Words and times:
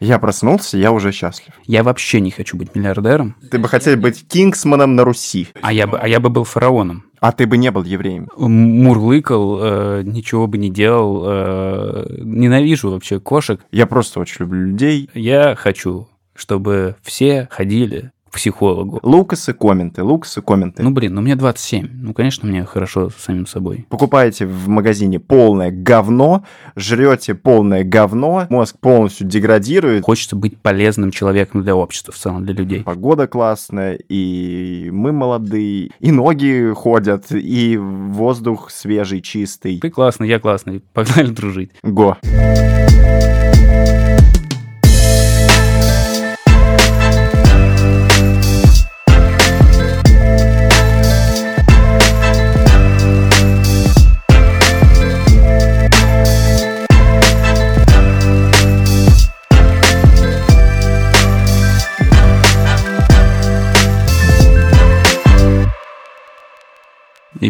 Я 0.00 0.18
проснулся, 0.18 0.78
я 0.78 0.92
уже 0.92 1.12
счастлив. 1.12 1.52
Я 1.66 1.82
вообще 1.82 2.20
не 2.20 2.30
хочу 2.30 2.56
быть 2.56 2.74
миллиардером, 2.74 3.36
Ты 3.50 3.58
бы 3.58 3.68
хотел 3.68 3.96
быть 3.98 4.26
кингсманом 4.26 4.96
на 4.96 5.04
Руси, 5.04 5.48
а 5.60 5.72
я 5.72 5.86
бы, 5.86 5.98
а 5.98 6.08
я 6.08 6.20
бы 6.20 6.30
был 6.30 6.44
фараоном. 6.44 7.04
а 7.20 7.32
ты 7.32 7.46
бы 7.46 7.58
не 7.58 7.70
был 7.70 7.84
евреем. 7.84 8.28
Мурлыкал, 8.36 9.58
э, 9.62 10.02
ничего 10.04 10.46
бы 10.46 10.56
не 10.58 10.70
делал. 10.70 11.22
э, 11.26 12.06
ненавижу 12.24 12.90
вообще 12.90 13.20
кошек. 13.20 13.60
Я 13.70 13.86
просто 13.86 14.20
очень 14.20 14.36
люблю 14.40 14.66
людей. 14.68 15.10
Я 15.14 15.54
хочу, 15.54 16.08
чтобы 16.34 16.96
все 17.02 17.46
ходили 17.50 18.10
психологу. 18.30 19.00
Лукасы 19.02 19.52
комменты, 19.52 20.02
Лукасы 20.02 20.42
комменты. 20.42 20.82
Ну, 20.82 20.90
блин, 20.90 21.14
ну 21.14 21.20
мне 21.20 21.36
27. 21.36 21.88
Ну, 21.92 22.14
конечно, 22.14 22.48
мне 22.48 22.64
хорошо 22.64 23.10
с 23.10 23.16
самим 23.16 23.46
собой. 23.46 23.86
Покупаете 23.88 24.46
в 24.46 24.68
магазине 24.68 25.18
полное 25.18 25.70
говно, 25.70 26.44
жрете 26.76 27.34
полное 27.34 27.84
говно, 27.84 28.46
мозг 28.48 28.78
полностью 28.78 29.26
деградирует. 29.26 30.04
Хочется 30.04 30.36
быть 30.36 30.58
полезным 30.58 31.10
человеком 31.10 31.62
для 31.62 31.74
общества, 31.76 32.12
в 32.12 32.16
целом, 32.16 32.44
для 32.44 32.54
людей. 32.54 32.82
Погода 32.82 33.26
классная, 33.26 33.98
и 34.08 34.90
мы 34.92 35.12
молодые, 35.12 35.90
и 36.00 36.12
ноги 36.12 36.72
ходят, 36.74 37.26
и 37.30 37.76
воздух 37.76 38.70
свежий, 38.70 39.20
чистый. 39.20 39.80
Ты 39.80 39.90
классный, 39.90 40.28
я 40.28 40.38
классный. 40.38 40.82
Погнали 40.92 41.30
дружить. 41.30 41.70
Го. 41.82 42.16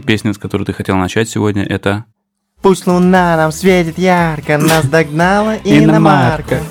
И 0.00 0.02
песня, 0.02 0.32
с 0.32 0.38
которой 0.38 0.64
ты 0.64 0.72
хотел 0.72 0.96
начать 0.96 1.28
сегодня, 1.28 1.62
это 1.62 2.06
Пусть 2.62 2.86
луна 2.86 3.36
нам 3.36 3.52
светит 3.52 3.98
ярко, 3.98 4.56
нас 4.56 4.86
догнала 4.86 5.56
иномарка. 5.64 6.62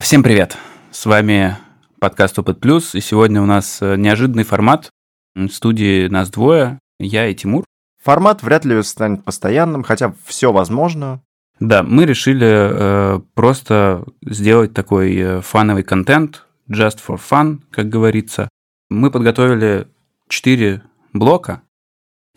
Всем 0.00 0.24
привет! 0.24 0.56
С 0.90 1.06
вами 1.06 1.56
подкаст 2.00 2.36
Опыт 2.40 2.58
Плюс, 2.58 2.96
и 2.96 3.00
сегодня 3.00 3.40
у 3.40 3.46
нас 3.46 3.78
э, 3.80 3.94
неожиданный 3.94 4.42
формат. 4.42 4.90
В 5.36 5.48
студии 5.50 6.08
нас 6.08 6.30
двое, 6.30 6.80
я 6.98 7.28
и 7.28 7.34
Тимур. 7.36 7.64
Формат 8.02 8.42
вряд 8.42 8.64
ли 8.64 8.82
станет 8.82 9.24
постоянным, 9.24 9.82
хотя 9.82 10.14
все 10.24 10.52
возможно. 10.52 11.20
Да, 11.60 11.82
мы 11.84 12.04
решили 12.04 12.46
э, 12.50 13.20
просто 13.34 14.04
сделать 14.26 14.74
такой 14.74 15.14
э, 15.16 15.40
фановый 15.40 15.84
контент, 15.84 16.44
just 16.68 16.98
for 17.06 17.20
fun, 17.30 17.60
как 17.70 17.88
говорится. 17.88 18.48
Мы 18.90 19.10
подготовили 19.12 19.86
четыре 20.28 20.82
блока. 21.12 21.62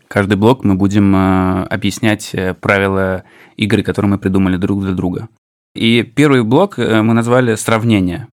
Каждый 0.06 0.36
блок 0.36 0.62
мы 0.62 0.76
будем 0.76 1.14
э, 1.16 1.64
объяснять 1.64 2.32
э, 2.34 2.54
правила 2.54 3.24
игры, 3.56 3.82
которые 3.82 4.10
мы 4.12 4.18
придумали 4.18 4.56
друг 4.56 4.82
для 4.82 4.92
друга. 4.92 5.28
И 5.74 6.02
первый 6.04 6.44
блок 6.44 6.78
э, 6.78 7.02
мы 7.02 7.12
назвали 7.12 7.56
«Сравнение». 7.56 8.28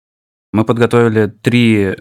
Мы 0.55 0.65
подготовили 0.65 1.27
три 1.27 1.77
э, 1.83 1.95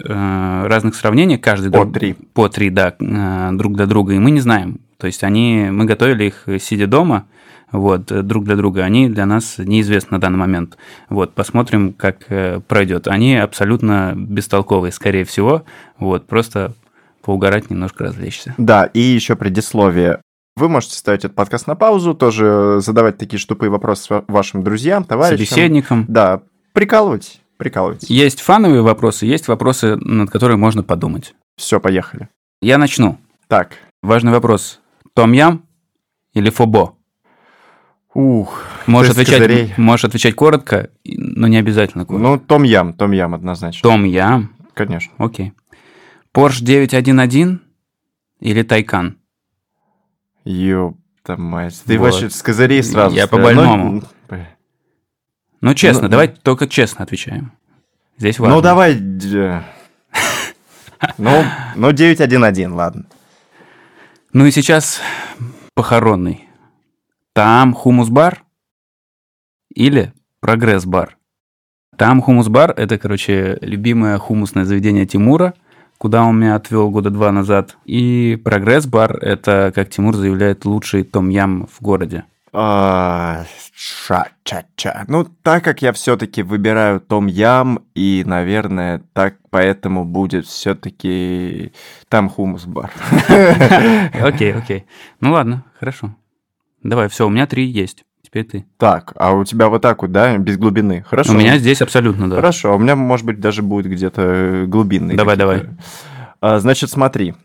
разных 0.68 0.96
сравнения, 0.96 1.38
каждый 1.38 1.70
По 1.70 1.80
друг- 1.80 1.94
три. 1.96 2.14
по 2.34 2.48
три, 2.48 2.70
да, 2.70 2.96
э, 2.98 3.50
друг 3.58 3.76
для 3.76 3.86
друга, 3.88 4.14
и 4.14 4.20
мы 4.20 4.32
не 4.32 4.40
знаем. 4.40 4.80
То 4.98 5.08
есть 5.08 5.24
они, 5.24 5.68
мы 5.72 5.86
готовили 5.86 6.26
их 6.26 6.44
э, 6.48 6.58
сидя 6.60 6.88
дома, 6.88 7.28
вот, 7.72 8.12
э, 8.12 8.24
друг 8.24 8.46
для 8.46 8.56
друга. 8.56 8.84
Они 8.84 9.10
для 9.10 9.26
нас 9.26 9.58
неизвестны 9.60 10.16
на 10.18 10.20
данный 10.22 10.40
момент. 10.40 10.78
Вот, 11.10 11.34
посмотрим, 11.36 11.94
как 11.94 12.26
э, 12.30 12.60
пройдет. 12.68 13.08
Они 13.08 13.36
абсолютно 13.36 14.14
бестолковые, 14.16 14.92
скорее 14.92 15.24
всего. 15.24 15.64
Вот, 16.00 16.26
просто 16.26 16.74
поугарать, 17.22 17.70
немножко 17.70 18.06
развлечься. 18.06 18.56
Да, 18.58 18.86
и 18.86 19.00
еще 19.00 19.36
предисловие. 19.36 20.22
Вы 20.56 20.70
можете 20.70 20.96
ставить 20.96 21.26
этот 21.26 21.36
подкаст 21.36 21.68
на 21.68 21.76
паузу, 21.76 22.16
тоже 22.16 22.78
задавать 22.80 23.20
такие 23.20 23.38
ж 23.38 23.46
тупые 23.46 23.70
вопросы 23.70 24.12
ва- 24.12 24.26
вашим 24.28 24.64
друзьям, 24.64 25.04
товарищам. 25.04 25.46
Собеседникам. 25.46 26.06
Да, 26.08 26.42
прикалывать, 26.74 27.42
прикалывать. 27.58 28.10
Есть 28.10 28.42
фановые 28.42 28.82
вопросы, 28.82 29.28
есть 29.28 29.48
вопросы, 29.48 29.98
над 29.98 30.32
которыми 30.32 30.58
можно 30.58 30.82
подумать. 30.82 31.36
Все, 31.58 31.80
поехали. 31.80 32.30
Я 32.64 32.80
начну. 32.80 33.20
Так, 33.48 33.74
Важный 34.04 34.32
вопрос. 34.32 34.80
Том-ям 35.18 35.64
или 36.34 36.52
фобо? 36.52 36.94
ух, 38.14 38.64
Можешь 38.86 39.14
отвечать, 39.14 39.38
козырей. 39.40 39.74
можешь 39.78 40.06
отвечать 40.06 40.36
коротко, 40.36 40.92
но 41.06 41.48
не 41.48 41.58
обязательно 41.58 42.06
коротко. 42.06 42.28
ну, 42.28 42.40
Том-Ям, 42.40 42.94
Том-Ям 42.94 43.34
однозначно. 43.34 43.82
Том-ям. 43.82 44.54
Конечно. 44.76 45.12
Окей. 45.18 45.54
Porsche 46.36 46.62
911 46.64 47.60
или 48.42 48.62
Тайкан? 48.62 49.18
Ёпта 50.46 51.36
мать. 51.36 51.82
Ты 51.86 51.98
Вот. 51.98 52.12
вообще 52.12 52.30
с 52.30 52.42
козырей 52.44 52.84
сразу. 52.84 53.16
Я 53.16 53.26
по-больному. 53.28 54.04
Ну. 54.30 54.38
Ну, 55.62 55.74
честно, 55.74 56.04
Ну, 56.04 56.10
давай 56.10 56.28
только 56.28 56.68
честно 56.68 57.04
отвечаем. 57.06 57.52
Здесь 58.20 58.38
важно. 58.38 58.56
Ну, 58.58 58.62
давай... 58.62 58.94
д- 58.94 59.64
Ну, 61.18 61.44
ну, 61.76 61.92
911, 61.92 62.68
ладно. 62.70 63.06
Ну 64.38 64.46
и 64.46 64.52
сейчас 64.52 65.02
похоронный. 65.74 66.48
Там 67.34 67.74
хумус-бар 67.74 68.44
или 69.74 70.14
прогресс-бар? 70.42 71.18
Там 71.98 72.22
хумус-бар– 72.22 72.70
это, 72.78 73.00
короче, 73.00 73.58
любимое 73.62 74.20
хумусное 74.20 74.64
заведение 74.64 75.08
Тимура, 75.08 75.56
куда 75.98 76.24
он 76.24 76.40
меня 76.40 76.54
отвел 76.54 76.92
года 76.92 77.10
два 77.10 77.32
назад. 77.32 77.78
И 77.86 78.40
прогресс-бар– 78.46 79.18
это, 79.22 79.72
как 79.74 79.90
Тимур 79.90 80.16
заявляет, 80.16 80.66
лучший 80.66 81.02
том-ям 81.02 81.66
в 81.66 81.82
городе. 81.82 82.26
А, 82.54 83.44
Ша-ча-ча. 83.76 85.06
Ну, 85.08 85.26
так 85.44 85.64
как 85.64 85.82
я 85.82 85.92
все-таки 85.94 86.44
выбираю 86.44 87.00
Том 87.00 87.28
Ям, 87.28 87.80
и, 87.94 88.24
наверное, 88.26 89.04
так 89.14 89.36
поэтому 89.50 90.06
будет 90.06 90.46
все-таки 90.46 91.74
там 92.10 92.30
хумус-бар. 92.30 92.92
Окей, 94.22 94.54
окей. 94.54 94.86
Ну 95.20 95.34
ладно, 95.34 95.66
хорошо. 95.80 96.16
Давай, 96.84 97.10
все, 97.10 97.28
у 97.28 97.30
меня 97.30 97.48
три 97.48 97.66
есть. 97.66 98.04
Теперь 98.24 98.46
ты. 98.46 98.66
Так, 98.78 99.14
а 99.16 99.32
у 99.32 99.46
тебя 99.46 99.70
вот 99.70 99.82
так 99.82 100.02
вот, 100.02 100.12
да, 100.12 100.38
без 100.38 100.58
глубины. 100.58 101.02
Хорошо. 101.08 101.32
У 101.32 101.36
меня 101.36 101.58
здесь 101.58 101.82
абсолютно, 101.82 102.30
да. 102.30 102.36
Хорошо, 102.38 102.76
у 102.76 102.80
меня, 102.80 102.96
может 102.96 103.26
быть, 103.26 103.40
даже 103.40 103.62
будет 103.62 103.90
где-то 103.90 104.22
э, 104.22 104.66
глубинный. 104.66 105.16
Давай, 105.16 105.38
какие-то. 105.38 105.78
А, 106.42 106.60
Значит, 106.60 106.90
смотри. 106.90 107.36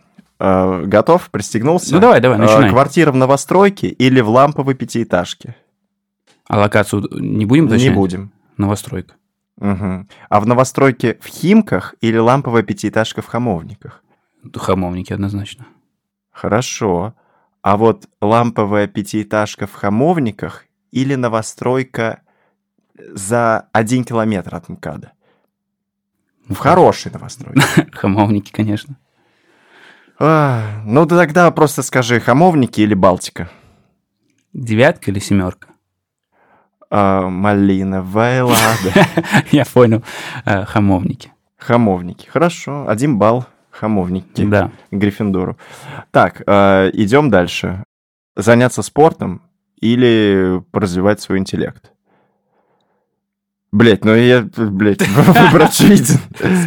А, 0.45 0.83
Готов? 0.83 1.31
Пристегнулся? 1.31 1.95
Ну, 1.95 2.01
давай, 2.01 2.21
давай, 2.21 2.37
А, 2.37 2.41
начинай. 2.41 2.69
Квартира 2.71 3.13
в 3.13 3.17
новостройке 3.17 3.87
или 3.87 4.21
в 4.21 4.29
ламповой 4.29 4.75
пятиэтажке? 4.75 5.55
А 6.49 6.59
локацию 6.59 7.07
не 7.13 7.47
будем 7.47 7.67
Не 7.67 7.69
уточнять? 7.71 7.95
будем. 7.95 8.33
Новостройка. 8.57 9.15
Мгм. 9.59 10.09
А 10.29 10.41
в 10.41 10.47
новостройке 10.47 11.17
в 11.21 11.29
Химках 11.29 11.95
или 12.01 12.17
ламповая 12.19 12.65
пятиэтажка 12.65 13.23
в 13.23 13.27
Хамовниках? 13.27 14.03
Хамовники 14.57 15.13
однозначно. 15.13 15.67
Хорошо. 16.33 17.15
А 17.63 17.77
вот 17.77 18.09
ламповая 18.21 18.89
пятиэтажка 18.89 19.69
в 19.69 19.75
Хамовниках 19.75 20.65
или 20.91 21.15
новостройка 21.15 22.23
за 22.99 23.69
один 23.73 24.03
километр 24.03 24.57
от 24.57 24.69
МКАДа? 24.69 25.13
В 26.49 26.57
хорошей 26.57 27.13
новостройке. 27.13 27.63
Хамовники, 27.93 28.51
конечно. 28.51 28.97
А, 30.25 30.83
Ну, 30.85 31.05
тогда 31.07 31.51
просто 31.51 31.83
скажи, 31.83 32.21
Хамовники 32.21 32.81
или 32.81 32.95
Балтика? 32.95 33.51
Девятка 34.53 35.11
или 35.11 35.19
семерка? 35.19 35.67
А, 36.91 37.29
Малиновая 37.29 38.45
лада. 38.45 39.07
Я 39.51 39.65
понял. 39.65 40.05
Э, 40.45 40.65
Хамовники. 40.65 41.33
Хамовники. 41.57 42.29
Хорошо. 42.29 42.87
Один 42.89 43.19
балл. 43.19 43.47
Хамовники. 43.71 44.45
Да. 44.45 44.71
Гриффиндору. 44.93 45.59
Так, 46.13 46.43
э, 46.47 46.91
идем 46.93 47.29
дальше. 47.29 47.83
Заняться 48.37 48.83
спортом 48.83 49.43
или 49.81 50.63
развивать 50.73 51.21
свой 51.21 51.39
интеллект? 51.39 51.91
Блять, 53.73 54.05
ну 54.05 54.15
я, 54.15 54.43
блять, 54.43 55.01
выбор 55.09 55.63
очевиден. 55.63 56.19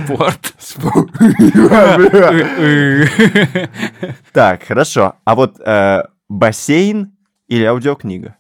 Спорт. 0.05 0.53
Так, 4.33 4.63
хорошо. 4.63 5.15
А 5.23 5.35
вот 5.35 5.59
э, 5.59 6.03
бассейн 6.27 7.13
или 7.47 7.63
аудиокнига? 7.63 8.35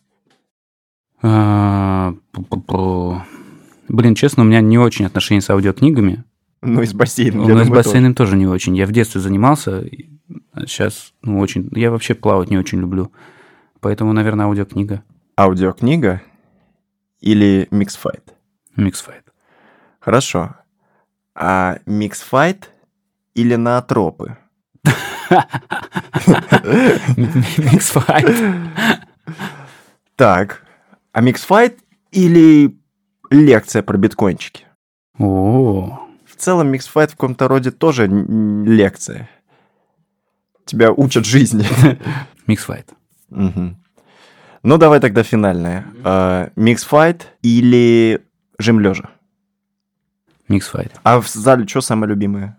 А. 1.21 2.13
Блин, 3.87 4.15
честно, 4.15 4.43
у 4.43 4.45
меня 4.45 4.61
не 4.61 4.79
очень 4.79 5.05
отношения 5.05 5.41
с 5.41 5.49
аудиокнигами. 5.49 6.23
Ну, 6.61 6.81
и 6.81 6.85
с 6.85 6.93
бассейном. 6.93 7.45
У 7.45 7.49
я 7.49 7.55
нас 7.55 7.67
с 7.67 7.69
бассейном 7.69 8.15
тоже 8.15 8.35
не 8.35 8.47
очень. 8.47 8.75
Я 8.75 8.87
в 8.87 8.91
детстве 8.91 9.21
занимался, 9.21 9.81
и 9.81 10.09
сейчас, 10.65 11.13
ну, 11.21 11.39
очень... 11.39 11.69
Я 11.75 11.91
вообще 11.91 12.15
плавать 12.15 12.49
не 12.49 12.57
очень 12.57 12.79
люблю. 12.79 13.11
Поэтому, 13.79 14.11
наверное, 14.13 14.47
аудиокнига. 14.47 15.03
Аудиокнига 15.37 16.21
или 17.21 17.67
миксфайт? 17.69 18.34
Миксфайт. 18.75 19.23
Хорошо. 19.99 20.55
А 21.33 21.77
миксфайт 21.85 22.69
или 23.33 23.55
ноотропы? 23.55 24.37
Миксфайт. 27.57 28.35
Так. 30.17 30.63
А 31.11 31.19
миксфайт 31.19 31.77
или 32.11 32.79
лекция 33.29 33.83
про 33.83 33.97
биткоинчики? 33.97 34.63
О, 35.19 36.07
В 36.25 36.35
целом 36.37 36.69
миксфайт 36.69 37.11
в 37.11 37.15
каком-то 37.15 37.49
роде 37.49 37.71
тоже 37.71 38.07
лекция. 38.07 39.29
Тебя 40.65 40.93
учат 40.93 41.25
жизни. 41.25 41.65
миксфайт. 42.47 42.93
Ну, 43.29 44.77
давай 44.77 45.01
тогда 45.01 45.23
финальное. 45.23 45.85
Миксфайт 46.55 47.27
или 47.41 48.24
жим 48.59 48.79
лежа? 48.79 49.09
Миксфайт. 50.47 50.91
А 51.03 51.19
в 51.19 51.27
зале 51.27 51.67
что 51.67 51.81
самое 51.81 52.09
любимое? 52.09 52.57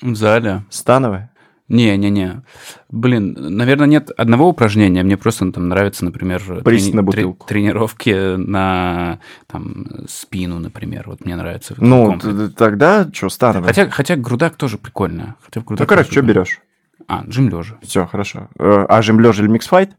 В 0.00 0.14
зале. 0.16 0.64
Становое? 0.70 1.30
Не-не-не. 1.68 2.42
Блин, 2.90 3.34
наверное, 3.38 3.86
нет 3.86 4.10
одного 4.10 4.48
упражнения. 4.48 5.02
Мне 5.02 5.16
просто 5.16 5.50
там 5.52 5.68
нравится, 5.68 6.04
например, 6.04 6.42
Присесть 6.64 6.92
на 6.92 7.00
трени- 7.00 7.04
бутылку. 7.04 7.46
тренировки 7.46 8.36
на 8.36 9.20
там, 9.46 9.86
спину, 10.08 10.58
например. 10.58 11.04
Вот 11.06 11.24
мне 11.24 11.34
нравится. 11.36 11.74
Ну, 11.78 12.18
тогда 12.50 13.08
что, 13.12 13.30
становое? 13.30 13.68
Хотя, 13.68 13.88
хотя 13.88 14.16
грудак 14.16 14.56
тоже 14.56 14.76
прикольно. 14.76 15.36
Хотя 15.40 15.60
Ну, 15.60 15.66
грудак 15.66 15.88
короче, 15.88 16.08
тоже 16.10 16.18
что 16.20 16.26
берешь? 16.28 16.60
А, 17.06 17.24
жим 17.26 17.48
лежа. 17.48 17.78
Все, 17.82 18.06
хорошо. 18.06 18.48
Э, 18.58 18.84
А 18.88 19.00
жим 19.00 19.20
лежа 19.20 19.42
или 19.42 19.50
миксфайт? 19.50 19.92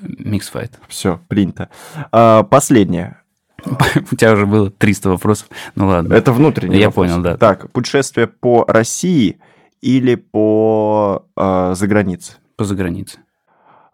Миксфайт. 0.00 0.78
Все, 0.86 1.20
принято. 1.28 1.70
А, 2.12 2.44
Последнее. 2.44 3.20
У 4.12 4.16
тебя 4.16 4.32
уже 4.32 4.46
было 4.46 4.70
300 4.70 5.10
вопросов. 5.10 5.48
Ну 5.74 5.86
ладно. 5.88 6.14
Это 6.14 6.32
внутренний 6.32 6.78
Я 6.78 6.86
вопрос. 6.88 7.08
понял, 7.08 7.22
да. 7.22 7.36
Так, 7.36 7.70
путешествие 7.72 8.26
по 8.26 8.64
России 8.66 9.38
или 9.80 10.14
по 10.16 11.26
э, 11.36 11.74
загранице? 11.76 12.34
По 12.56 12.64
загранице. 12.64 13.18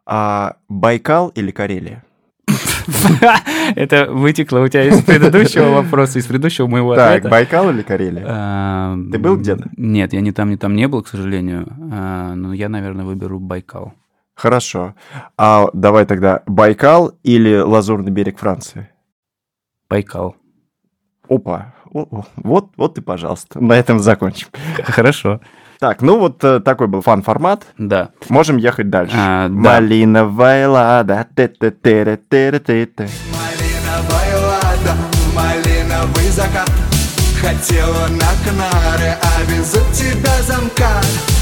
А 0.06 0.56
Байкал 0.68 1.28
или 1.28 1.50
Карелия? 1.50 2.04
Это 3.76 4.06
вытекло 4.10 4.58
у 4.60 4.68
тебя 4.68 4.84
из 4.84 5.02
предыдущего 5.04 5.70
вопроса, 5.70 6.18
из 6.18 6.26
предыдущего 6.26 6.66
моего 6.66 6.94
Так, 6.94 7.10
ответа. 7.10 7.28
Байкал 7.28 7.70
или 7.70 7.82
Карелия? 7.82 8.24
А, 8.26 8.96
Ты 9.12 9.18
был 9.18 9.36
где-то? 9.36 9.68
Нет, 9.76 10.12
я 10.12 10.20
ни 10.20 10.30
там, 10.32 10.50
ни 10.50 10.56
там 10.56 10.74
не 10.74 10.88
был, 10.88 11.02
к 11.02 11.08
сожалению. 11.08 11.66
А, 11.92 12.34
Но 12.34 12.52
я, 12.52 12.68
наверное, 12.68 13.04
выберу 13.04 13.38
Байкал. 13.38 13.94
Хорошо. 14.34 14.94
А 15.36 15.66
давай 15.74 16.06
тогда 16.06 16.42
Байкал 16.46 17.12
или 17.22 17.56
Лазурный 17.58 18.10
берег 18.10 18.38
Франции? 18.38 18.88
Байкал. 19.90 20.36
Опа. 21.28 21.74
О, 21.92 22.06
о, 22.10 22.24
Вот, 22.36 22.68
вот 22.76 22.96
и 22.96 23.00
пожалуйста. 23.00 23.60
На 23.60 23.72
этом 23.72 23.98
закончим. 23.98 24.46
Хорошо. 24.84 25.40
Так, 25.80 26.00
ну 26.00 26.18
вот 26.18 26.44
э, 26.44 26.60
такой 26.60 26.86
был 26.86 27.02
фан-формат. 27.02 27.66
Да. 27.76 28.10
Можем 28.28 28.56
ехать 28.56 28.88
дальше. 28.88 29.16
А, 29.18 29.48
да. 29.48 29.54
Малиновая 29.54 30.68
лада. 30.68 31.26
Малиновая 33.34 34.38
лада, 34.38 34.94
малиновый 35.34 36.30
закат 36.30 36.70
Хотела 37.40 38.06
на 38.08 38.30
Канары, 38.44 39.16
а 39.22 39.42
везут 39.50 39.90
тебя 39.92 40.42
замка 40.42 41.00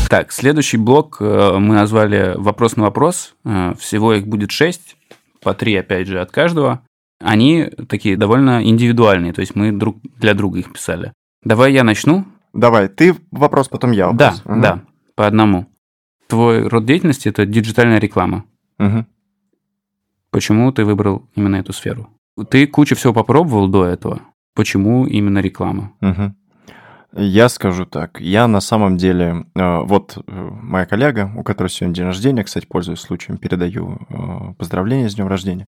Так, 0.08 0.32
следующий 0.32 0.76
блок 0.78 1.18
э, 1.20 1.58
мы 1.58 1.74
назвали 1.74 2.34
«Вопрос 2.36 2.76
на 2.76 2.84
вопрос». 2.84 3.34
Э, 3.44 3.74
Всего 3.78 4.14
их 4.14 4.26
будет 4.26 4.52
шесть, 4.52 4.96
по 5.42 5.52
три, 5.54 5.76
опять 5.76 6.06
же, 6.06 6.20
от 6.20 6.30
каждого. 6.30 6.80
Они 7.20 7.64
такие 7.88 8.16
довольно 8.16 8.62
индивидуальные, 8.64 9.32
то 9.32 9.40
есть 9.40 9.54
мы 9.56 9.72
друг 9.72 9.98
для 10.18 10.34
друга 10.34 10.58
их 10.60 10.72
писали. 10.72 11.12
Давай 11.42 11.72
я 11.72 11.84
начну. 11.84 12.24
Давай, 12.52 12.88
ты 12.88 13.14
вопрос, 13.30 13.68
потом 13.68 13.90
я 13.92 14.12
Да, 14.12 14.30
вопрос. 14.30 14.42
Мгм. 14.44 14.60
да, 14.60 14.80
по 15.14 15.26
одному. 15.26 15.66
Твой 16.28 16.66
род 16.68 16.84
деятельности– 16.84 17.28
это 17.30 17.46
диджитальная 17.46 17.98
реклама. 17.98 18.44
Мгм. 18.78 19.06
Почему 20.30 20.70
ты 20.72 20.84
выбрал 20.84 21.28
именно 21.34 21.56
эту 21.56 21.72
сферу? 21.72 22.08
Ты 22.50 22.66
кучу 22.66 22.94
всего 22.94 23.12
попробовал 23.12 23.68
до 23.68 23.84
этого. 23.86 24.20
Почему 24.54 25.06
именно 25.06 25.38
реклама? 25.38 25.92
Мгм. 26.00 26.36
Я 27.16 27.48
скажу 27.48 27.86
так. 27.86 28.20
Я 28.20 28.46
на 28.46 28.60
самом 28.60 28.96
деле... 28.98 29.46
э, 29.54 29.78
Вот 29.84 30.18
э, 30.26 30.50
моя 30.62 30.84
коллега, 30.84 31.32
у 31.36 31.42
которой 31.42 31.68
сегодня 31.68 31.94
день 31.94 32.04
рождения, 32.04 32.44
кстати, 32.44 32.66
пользуясь 32.66 33.00
случаем, 33.00 33.38
передаю 33.38 33.98
э, 34.10 34.54
поздравления 34.58 35.08
с 35.08 35.14
днем 35.14 35.26
рождения. 35.28 35.64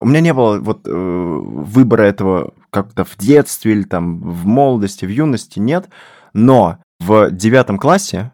У 0.00 0.06
меня 0.06 0.20
не 0.20 0.32
было 0.32 0.58
вот 0.58 0.86
э, 0.86 0.90
выбора 0.90 2.02
этого 2.02 2.54
как-то 2.70 3.04
в 3.04 3.16
детстве 3.18 3.72
или 3.72 3.82
там 3.82 4.20
в 4.20 4.46
молодости, 4.46 5.04
в 5.04 5.10
юности, 5.10 5.58
нет. 5.58 5.88
Но 6.32 6.78
в 7.00 7.30
девятом 7.30 7.78
классе, 7.78 8.32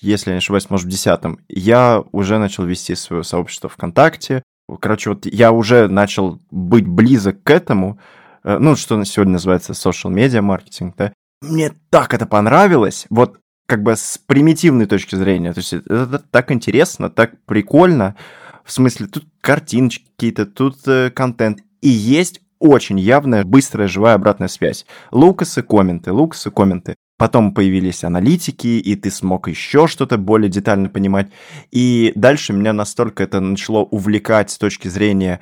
если 0.00 0.30
я 0.30 0.34
не 0.34 0.38
ошибаюсь, 0.38 0.70
может, 0.70 0.86
в 0.86 0.90
десятом, 0.90 1.40
я 1.48 2.04
уже 2.12 2.38
начал 2.38 2.64
вести 2.64 2.94
свое 2.94 3.24
сообщество 3.24 3.68
ВКонтакте. 3.68 4.42
Короче, 4.80 5.10
вот 5.10 5.26
я 5.26 5.50
уже 5.50 5.88
начал 5.88 6.40
быть 6.50 6.86
близок 6.86 7.42
к 7.42 7.50
этому, 7.50 7.98
э, 8.44 8.58
ну, 8.58 8.76
что 8.76 9.02
сегодня 9.04 9.34
называется 9.34 9.72
social 9.72 10.12
media 10.12 10.40
маркетинг, 10.40 10.94
да. 10.96 11.12
Мне 11.40 11.72
так 11.90 12.14
это 12.14 12.26
понравилось, 12.26 13.06
вот 13.10 13.38
как 13.66 13.82
бы 13.82 13.96
с 13.96 14.18
примитивной 14.18 14.86
точки 14.86 15.14
зрения. 15.14 15.52
То 15.52 15.60
есть 15.60 15.72
это 15.72 16.18
так 16.18 16.50
интересно, 16.50 17.10
так 17.10 17.32
прикольно. 17.44 18.16
В 18.68 18.72
смысле, 18.72 19.06
тут 19.06 19.24
картиночки 19.40 20.04
какие-то, 20.14 20.44
тут 20.44 20.86
э, 20.86 21.08
контент. 21.08 21.60
И 21.80 21.88
есть 21.88 22.42
очень 22.58 23.00
явная, 23.00 23.42
быстрая, 23.42 23.88
живая 23.88 24.14
обратная 24.14 24.48
связь. 24.48 24.84
Лукасы, 25.10 25.62
комменты, 25.62 26.12
лукасы, 26.12 26.50
комменты. 26.50 26.94
Потом 27.16 27.54
появились 27.54 28.04
аналитики, 28.04 28.66
и 28.66 28.94
ты 28.94 29.10
смог 29.10 29.48
еще 29.48 29.86
что-то 29.86 30.18
более 30.18 30.50
детально 30.50 30.90
понимать. 30.90 31.30
И 31.70 32.12
дальше 32.14 32.52
меня 32.52 32.74
настолько 32.74 33.22
это 33.22 33.40
начало 33.40 33.84
увлекать 33.84 34.50
с 34.50 34.58
точки 34.58 34.88
зрения, 34.88 35.40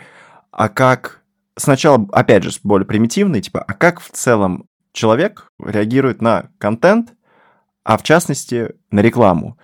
а 0.52 0.69
как... 0.69 1.22
Сначала, 1.56 2.06
опять 2.12 2.44
же, 2.44 2.50
более 2.62 2.87
примитивной, 2.87 3.40
типа, 3.40 3.61
а 3.61 3.75
как 3.75 4.00
в 4.00 4.11
целом 4.11 4.69
человек 4.93 5.50
реагирует 5.58 6.22
на 6.22 6.50
контент, 6.58 7.14
а 7.82 7.99
в 7.99 8.05
частности 8.05 8.75
на 8.93 9.00
рекламу. 9.00 9.58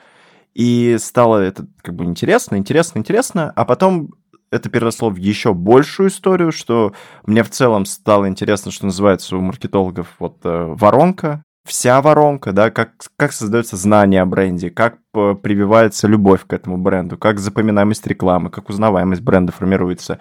И 0.54 0.96
стало 0.98 1.38
это 1.38 1.66
как 1.82 1.94
бы 1.94 2.04
интересно, 2.04 2.56
интересно, 2.56 2.98
интересно, 2.98 3.52
а 3.54 3.64
потом 3.64 4.10
это 4.50 4.68
переросло 4.68 5.08
в 5.08 5.16
еще 5.16 5.54
большую 5.54 6.10
историю, 6.10 6.52
что 6.52 6.92
мне 7.24 7.42
в 7.42 7.50
целом 7.50 7.86
стало 7.86 8.28
интересно, 8.28 8.70
что 8.70 8.86
называется 8.86 9.36
у 9.36 9.40
маркетологов 9.40 10.08
вот 10.18 10.38
э, 10.44 10.74
воронка, 10.78 11.42
вся 11.64 12.02
воронка, 12.02 12.52
да, 12.52 12.70
как, 12.70 12.92
как 13.16 13.32
создается 13.32 13.76
знание 13.76 14.20
о 14.20 14.26
бренде, 14.26 14.70
как 14.70 14.98
п- 15.12 15.34
прививается 15.36 16.06
любовь 16.06 16.44
к 16.46 16.52
этому 16.52 16.76
бренду, 16.76 17.16
как 17.16 17.38
запоминаемость 17.38 18.06
рекламы, 18.06 18.50
как 18.50 18.68
узнаваемость 18.68 19.22
бренда 19.22 19.52
формируется. 19.52 20.18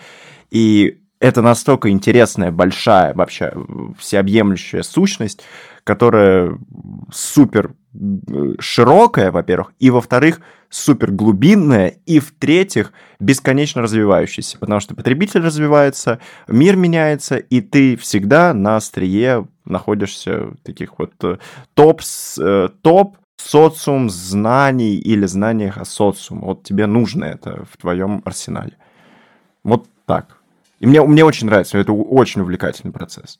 И 0.49 1.01
это 1.19 1.41
настолько 1.41 1.89
интересная, 1.89 2.51
большая, 2.51 3.13
вообще 3.13 3.51
э, 3.53 3.59
всеобъемлющая 3.97 4.83
сущность, 4.83 5.43
которая 5.83 6.57
супер 7.11 7.73
э, 7.93 8.53
широкая, 8.59 9.31
во-первых, 9.31 9.73
и, 9.79 9.89
во-вторых, 9.89 10.41
супер 10.69 11.11
глубинная, 11.11 11.95
и, 12.05 12.19
в-третьих, 12.19 12.93
бесконечно 13.19 13.81
развивающаяся, 13.81 14.57
потому 14.57 14.79
что 14.79 14.95
потребитель 14.95 15.41
развивается, 15.41 16.19
мир 16.47 16.75
меняется, 16.75 17.37
и 17.37 17.61
ты 17.61 17.97
всегда 17.97 18.53
на 18.53 18.77
острие 18.77 19.47
находишься 19.65 20.53
таких 20.63 20.97
вот 20.99 21.11
э, 21.23 21.37
топ, 21.73 22.01
э, 22.39 22.69
топ 22.81 23.17
социум 23.37 24.09
знаний 24.09 24.95
или 24.95 25.25
знаниях 25.25 25.77
о 25.77 25.85
социуме. 25.85 26.41
Вот 26.41 26.63
тебе 26.63 26.85
нужно 26.85 27.25
это 27.25 27.65
в 27.69 27.77
твоем 27.77 28.21
арсенале. 28.23 28.77
Вот 29.63 29.87
так. 30.05 30.37
И 30.79 30.87
мне, 30.87 31.01
мне 31.03 31.23
очень 31.23 31.47
нравится, 31.47 31.77
это 31.77 31.93
очень 31.93 32.41
увлекательный 32.41 32.93
процесс. 32.93 33.39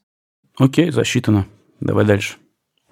Окей, 0.57 0.91
засчитано. 0.91 1.45
Давай 1.81 2.05
дальше. 2.05 2.35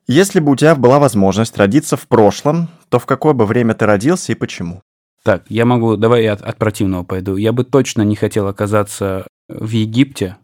Если 0.07 0.39
бы 0.39 0.51
у 0.51 0.55
тебя 0.55 0.75
была 0.75 0.99
возможность 0.99 1.55
родиться 1.57 1.95
в 1.95 2.07
прошлом, 2.07 2.67
то 2.89 2.97
в 2.97 3.05
какое 3.05 3.33
бы 3.33 3.45
время 3.45 3.75
ты 3.75 3.85
родился 3.85 4.31
и 4.31 4.35
почему? 4.35 4.81
Так, 5.23 5.43
я 5.49 5.65
могу, 5.65 5.95
давай 5.97 6.23
я 6.23 6.33
от, 6.33 6.41
от 6.41 6.57
противного 6.57 7.03
пойду. 7.03 7.35
Я 7.35 7.51
бы 7.51 7.63
точно 7.63 8.01
не 8.01 8.15
хотел 8.15 8.47
оказаться 8.47 9.27
в 9.47 9.69
Египте 9.69 10.37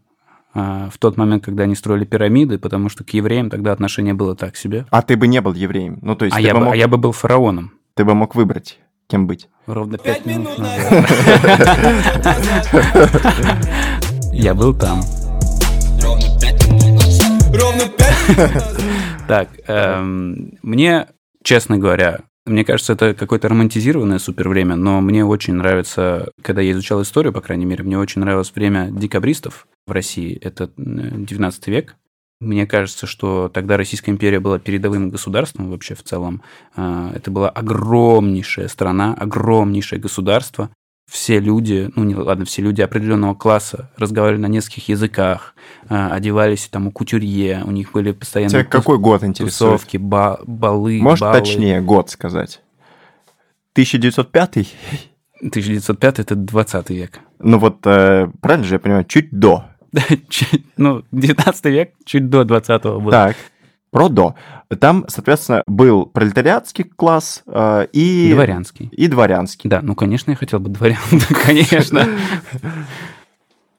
а, 0.53 0.89
в 0.91 0.97
тот 0.99 1.17
момент, 1.17 1.43
когда 1.43 1.63
они 1.63 1.73
строили 1.73 2.05
пирамиды, 2.05 2.59
потому 2.59 2.89
что 2.89 3.03
к 3.03 3.09
евреям 3.11 3.49
тогда 3.49 3.71
отношение 3.71 4.13
было 4.13 4.35
так 4.35 4.55
себе. 4.55 4.85
А 4.91 5.01
ты 5.01 5.17
бы 5.17 5.27
не 5.27 5.41
был 5.41 5.53
евреем. 5.53 5.97
Ну, 6.01 6.15
то 6.15 6.25
есть 6.25 6.37
А 6.37 6.39
ты, 6.39 6.45
я, 6.45 6.53
бы 6.53 6.59
бы, 6.59 6.65
мог, 6.65 6.73
а 6.73 6.77
я 6.77 6.87
бы 6.87 6.97
был 6.97 7.11
фараоном. 7.11 7.73
ты 7.95 8.05
бы 8.05 8.13
мог 8.13 8.35
выбрать, 8.35 8.79
кем 9.07 9.25
быть. 9.25 9.49
Ровно 9.65 9.97
пять 9.97 10.25
минут 10.25 10.57
назад. 10.59 11.09
Я 14.31 14.53
был 14.53 14.75
там. 14.77 15.01
Так, 19.27 19.49
эм, 19.67 20.57
мне, 20.61 21.07
честно 21.43 21.79
говоря, 21.79 22.19
мне 22.45 22.63
кажется, 22.63 22.93
это 22.93 23.15
какое-то 23.15 23.49
романтизированное 23.49 24.19
супер 24.19 24.49
время, 24.49 24.75
но 24.75 25.01
мне 25.01 25.25
очень 25.25 25.55
нравится, 25.55 26.31
когда 26.43 26.61
я 26.61 26.73
изучал 26.73 27.01
историю, 27.01 27.33
по 27.33 27.41
крайней 27.41 27.65
мере, 27.65 27.83
мне 27.83 27.97
очень 27.97 28.21
нравилось 28.21 28.51
время 28.53 28.89
декабристов 28.91 29.67
в 29.87 29.91
России. 29.91 30.37
Это 30.41 30.69
19 30.77 31.67
век. 31.67 31.95
Мне 32.39 32.67
кажется, 32.67 33.07
что 33.07 33.49
тогда 33.49 33.77
Российская 33.77 34.11
империя 34.11 34.39
была 34.39 34.59
передовым 34.59 35.09
государством 35.09 35.71
вообще 35.71 35.95
в 35.95 36.03
целом. 36.03 36.43
А, 36.75 37.11
Это 37.15 37.31
была 37.31 37.49
огромнейшая 37.49 38.67
страна, 38.67 39.15
огромнейшее 39.15 39.99
государство. 39.99 40.69
Все 41.07 41.39
люди, 41.39 41.89
ну 41.95 42.03
не 42.03 42.15
ладно, 42.15 42.45
все 42.45 42.61
люди 42.63 42.81
определенного 42.81 43.35
класса 43.35 43.91
разговаривали 43.97 44.41
на 44.41 44.47
нескольких 44.47 44.89
языках, 44.89 45.53
а, 45.87 46.09
одевались 46.11 46.67
там 46.67 46.87
у 46.87 46.91
кутюрье, 46.91 47.61
у 47.65 47.71
них 47.71 47.91
были 47.91 48.11
постоянно 48.11 48.49
Тебя 48.49 48.63
какой 48.63 48.97
год 48.97 49.23
интересует? 49.23 49.51
тусовки, 49.73 49.97
ба- 49.97 50.39
балы, 50.47 50.99
Можешь 50.99 51.21
баллы. 51.21 51.39
точнее 51.39 51.81
год 51.81 52.09
сказать? 52.09 52.61
1905? 53.73 54.67
1905 55.41 56.19
это 56.19 56.35
20 56.35 56.89
век. 56.89 57.19
Ну 57.39 57.59
вот, 57.59 57.85
э, 57.85 58.27
правильно 58.41 58.65
же 58.65 58.75
я 58.75 58.79
понимаю, 58.79 59.05
чуть 59.05 59.29
до. 59.31 59.65
Ну, 60.77 61.03
19 61.11 61.65
век, 61.65 61.93
чуть 62.05 62.29
до 62.29 62.43
20 62.43 62.83
был. 62.83 63.11
Так, 63.11 63.35
про 63.95 64.09
до. 64.09 64.35
Там, 64.81 65.05
соответственно, 65.07 65.63
был 65.67 66.05
пролетариатский 66.05 66.83
класс 66.83 67.43
э, 67.47 67.87
и... 67.93 68.31
Дворянский. 68.33 68.89
И 68.91 69.07
дворянский. 69.07 69.69
Да, 69.69 69.79
ну, 69.81 69.95
конечно, 69.95 70.31
я 70.31 70.35
хотел 70.35 70.59
бы 70.59 70.67
дворян, 70.69 70.97
конечно. 71.45 72.05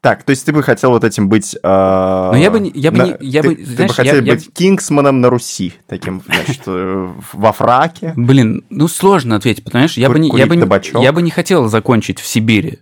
Так, 0.01 0.23
то 0.23 0.31
есть 0.31 0.43
ты 0.43 0.53
бы 0.53 0.63
хотел 0.63 0.89
вот 0.89 1.03
этим 1.03 1.29
быть... 1.29 1.55
Но 1.63 2.35
я 2.35 2.49
бы 2.49 2.59
не- 2.59 2.71
я 2.73 2.91
бы 2.91 2.97
не- 2.99 3.15
я 3.19 3.43
ты, 3.43 3.49
бы, 3.49 3.55
ты 3.57 3.65
знаешь, 3.65 3.91
бы 3.91 3.95
хотел 3.95 4.15
я- 4.15 4.21
я- 4.21 4.33
быть 4.33 4.51
кингсманом 4.53 5.21
на 5.21 5.29
Руси, 5.29 5.73
таким, 5.85 6.23
значит, 6.25 6.61
э, 6.65 7.09
во 7.33 7.51
фраке. 7.51 8.13
Блин, 8.15 8.63
ну 8.71 8.87
сложно 8.87 9.35
ответить, 9.35 9.65
что 9.67 9.99
я 10.01 10.09
бы, 10.09 10.17
не, 10.17 10.29
я, 10.29 10.47
бы, 10.47 10.55
не- 10.55 11.03
я 11.03 11.11
бы 11.13 11.21
не 11.21 11.29
хотел 11.29 11.67
закончить 11.67 12.19
в 12.19 12.25
Сибири. 12.25 12.79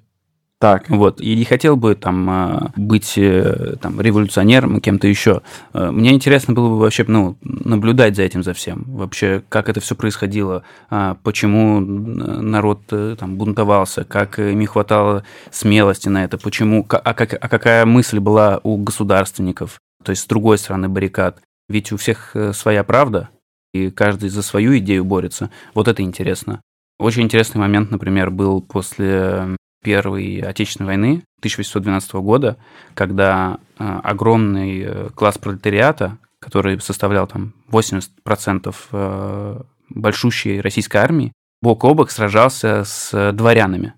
Так, 0.66 0.90
Вот, 0.90 1.22
и 1.22 1.36
не 1.36 1.46
хотел 1.46 1.76
бы 1.76 1.94
там 1.94 2.28
а, 2.28 2.72
быть 2.76 3.20
э, 3.20 3.76
там, 3.80 4.02
революционером 4.02 4.78
и 4.78 4.82
кем-то 4.82 5.08
еще. 5.08 5.44
Э, 5.76 5.92
Мне 5.92 6.12
интересно 6.12 6.56
было 6.56 6.70
бы 6.70 6.80
вообще 6.80 7.06
ну, 7.08 7.38
наблюдать 7.44 8.16
за 8.16 8.24
этим, 8.24 8.42
за 8.42 8.56
всем. 8.56 8.84
Вообще, 8.88 9.44
как 9.48 9.70
это 9.70 9.80
все 9.80 9.94
происходило, 9.94 10.64
а, 10.90 11.18
почему 11.22 11.80
народ 11.80 12.82
э, 12.90 13.16
там 13.20 13.36
бунтовался, 13.36 14.06
как 14.06 14.40
им 14.40 14.66
хватало 14.66 15.24
смелости 15.52 16.10
на 16.10 16.24
это, 16.24 16.40
почему, 16.40 16.84
а, 16.90 17.14
как, 17.14 17.36
а 17.36 17.48
какая 17.48 17.86
мысль 17.86 18.18
была 18.18 18.60
у 18.64 18.78
государственников, 18.78 19.80
то 20.04 20.10
есть 20.10 20.24
с 20.24 20.28
другой 20.28 20.58
стороны 20.58 20.90
баррикад. 20.90 21.44
Ведь 21.70 21.92
у 21.92 21.98
всех 21.98 22.36
своя 22.54 22.84
правда, 22.84 23.30
и 23.72 23.92
каждый 23.92 24.30
за 24.30 24.42
свою 24.42 24.76
идею 24.80 25.06
борется. 25.06 25.52
Вот 25.76 25.88
это 25.88 26.02
интересно. 26.02 26.60
Очень 26.98 27.22
интересный 27.22 27.60
момент, 27.60 27.92
например, 27.92 28.32
был 28.32 28.62
после 28.62 29.56
Первой 29.86 30.40
Отечественной 30.40 30.88
войны 30.88 31.24
1812 31.42 32.14
года, 32.16 32.58
когда 32.96 33.60
э, 33.78 34.00
огромный 34.04 34.82
э, 34.82 35.10
класс 35.14 35.38
пролетариата, 35.38 36.18
который 36.40 36.82
составлял 36.82 37.28
там 37.28 37.54
80% 37.70 38.76
э, 38.92 39.62
большущей 39.90 40.60
российской 40.60 40.98
армии, 40.98 41.34
бок 41.62 41.84
о 41.84 41.94
бок 41.94 42.10
сражался 42.10 42.84
с 42.84 43.32
дворянами. 43.32 43.94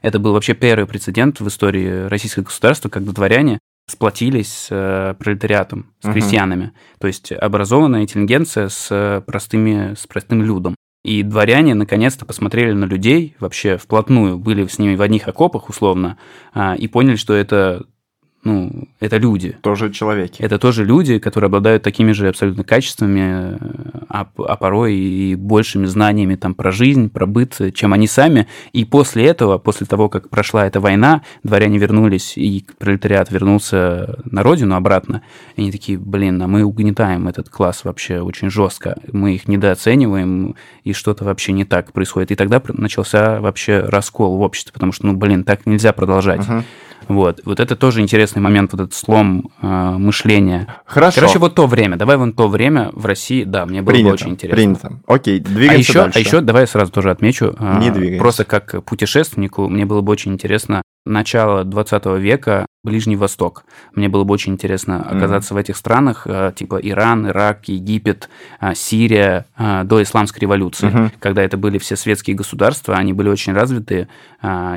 Это 0.00 0.20
был 0.20 0.32
вообще 0.32 0.54
первый 0.54 0.86
прецедент 0.86 1.40
в 1.40 1.48
истории 1.48 2.06
российского 2.06 2.44
государства, 2.44 2.88
когда 2.88 3.10
дворяне 3.10 3.58
сплотились 3.90 4.68
с 4.68 5.16
пролетариатом, 5.18 5.92
с 6.04 6.12
крестьянами. 6.12 6.72
То 7.00 7.08
есть 7.08 7.32
образованная 7.32 8.02
интеллигенция 8.02 8.68
с, 8.68 9.24
простыми, 9.26 9.94
с 9.94 10.06
простым 10.06 10.44
людом. 10.44 10.76
И 11.06 11.22
дворяне 11.22 11.74
наконец-то 11.74 12.26
посмотрели 12.26 12.72
на 12.72 12.84
людей 12.84 13.36
вообще 13.38 13.76
вплотную, 13.76 14.38
были 14.38 14.66
с 14.66 14.80
ними 14.80 14.96
в 14.96 15.02
одних 15.02 15.28
окопах 15.28 15.68
условно, 15.68 16.18
а, 16.52 16.74
и 16.74 16.88
поняли, 16.88 17.14
что 17.14 17.32
это, 17.32 17.86
ну, 18.46 18.70
это 19.00 19.16
люди. 19.16 19.56
тоже 19.60 19.90
человеки. 19.90 20.40
Это 20.40 20.58
тоже 20.58 20.84
люди, 20.84 21.18
которые 21.18 21.48
обладают 21.48 21.82
такими 21.82 22.12
же 22.12 22.28
абсолютно 22.28 22.62
качествами, 22.62 23.58
а, 24.08 24.28
а 24.38 24.56
порой 24.56 24.94
и 24.94 25.34
большими 25.34 25.86
знаниями 25.86 26.36
там, 26.36 26.54
про 26.54 26.70
жизнь, 26.70 27.10
про 27.10 27.26
быт, 27.26 27.58
чем 27.74 27.92
они 27.92 28.06
сами. 28.06 28.46
И 28.72 28.84
после 28.84 29.26
этого, 29.26 29.58
после 29.58 29.86
того, 29.88 30.08
как 30.08 30.28
прошла 30.28 30.64
эта 30.64 30.78
война, 30.78 31.22
дворяне 31.42 31.78
вернулись, 31.78 32.38
и 32.38 32.64
пролетариат 32.78 33.32
вернулся 33.32 34.20
на 34.24 34.44
родину 34.44 34.76
обратно. 34.76 35.22
И 35.56 35.62
они 35.62 35.72
такие, 35.72 35.98
блин, 35.98 36.40
а 36.40 36.46
мы 36.46 36.62
угнетаем 36.62 37.26
этот 37.26 37.48
класс 37.48 37.84
вообще 37.84 38.20
очень 38.20 38.48
жестко. 38.48 38.96
Мы 39.10 39.34
их 39.34 39.48
недооцениваем, 39.48 40.54
и 40.84 40.92
что-то 40.92 41.24
вообще 41.24 41.50
не 41.50 41.64
так 41.64 41.92
происходит. 41.92 42.30
И 42.30 42.36
тогда 42.36 42.62
начался 42.68 43.40
вообще 43.40 43.80
раскол 43.80 44.36
в 44.36 44.40
обществе, 44.42 44.72
потому 44.72 44.92
что, 44.92 45.06
ну, 45.06 45.14
блин, 45.14 45.42
так 45.42 45.66
нельзя 45.66 45.92
продолжать. 45.92 46.46
Мгм. 46.46 46.64
Вот. 47.08 47.40
вот 47.44 47.60
это 47.60 47.76
тоже 47.76 48.00
интересный 48.00 48.40
момент, 48.42 48.72
вот 48.72 48.80
этот 48.82 48.94
слом 48.94 49.50
э, 49.62 49.66
мышления. 49.66 50.66
Хорошо. 50.84 51.20
Короче, 51.20 51.38
вот 51.38 51.54
то 51.54 51.66
время. 51.66 51.96
Давай 51.96 52.16
вон 52.16 52.32
то 52.32 52.48
время 52.48 52.90
в 52.92 53.06
России, 53.06 53.44
да, 53.44 53.66
мне 53.66 53.82
было 53.82 53.92
принято, 53.94 54.08
бы 54.08 54.14
очень 54.14 54.30
интересно. 54.30 54.56
принято. 54.56 54.92
Окей, 55.06 55.40
А 55.40 55.44
двигаемся 55.48 55.90
еще, 55.90 55.92
дальше. 56.02 56.18
а 56.18 56.20
еще, 56.20 56.40
давай 56.40 56.62
я 56.62 56.66
сразу 56.66 56.92
тоже 56.92 57.10
отмечу. 57.10 57.54
а, 57.58 57.78
Не 57.78 57.90
двигаемся. 57.90 58.20
Просто 58.20 58.44
как 58.44 58.84
путешественнику 58.84 59.68
мне 59.68 59.84
было 59.86 60.00
бы 60.00 60.12
очень 60.12 60.32
интересно 60.32 60.82
начало 61.06 61.64
20 61.64 62.04
века, 62.18 62.66
Ближний 62.84 63.16
Восток. 63.16 63.64
Мне 63.94 64.08
было 64.08 64.22
бы 64.24 64.32
очень 64.34 64.52
интересно 64.52 65.02
оказаться 65.02 65.54
в 65.54 65.56
этих 65.56 65.76
странах, 65.76 66.22
а, 66.26 66.52
типа 66.52 66.78
Иран, 66.82 67.26
Ирак, 67.28 67.68
Египет, 67.68 68.28
а, 68.60 68.74
Сирия, 68.76 69.46
а, 69.56 69.82
до 69.84 70.02
исламской 70.02 70.40
революции, 70.40 70.86
Мгм. 70.88 71.12
когда 71.18 71.42
это 71.42 71.56
были 71.56 71.78
все 71.78 71.96
светские 71.96 72.36
государства, 72.36 72.94
они 72.94 73.12
были 73.12 73.28
очень 73.28 73.54
развитые, 73.54 74.06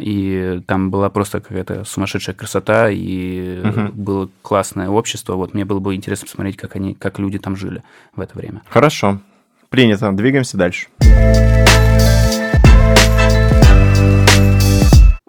и 0.02 0.62
там 0.66 0.90
была 0.90 1.10
просто 1.10 1.40
какая-то 1.42 1.84
сумасшедшая 1.84 2.36
красота, 2.36 2.90
и 2.90 3.62
Мгм. 3.64 3.92
было 3.94 4.30
классное 4.42 4.90
общество. 4.90 5.36
Вот 5.36 5.54
мне 5.54 5.66
было 5.66 5.80
бы 5.80 5.94
интересно 5.94 6.26
посмотреть, 6.26 6.58
как 6.58 6.76
они, 6.76 6.96
как 6.96 7.20
люди 7.20 7.38
там 7.38 7.56
жили 7.56 7.84
в 8.16 8.22
это 8.22 8.36
время. 8.38 8.62
Хорошо. 8.70 9.20
Принято. 9.70 10.12
Двигаемся 10.14 10.58
дальше. 10.58 10.88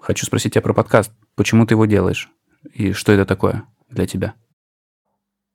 Хочу 0.01 0.25
спросить 0.25 0.53
тебя 0.53 0.63
про 0.63 0.73
подкаст. 0.73 1.11
Почему 1.35 1.67
ты 1.67 1.75
его 1.75 1.85
делаешь? 1.85 2.29
И 2.73 2.91
что 2.91 3.11
это 3.11 3.23
такое 3.23 3.65
для 3.87 4.07
тебя? 4.07 4.33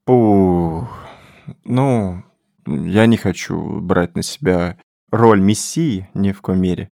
Пух. 0.04 0.88
Ну, 1.64 2.22
я 2.64 3.06
не 3.06 3.16
хочу 3.16 3.80
брать 3.80 4.14
на 4.14 4.22
себя 4.22 4.78
роль 5.10 5.40
мессии 5.40 6.08
ни 6.14 6.30
в 6.30 6.42
коем 6.42 6.60
мере. 6.60 6.88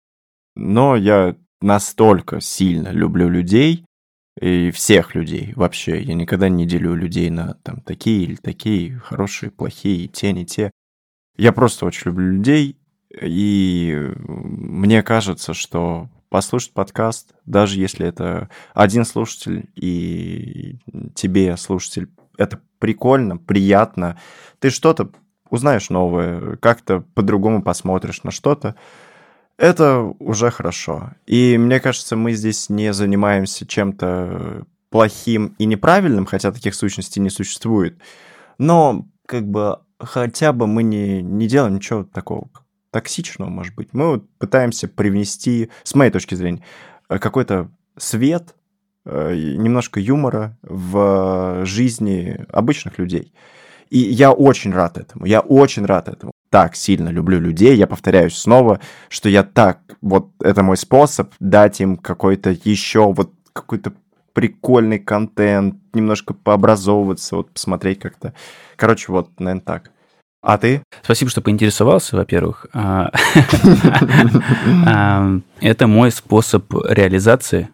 Но 0.55 0.95
я 0.95 1.37
настолько 1.61 2.41
сильно 2.41 2.89
люблю 2.89 3.29
людей, 3.29 3.85
и 4.41 4.71
всех 4.71 5.15
людей 5.17 5.53
вообще. 5.57 6.01
Я 6.03 6.15
никогда 6.15 6.49
не 6.49 6.67
делю 6.67 6.95
людей 6.95 7.31
на 7.31 7.55
там 7.63 7.81
такие 7.81 8.23
или 8.23 8.37
такие, 8.37 8.99
хорошие, 8.99 9.51
плохие, 9.51 10.07
те, 10.07 10.33
не 10.33 10.47
те. 10.47 10.71
Я 11.37 11.53
просто 11.53 11.85
очень 11.85 12.07
люблю 12.07 12.33
людей, 12.33 12.79
и 13.21 14.13
мне 14.19 15.03
кажется, 15.03 15.53
что 15.53 16.09
послушать 16.31 16.73
подкаст, 16.73 17.35
даже 17.45 17.79
если 17.79 18.07
это 18.07 18.49
один 18.73 19.05
слушатель 19.05 19.69
и 19.75 20.79
тебе, 21.15 21.57
слушатель, 21.57 22.09
это 22.39 22.61
прикольно, 22.79 23.37
приятно, 23.37 24.19
ты 24.61 24.71
что-то 24.71 25.11
узнаешь 25.51 25.91
новое, 25.91 26.57
как-то 26.57 27.01
по-другому 27.15 27.63
посмотришь 27.63 28.23
на 28.23 28.31
что-то, 28.31 28.77
это 29.59 30.01
уже 30.21 30.51
хорошо. 30.51 31.13
И 31.27 31.59
мне 31.59 31.81
кажется, 31.81 32.17
мы 32.17 32.33
здесь 32.33 32.71
не 32.71 32.95
занимаемся 32.95 33.67
чем-то 33.67 34.65
плохим 34.89 35.55
и 35.59 35.67
неправильным, 35.67 36.25
хотя 36.25 36.53
таких 36.53 36.75
сущностей 36.75 37.21
не 37.21 37.29
существует. 37.29 37.99
Но 38.57 39.07
как 39.27 39.47
бы 39.47 39.81
хотя 39.99 40.53
бы 40.53 40.67
мы 40.67 40.83
не, 40.83 41.21
не 41.21 41.47
делаем 41.47 41.75
ничего 41.75 42.05
такого 42.05 42.49
токсичного, 42.91 43.49
может 43.49 43.75
быть. 43.75 43.89
Мы 43.93 44.09
вот 44.09 44.31
пытаемся 44.39 44.89
привнести, 44.89 45.71
с 45.83 45.95
моей 45.95 46.11
точки 46.11 46.35
зрения, 46.35 46.63
э, 47.09 47.19
какой-то 47.19 47.71
свет, 47.97 48.55
э, 49.05 49.35
немножко 49.35 50.01
юмора 50.01 50.59
в 50.63 51.65
жизни 51.65 52.45
обычных 52.51 52.99
людей. 52.99 53.33
И 53.91 53.99
я 53.99 54.33
очень 54.33 54.73
рад 54.73 54.99
этому, 54.99 55.27
я 55.27 55.41
очень 55.41 55.85
рад 55.85 56.09
этому. 56.09 56.33
Так 56.51 56.75
сильно 56.75 57.09
люблю 57.11 57.41
людей, 57.41 57.77
я 57.77 57.87
повторяюсь 57.87 58.37
снова, 58.37 58.81
что 59.09 59.29
я 59.29 59.45
так, 59.45 59.81
вот 60.01 60.31
это 60.41 60.63
мой 60.63 60.77
способ 60.77 61.33
дать 61.39 61.81
им 61.81 61.97
какой-то 61.97 62.51
еще 62.65 63.13
вот 63.13 63.33
какой-то 63.53 63.93
прикольный 64.33 64.99
контент, 64.99 65.77
немножко 65.93 66.35
пообразовываться, 66.35 67.37
вот 67.37 67.51
посмотреть 67.53 67.99
как-то. 67.99 68.33
Короче, 68.77 69.13
вот, 69.13 69.39
наверное, 69.39 69.63
так. 69.63 69.91
А 70.43 70.57
ты? 70.57 70.83
Спасибо, 71.03 71.31
что 71.31 71.41
поинтересовался, 71.43 72.17
во-первых. 72.17 72.67
А, 74.87 75.39
Это 75.61 75.87
мой 75.87 76.11
способ 76.11 76.73
реализации. 76.89 77.69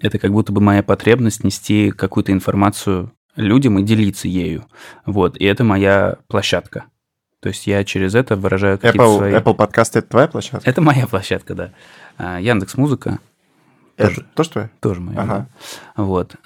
Это 0.00 0.18
как 0.18 0.32
будто 0.32 0.52
бы 0.52 0.60
моя 0.60 0.82
потребность 0.82 1.44
нести 1.44 1.90
какую-то 1.90 2.32
информацию 2.32 3.12
людям 3.36 3.78
и 3.78 3.82
делиться 3.82 4.28
ею. 4.28 4.64
Вот. 5.06 5.36
И 5.36 5.44
это 5.44 5.64
моя 5.64 6.16
площадка. 6.28 6.84
То 7.40 7.50
есть 7.50 7.66
я 7.66 7.84
через 7.84 8.14
это 8.14 8.36
выражаю 8.36 8.78
какие-то 8.78 8.98
Apple, 8.98 9.16
свои... 9.18 9.32
Apple 9.34 9.54
подкаст 9.54 9.96
это 9.96 10.08
твоя 10.08 10.26
площадка? 10.28 10.68
Это 10.68 10.80
моя 10.80 11.06
площадка, 11.06 11.54
да. 11.54 11.70
А, 12.16 12.40
Яндекс 12.40 12.76
Музыка 12.76 13.20
Это 13.96 14.22
тоже 14.34 14.50
твоя? 14.50 14.70
тоже 14.80 15.00
моя. 15.00 15.20
Ага. 15.20 15.46
да. 15.96 16.02
Вот. 16.02 16.36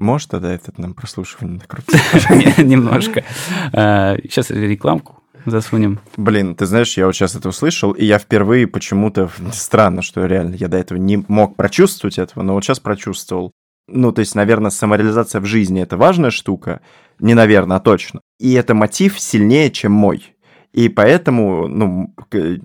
Ам, 0.00 0.06
Можешь 0.06 0.26
тогда 0.26 0.52
этот 0.52 0.78
нам 0.78 0.94
прослушивание 0.94 1.58
накрутить? 1.58 2.58
Немножко. 2.58 3.24
Сейчас 3.72 4.50
рекламку 4.50 5.22
засунем. 5.46 6.00
Блин, 6.16 6.54
ты 6.54 6.66
знаешь, 6.66 6.96
я 6.96 7.06
вот 7.06 7.14
сейчас 7.14 7.34
это 7.34 7.48
услышал, 7.48 7.92
и 7.92 8.04
я 8.04 8.18
впервые 8.18 8.66
почему-то... 8.66 9.30
Странно, 9.52 10.02
что 10.02 10.26
реально 10.26 10.54
я 10.54 10.68
до 10.68 10.76
этого 10.76 10.98
не 10.98 11.24
мог 11.28 11.56
прочувствовать 11.56 12.18
этого, 12.18 12.42
но 12.42 12.54
вот 12.54 12.64
сейчас 12.64 12.80
прочувствовал. 12.80 13.52
Ну, 13.88 14.12
то 14.12 14.20
есть, 14.20 14.34
наверное, 14.34 14.70
самореализация 14.70 15.40
в 15.40 15.46
жизни– 15.46 15.82
это 15.82 15.96
важная 15.96 16.30
штука. 16.30 16.80
Не 17.18 17.34
наверное, 17.34 17.78
а 17.78 17.80
точно. 17.80 18.20
И 18.38 18.52
это 18.52 18.74
мотив 18.74 19.18
сильнее, 19.18 19.70
чем 19.70 19.92
мой. 19.92 20.34
И 20.72 20.88
поэтому, 20.88 21.66
ну, 21.66 22.14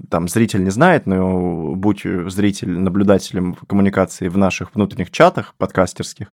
там, 0.10 0.28
зритель 0.28 0.64
не 0.64 0.70
знает, 0.70 1.08
но 1.08 1.74
будь 1.76 2.04
зритель 2.04 2.70
наблюдателем 2.70 3.56
коммуникации 3.56 4.28
в 4.28 4.38
наших 4.38 4.76
внутренних 4.76 5.10
чатах 5.10 5.56
подкастерских, 5.58 6.28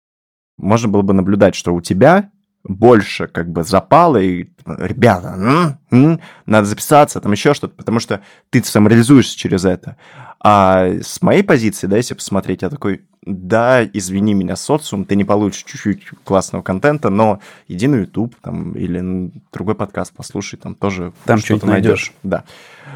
можно 0.58 0.88
было 0.88 1.02
бы 1.02 1.12
наблюдать, 1.12 1.54
что 1.54 1.74
у 1.74 1.80
тебя 1.80 2.30
больше 2.64 3.26
как 3.26 3.50
бы 3.50 3.64
запало, 3.64 4.18
и 4.18 4.48
ребята, 4.66 5.28
м, 5.28 5.78
м, 5.90 6.20
надо 6.46 6.66
записаться, 6.66 7.20
там 7.20 7.32
еще 7.32 7.54
что-то, 7.54 7.74
потому 7.74 8.00
что 8.00 8.20
ты 8.50 8.62
самореализуешься 8.62 9.36
через 9.38 9.64
это. 9.64 9.96
А 10.42 10.86
с 11.02 11.22
моей 11.22 11.42
позиции, 11.42 11.86
да, 11.86 11.96
если 11.96 12.14
посмотреть, 12.14 12.62
я 12.62 12.70
такой, 12.70 13.02
да, 13.24 13.84
извини 13.84 14.34
меня, 14.34 14.56
социум, 14.56 15.04
ты 15.04 15.16
не 15.16 15.24
получишь 15.24 15.64
чуть-чуть 15.64 16.08
классного 16.24 16.62
контента, 16.62 17.10
но 17.10 17.40
иди 17.68 17.86
на 17.86 17.96
YouTube 17.96 18.36
там, 18.42 18.72
или 18.72 19.30
другой 19.52 19.74
подкаст 19.74 20.12
послушай, 20.14 20.56
там 20.56 20.74
тоже 20.74 21.12
Там 21.24 21.38
что-то 21.38 21.60
что-нибудь 21.60 21.68
найдешь. 21.68 22.12
Да. 22.22 22.44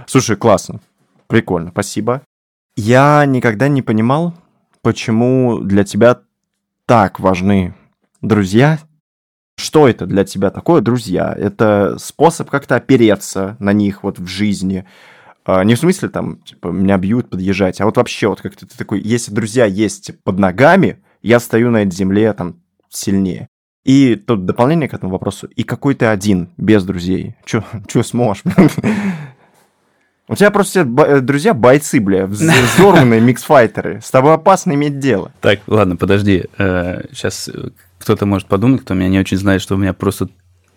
Слушай, 0.06 0.36
классно, 0.36 0.80
прикольно, 1.26 1.70
спасибо. 1.70 2.22
Я 2.76 3.24
никогда 3.26 3.68
не 3.68 3.82
понимал, 3.82 4.34
почему 4.82 5.60
для 5.60 5.84
тебя 5.84 6.20
так 6.86 7.20
важны 7.20 7.74
друзья. 8.20 8.78
Что 9.56 9.88
это 9.88 10.06
для 10.06 10.24
тебя 10.24 10.50
такое, 10.50 10.80
друзья? 10.80 11.32
Это 11.36 11.96
способ 11.98 12.50
как-то 12.50 12.74
опереться 12.76 13.56
на 13.60 13.72
них 13.72 14.02
вот 14.02 14.18
в 14.18 14.26
жизни. 14.26 14.84
А, 15.44 15.62
Не 15.62 15.76
в 15.76 15.78
смысле 15.78 16.08
там, 16.08 16.38
типа, 16.38 16.68
меня 16.68 16.98
бьют, 16.98 17.30
подъезжать, 17.30 17.80
а 17.80 17.84
вот 17.84 17.96
вообще 17.96 18.28
вот 18.28 18.40
как-то 18.40 18.66
ты 18.66 18.76
такой, 18.76 19.00
если 19.00 19.32
друзья 19.32 19.64
есть 19.64 20.12
под 20.24 20.38
ногами, 20.38 21.02
я 21.22 21.38
стою 21.38 21.70
на 21.70 21.82
этой 21.82 21.94
земле 21.94 22.32
там 22.32 22.56
сильнее. 22.88 23.48
И 23.84 24.16
тут 24.16 24.46
дополнение 24.46 24.88
к 24.88 24.94
этому 24.94 25.12
вопросу. 25.12 25.46
И 25.46 25.62
какой 25.62 25.94
ты 25.94 26.06
один, 26.06 26.50
без 26.56 26.84
друзей? 26.84 27.36
Чё, 27.44 27.62
чё 27.86 28.02
сможешь? 28.02 28.42
У 30.28 30.34
тебя 30.36 30.50
просто 30.50 30.84
бо- 30.84 31.04
э, 31.04 31.20
друзья 31.20 31.52
бойцы, 31.54 32.00
бля, 32.00 32.24
вз- 32.24 32.50
взорванные 32.76 33.20
миксфайтеры. 33.20 34.00
С 34.02 34.10
тобой 34.10 34.34
опасно 34.34 34.72
иметь 34.72 34.98
дело. 34.98 35.32
Так, 35.40 35.60
ладно, 35.66 35.96
подожди. 35.96 36.44
Сейчас 36.56 37.50
кто-то 37.98 38.24
может 38.26 38.48
подумать, 38.48 38.82
кто 38.82 38.94
меня 38.94 39.08
не 39.08 39.18
очень 39.20 39.36
знает, 39.36 39.60
что 39.60 39.74
у 39.74 39.78
меня 39.78 39.92
просто 39.92 40.28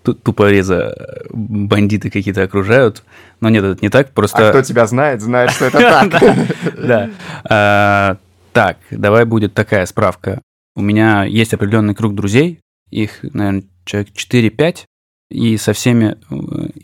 ту- 0.04 0.14
тупореза 0.16 0.94
э, 0.98 1.26
бандиты 1.32 2.10
какие-то 2.10 2.44
окружают. 2.44 3.04
Но 3.40 3.50
нет, 3.50 3.64
это 3.64 3.78
не 3.82 3.90
так, 3.90 4.12
просто... 4.12 4.48
А 4.48 4.50
кто 4.52 4.62
тебя 4.62 4.86
знает, 4.88 5.22
знает, 5.22 5.52
что 5.52 5.66
это 5.66 5.80
так. 6.10 7.10
Да. 7.48 8.18
Так, 8.54 8.78
давай 8.92 9.26
будет 9.26 9.54
такая 9.54 9.86
справка. 9.86 10.42
У 10.76 10.82
меня 10.82 11.24
есть 11.26 11.54
определенный 11.54 11.94
круг 11.96 12.16
друзей, 12.16 12.60
их, 12.90 13.20
наверное, 13.22 13.64
человек 13.86 14.10
4-5, 14.16 14.84
и 15.30 15.58
со 15.58 15.74
всеми 15.74 16.18
э, 16.30 16.36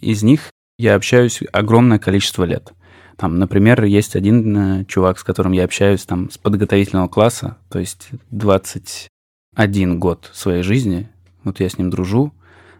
из 0.01 0.21
них 0.23 0.49
я 0.83 0.95
общаюсь 0.95 1.39
огромное 1.53 1.97
количество 1.97 2.43
лет. 2.43 2.73
Там, 3.15 3.39
например, 3.39 3.85
есть 3.85 4.17
один 4.17 4.81
э, 4.81 4.85
чувак, 4.85 5.17
с 5.17 5.23
которым 5.23 5.53
я 5.53 5.63
общаюсь 5.63 6.03
там 6.03 6.29
с 6.29 6.37
подготовительного 6.37 7.07
класса, 7.07 7.57
то 7.69 7.79
есть 7.79 8.09
21 8.31 9.99
год 9.99 10.29
своей 10.33 10.61
жизни. 10.61 11.09
Вот 11.45 11.61
я 11.61 11.69
с 11.69 11.77
ним 11.77 11.89
дружу. 11.89 12.33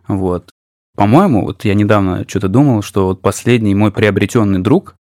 Вот. 0.08 0.50
По-моему, 0.98 1.46
вот 1.46 1.64
я 1.64 1.76
недавно 1.76 2.26
что-то 2.28 2.50
думал, 2.50 2.82
что 2.82 3.06
вот 3.06 3.22
последний 3.22 3.74
мой 3.74 3.92
приобретенный 3.92 4.60
друг, 4.60 4.96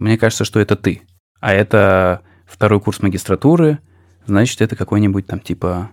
мне 0.00 0.18
кажется, 0.18 0.44
что 0.44 0.58
это 0.58 0.74
ты. 0.74 1.02
А 1.40 1.52
это 1.52 2.22
второй 2.44 2.80
курс 2.80 3.00
магистратуры, 3.02 3.78
значит, 4.26 4.60
это 4.62 4.74
какой-нибудь 4.74 5.28
там 5.28 5.38
типа 5.38 5.92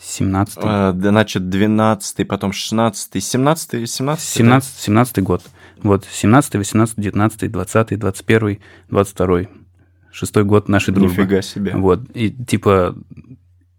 17 0.00 0.58
А, 0.62 0.92
да, 0.92 1.10
Значит, 1.10 1.48
12 1.48 2.26
потом 2.26 2.52
16 2.52 3.22
17 3.22 3.88
17 3.88 4.24
17, 4.24 4.78
17 4.80 5.18
год. 5.22 5.42
Вот, 5.82 6.04
17, 6.10 6.54
18, 6.56 6.96
19, 6.98 7.50
20, 7.52 7.98
21, 7.98 8.58
22. 8.88 9.40
Шестой 10.12 10.44
год 10.44 10.68
нашей 10.68 10.92
дружбы. 10.92 11.22
Нифига 11.22 11.42
себе. 11.42 11.72
Вот, 11.76 12.02
и 12.14 12.30
типа 12.30 12.96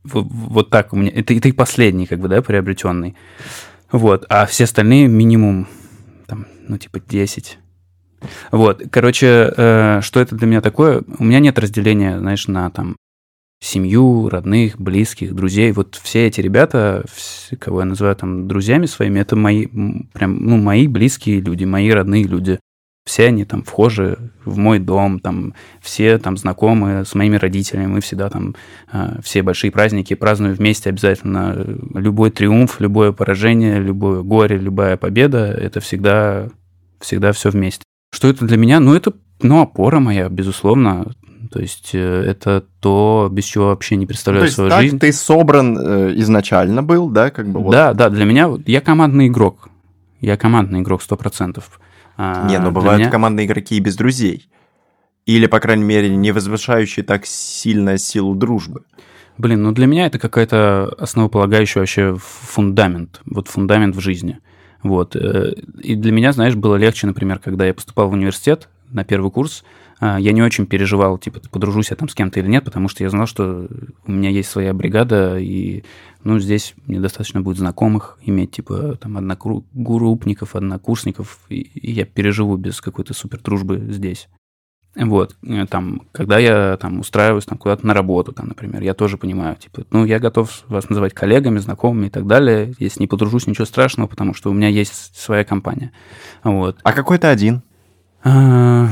в- 0.04 0.24
вот 0.24 0.70
так 0.70 0.94
у 0.94 0.96
меня. 0.96 1.12
Это, 1.14 1.34
это 1.34 1.50
и 1.50 1.52
последний, 1.52 2.06
как 2.08 2.20
бы, 2.20 2.28
да, 2.28 2.42
приобретенный. 2.42 3.16
Вот, 3.92 4.26
а 4.30 4.46
все 4.46 4.64
остальные 4.64 5.08
минимум, 5.08 5.68
там, 6.28 6.46
ну, 6.68 6.78
типа 6.78 7.00
10. 7.00 7.58
Вот, 8.52 8.84
короче, 8.92 9.52
э, 9.58 10.00
что 10.02 10.20
это 10.20 10.36
для 10.36 10.48
меня 10.48 10.62
такое? 10.62 11.04
У 11.20 11.24
меня 11.24 11.40
нет 11.40 11.58
разделения, 11.60 12.18
знаешь, 12.20 12.48
на 12.48 12.70
там 12.70 12.96
семью, 13.62 14.28
родных, 14.28 14.80
близких, 14.80 15.34
друзей. 15.34 15.72
Вот 15.72 16.00
все 16.02 16.28
эти 16.28 16.42
ребята, 16.42 17.06
кого 17.60 17.82
я 17.82 17.86
называю 17.86 18.16
там 18.16 18.48
друзьями 18.48 18.88
своими, 18.88 19.20
это 19.20 19.36
мои, 19.36 19.68
прям, 20.14 20.44
ну, 20.44 20.58
мои 20.58 20.88
близкие 20.88 21.40
люди, 21.40 21.64
мои 21.64 21.90
родные 21.92 22.24
люди. 22.24 22.60
Все 23.06 23.28
они 23.28 23.46
там 23.46 23.64
вхожи 23.64 24.18
в 24.46 24.58
мой 24.58 24.78
дом, 24.78 25.20
там 25.20 25.54
все 25.82 26.20
там 26.20 26.38
знакомы 26.38 27.04
с 27.04 27.16
моими 27.16 27.36
родителями, 27.36 27.88
мы 27.88 28.02
всегда 28.02 28.30
там 28.30 28.56
э, 28.92 29.20
все 29.24 29.42
большие 29.42 29.72
праздники 29.72 30.14
празднуем 30.14 30.54
вместе 30.54 30.90
обязательно. 30.90 31.66
Любой 31.96 32.30
триумф, 32.30 32.80
любое 32.80 33.12
поражение, 33.12 33.80
любое 33.80 34.22
горе, 34.22 34.58
любая 34.58 34.98
победа, 34.98 35.46
это 35.46 35.80
всегда, 35.80 36.50
всегда 37.00 37.32
все 37.32 37.50
вместе. 37.50 37.84
Что 38.14 38.28
это 38.28 38.46
для 38.46 38.58
меня? 38.58 38.80
Ну, 38.80 38.94
это 38.94 39.14
ну, 39.42 39.62
опора 39.62 40.00
моя, 40.00 40.30
безусловно. 40.30 41.08
То 41.52 41.60
есть 41.60 41.92
э, 41.94 42.00
это 42.24 42.64
то, 42.80 43.28
без 43.32 43.44
чего 43.46 43.66
вообще 43.68 43.96
не 43.96 44.02
Ну, 44.02 44.06
То 44.06 44.10
представляю 44.10 44.46
есть 44.46 44.56
свою 44.56 44.70
так 44.70 44.82
жизнь. 44.82 45.00
ты 45.00 45.12
собран 45.12 45.78
э, 45.78 46.14
изначально 46.18 46.82
был, 46.82 47.10
да, 47.10 47.30
как 47.30 47.48
бы 47.50 47.60
вот. 47.60 47.72
Да, 47.72 47.94
да, 47.94 48.10
для 48.10 48.26
меня 48.26 48.50
я 48.66 48.80
командный 48.82 49.28
игрок. 49.28 49.70
Я 50.22 50.38
командный 50.38 50.80
игрок 50.82 51.02
100%. 51.02 51.62
А, 52.18 52.48
Не, 52.48 52.58
но 52.58 52.66
для 52.66 52.72
бывают 52.72 53.00
меня- 53.02 53.12
командные 53.12 53.46
игроки 53.48 53.76
и 53.76 53.80
без 53.80 53.96
друзей. 53.96 54.48
Или, 55.26 55.46
по 55.48 55.60
крайней 55.60 55.84
мере, 55.84 56.10
не 56.16 56.32
возвышающие 56.32 57.04
так 57.04 57.26
сильно 57.26 57.98
силу 57.98 58.34
дружбы. 58.36 58.84
Блин, 59.38 59.64
ну 59.64 59.72
для 59.72 59.88
меня 59.88 60.06
это 60.06 60.20
какая-то 60.20 60.94
основополагающая 61.00 61.82
вообще 61.82 62.16
фундамент, 62.20 63.22
вот 63.26 63.48
фундамент 63.48 63.96
в 63.96 64.00
жизни. 64.00 64.40
Вот. 64.84 65.16
э, 65.16 65.54
И 65.82 65.96
для 65.96 66.12
меня, 66.12 66.32
знаешь, 66.32 66.56
было 66.56 66.76
легче, 66.76 67.08
например, 67.08 67.40
когда 67.40 67.66
я 67.66 67.74
поступал 67.74 68.10
в 68.10 68.14
университет 68.14 68.68
на 68.90 69.04
первый 69.04 69.32
курс, 69.32 69.64
я 70.02 70.32
не 70.32 70.42
очень 70.42 70.66
переживал, 70.66 71.18
типа, 71.20 71.42
подружусь 71.52 71.92
я 71.92 71.96
там 71.96 72.10
с 72.10 72.16
кем-то 72.16 72.40
или 72.40 72.48
нет, 72.48 72.66
потому 72.66 72.88
что 72.88 73.04
я 73.04 73.10
знал, 73.10 73.28
что 73.28 73.68
у 74.08 74.12
меня 74.12 74.30
есть 74.30 74.50
своя 74.50 74.74
бригада, 74.74 75.38
и, 75.38 75.84
ну, 76.24 76.40
здесь 76.40 76.74
мне 76.88 77.00
достаточно 77.00 77.42
будет 77.42 77.58
знакомых 77.58 78.18
иметь, 78.24 78.52
типа, 78.52 78.98
там, 79.00 79.18
одногруппников, 79.18 80.56
однокурсников, 80.56 81.40
и, 81.50 81.62
и 81.62 81.92
я 81.92 82.06
переживу 82.06 82.58
без 82.58 82.82
какой-то 82.82 83.14
супер 83.14 83.40
дружбы 83.42 83.78
здесь. 83.90 84.28
Вот, 84.96 85.38
э, 85.48 85.66
там, 85.68 86.02
когда 86.12 86.38
я 86.38 86.76
там 86.78 87.00
устраиваюсь 87.00 87.46
там 87.46 87.58
куда-то 87.58 87.88
на 87.88 87.94
работу, 87.94 88.34
там, 88.34 88.48
например, 88.48 88.82
я 88.82 88.94
тоже 88.94 89.18
понимаю, 89.18 89.56
типа, 89.56 89.86
ну, 89.92 90.04
я 90.04 90.20
готов 90.20 90.64
вас 90.68 90.90
называть 90.90 91.14
коллегами, 91.14 91.60
знакомыми 91.60 92.08
и 92.08 92.10
так 92.10 92.28
далее. 92.28 92.74
Если 92.78 93.00
не 93.00 93.08
подружусь, 93.08 93.48
ничего 93.48 93.66
страшного, 93.66 94.08
потому 94.08 94.34
что 94.34 94.50
у 94.50 94.54
меня 94.54 94.68
есть 94.68 95.16
своя 95.16 95.46
компания. 95.46 95.94
Вот. 96.44 96.80
А 96.84 96.92
какой 96.92 97.20
ты 97.20 97.28
один? 97.28 97.62
А, 98.24 98.88
а 98.88 98.90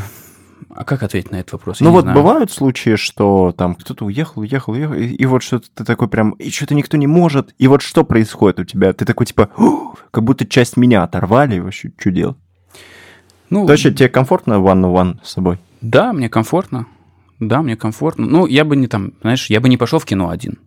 как 0.85 1.03
ответить 1.03 1.31
на 1.31 1.37
этот 1.37 1.53
вопрос? 1.53 1.81
Я 1.81 1.87
ну 1.87 1.91
вот 1.91 2.01
знаю. 2.03 2.17
бывают 2.17 2.51
случаи, 2.51 2.95
что 2.95 3.53
там 3.57 3.75
кто-то 3.75 4.05
уехал, 4.05 4.41
уехал, 4.41 4.73
уехал, 4.73 4.93
и, 4.93 5.07
и 5.07 5.25
вот 5.25 5.43
что-то 5.43 5.67
ты 5.73 5.83
такой 5.83 6.07
прям, 6.07 6.31
и 6.31 6.49
что-то 6.49 6.75
никто 6.75 6.97
не 6.97 7.07
может, 7.07 7.53
и 7.57 7.67
вот 7.67 7.81
что 7.81 8.03
происходит 8.03 8.59
у 8.59 8.63
тебя? 8.63 8.93
Ты 8.93 9.05
такой 9.05 9.25
типа, 9.25 9.49
«Ух, 9.57 9.97
как 10.11 10.23
будто 10.23 10.45
часть 10.45 10.77
меня 10.77 11.03
оторвали, 11.03 11.55
и 11.55 11.59
вообще, 11.59 11.91
что 11.97 12.11
делать? 12.11 12.37
Ну, 13.49 13.65
Точно, 13.65 13.91
тебе 13.91 14.09
комфортно 14.09 14.53
one 14.53 14.83
on 14.83 14.93
one 14.93 15.19
с 15.23 15.31
собой? 15.31 15.59
Да, 15.81 16.13
мне 16.13 16.29
комфортно. 16.29 16.87
Да, 17.39 17.61
мне 17.61 17.75
комфортно. 17.75 18.25
Ну, 18.25 18.45
я 18.45 18.65
бы 18.65 18.75
не 18.75 18.87
там, 18.87 19.13
знаешь, 19.21 19.49
я 19.49 19.61
бы 19.61 19.69
не 19.69 19.77
пошел 19.77 19.99
в 19.99 20.05
кино 20.05 20.29
один. 20.29 20.59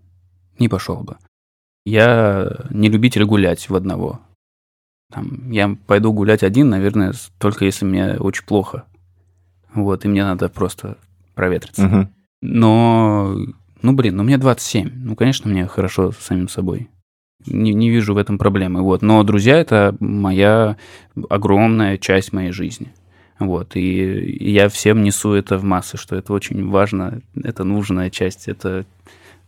Не 0.58 0.68
пошел 0.68 0.96
бы. 0.96 1.16
Я 1.84 2.66
не 2.70 2.88
любитель 2.88 3.24
гулять 3.24 3.68
в 3.68 3.74
одного. 3.74 4.20
Там, 5.12 5.50
я 5.50 5.76
пойду 5.86 6.12
гулять 6.12 6.42
один, 6.42 6.70
наверное, 6.70 7.12
только 7.38 7.66
если 7.66 7.84
мне 7.84 8.14
очень 8.14 8.46
плохо. 8.46 8.84
Вот, 9.74 10.04
и 10.04 10.08
мне 10.08 10.24
надо 10.24 10.48
просто 10.48 10.96
проветриться. 11.34 11.82
Мгм. 11.82 12.08
Но, 12.42 13.36
ну, 13.82 13.92
блин, 13.92 14.16
ну, 14.16 14.22
мне 14.22 14.38
27. 14.38 14.90
Ну, 14.94 15.16
конечно, 15.16 15.50
мне 15.50 15.66
хорошо 15.66 16.12
с 16.12 16.18
самим 16.18 16.48
собой. 16.48 16.88
не, 17.46 17.74
не 17.74 17.90
вижу 17.90 18.14
в 18.14 18.18
этом 18.18 18.38
проблемы. 18.38 18.82
Вот. 18.82 19.02
Но 19.02 19.22
друзья 19.24 19.58
это 19.58 19.96
моя 20.00 20.76
огромная 21.28 21.98
часть 21.98 22.32
моей 22.32 22.52
жизни. 22.52 22.92
Вот, 23.38 23.74
и, 23.74 24.36
я 24.52 24.68
всем 24.68 25.02
несу 25.02 25.32
это 25.32 25.58
в 25.58 25.64
массы, 25.64 25.96
что 25.96 26.14
это 26.14 26.32
очень 26.32 26.68
важно, 26.68 27.22
это 27.42 27.64
нужная 27.64 28.08
часть, 28.08 28.46
это 28.46 28.84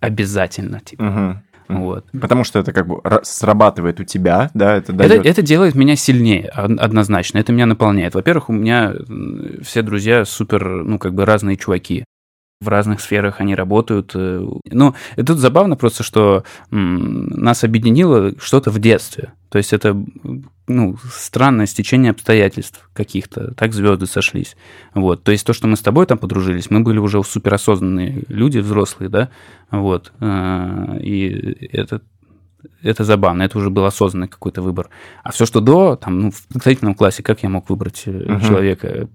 обязательно, 0.00 0.80
типа. 0.80 1.04
Мгм. 1.04 1.42
Вот. 1.68 2.04
Потому 2.20 2.44
что 2.44 2.58
это 2.58 2.72
как 2.72 2.86
бы 2.86 2.96
ра- 2.96 3.20
срабатывает 3.22 4.00
у 4.00 4.04
тебя, 4.04 4.50
да, 4.54 4.76
это 4.76 4.92
Это, 4.92 5.08
дает... 5.08 5.26
это 5.26 5.42
делает 5.42 5.74
меня 5.74 5.96
сильнее, 5.96 6.50
од- 6.56 6.78
однозначно. 6.78 7.38
Это 7.38 7.52
меня 7.52 7.66
наполняет. 7.66 8.14
Во-первых, 8.14 8.50
у 8.50 8.52
меня 8.52 8.92
все 9.62 9.82
друзья 9.82 10.24
супер, 10.24 10.64
ну, 10.84 10.98
как 10.98 11.14
бы 11.14 11.24
разные 11.24 11.56
чуваки. 11.56 12.04
В 12.60 12.68
разных 12.68 13.00
сферах 13.00 13.40
они 13.40 13.54
работают. 13.54 14.12
э, 14.14 14.46
Ну, 14.70 14.94
и 15.16 15.22
тут 15.22 15.38
забавно 15.38 15.76
просто, 15.76 16.02
что 16.02 16.44
нас 16.70 17.64
объединило 17.64 18.32
что-то 18.38 18.70
в 18.70 18.78
детстве. 18.78 19.32
То 19.50 19.58
есть 19.58 19.72
это, 19.72 19.96
ну, 20.66 20.96
странное 21.12 21.66
стечение 21.66 22.10
обстоятельств 22.12 22.88
каких-то. 22.92 23.54
Так 23.54 23.72
звезды 23.72 24.06
сошлись. 24.06 24.56
Вот. 24.94 25.24
То 25.24 25.32
есть 25.32 25.46
то, 25.46 25.52
что 25.52 25.66
мы 25.66 25.76
с 25.76 25.80
тобой 25.80 26.06
там 26.06 26.16
подружились, 26.18 26.70
мы 26.70 26.80
были 26.80 26.98
уже 26.98 27.22
суперосознанные 27.22 28.22
люди, 28.28 28.58
взрослые, 28.58 29.08
да? 29.10 29.30
Вот. 29.70 30.12
А, 30.20 30.96
И 31.00 31.68
это 31.72 32.00
это 32.82 33.04
забавно, 33.04 33.42
это 33.42 33.58
уже 33.58 33.68
был 33.68 33.84
осознанный 33.84 34.28
какой-то 34.28 34.62
выбор. 34.62 34.88
А 35.22 35.32
все, 35.32 35.44
что 35.44 35.60
до, 35.60 35.96
там, 35.96 36.18
ну, 36.20 36.30
в 36.30 36.46
подготовительном 36.46 36.94
классе, 36.94 37.22
как 37.22 37.42
я 37.42 37.50
мог 37.50 37.68
выбрать 37.68 38.04
э, 38.06 38.10
Мгм. 38.10 38.40
человека, 38.40 39.08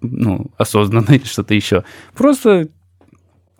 ну, 0.00 0.50
осознанно 0.56 1.12
или 1.12 1.24
что-то 1.24 1.54
еще? 1.54 1.84
Просто 2.14 2.68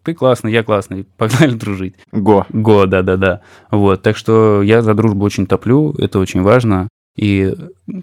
ты 0.07 0.14
классный, 0.14 0.53
я 0.53 0.62
классный, 0.62 1.05
погнали 1.16 1.55
дружить. 1.55 1.94
Го. 2.12 2.46
Го, 2.51 2.87
да-да-да. 2.87 3.40
Вот, 3.70 4.03
так 4.03 4.16
что 4.16 4.62
я 4.62 4.83
за 4.83 4.94
дружбу 4.94 5.25
очень 5.25 5.46
топлю, 5.46 5.92
это 5.99 6.18
очень 6.20 6.42
важно. 6.42 6.88
И, 7.16 7.53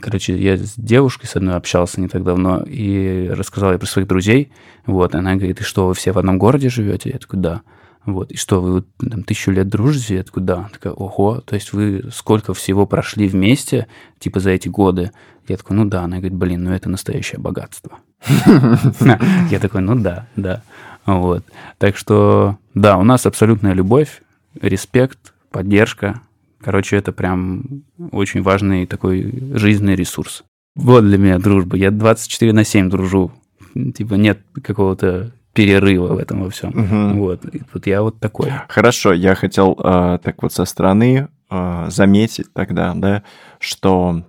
короче, 0.02 0.36
я 0.38 0.58
с 0.58 0.74
девушкой 0.76 1.28
с 1.28 1.36
одной 1.36 1.56
общался 1.56 2.02
не 2.02 2.08
так 2.08 2.24
давно 2.24 2.64
и 2.64 3.30
рассказал 3.30 3.72
ей 3.72 3.78
про 3.78 3.86
своих 3.86 4.08
друзей. 4.08 4.52
Вот, 4.86 5.16
она 5.16 5.36
говорит, 5.36 5.62
и 5.62 5.64
что, 5.64 5.88
вы 5.88 5.94
все 5.94 6.12
в 6.12 6.18
одном 6.18 6.40
городе 6.40 6.70
живете? 6.70 7.12
Я 7.12 7.20
такой, 7.20 7.40
да. 7.40 7.62
Вот, 8.06 8.32
и 8.32 8.36
что, 8.36 8.60
вы 8.62 8.84
там, 9.00 9.24
тысячу 9.24 9.52
лет 9.52 9.70
дружите? 9.70 10.16
Я 10.16 10.24
такой, 10.24 10.44
да. 10.44 10.56
Она 10.56 10.70
такая, 10.70 10.94
ого, 10.94 11.42
то 11.42 11.56
есть 11.56 11.74
вы 11.74 12.10
сколько 12.12 12.54
всего 12.54 12.86
прошли 12.86 13.28
вместе, 13.28 13.88
типа, 14.20 14.40
за 14.40 14.50
эти 14.50 14.68
годы? 14.68 15.12
Я 15.48 15.58
такой, 15.58 15.78
ну 15.78 15.86
да. 15.86 16.02
Она 16.02 16.18
говорит, 16.18 16.34
блин, 16.34 16.64
ну 16.64 16.72
это 16.72 16.90
настоящее 16.90 17.40
богатство. 17.40 18.00
Я 19.50 19.60
такой, 19.60 19.82
ну 19.82 19.96
да, 19.96 20.28
да. 20.36 20.62
Вот. 21.06 21.44
Так 21.78 21.98
что, 21.98 22.58
да, 22.74 22.98
у 22.98 23.04
нас 23.04 23.26
абсолютная 23.26 23.74
любовь, 23.74 24.22
респект, 24.62 25.34
поддержка. 25.52 26.22
Короче, 26.62 26.96
это 26.96 27.12
прям 27.12 27.84
очень 28.12 28.42
важный 28.42 28.86
такой 28.86 29.44
жизненный 29.54 29.96
ресурс. 29.96 30.44
Вот 30.76 31.04
для 31.04 31.18
меня 31.18 31.40
дружба. 31.40 31.78
Я 31.78 31.92
24 31.92 32.54
на 32.54 32.64
7 32.64 32.90
дружу. 32.90 33.32
Типа 33.96 34.16
нет 34.16 34.40
какого-то 34.62 35.32
перерыва 35.54 36.14
в 36.14 36.18
этом 36.18 36.44
во 36.44 36.50
всем. 36.50 36.72
Мгм. 36.72 37.20
Вот. 37.20 37.46
И 37.54 37.62
вот 37.74 37.86
я 37.86 38.02
вот 38.02 38.20
такой. 38.20 38.52
Хорошо, 38.70 39.14
я 39.14 39.36
хотел 39.36 39.78
э, 39.78 40.20
так 40.24 40.42
вот 40.42 40.54
со 40.54 40.66
стороны 40.66 41.28
э, 41.50 41.86
заметить 41.90 42.52
тогда, 42.54 42.94
да, 42.96 43.24
что 43.60 44.24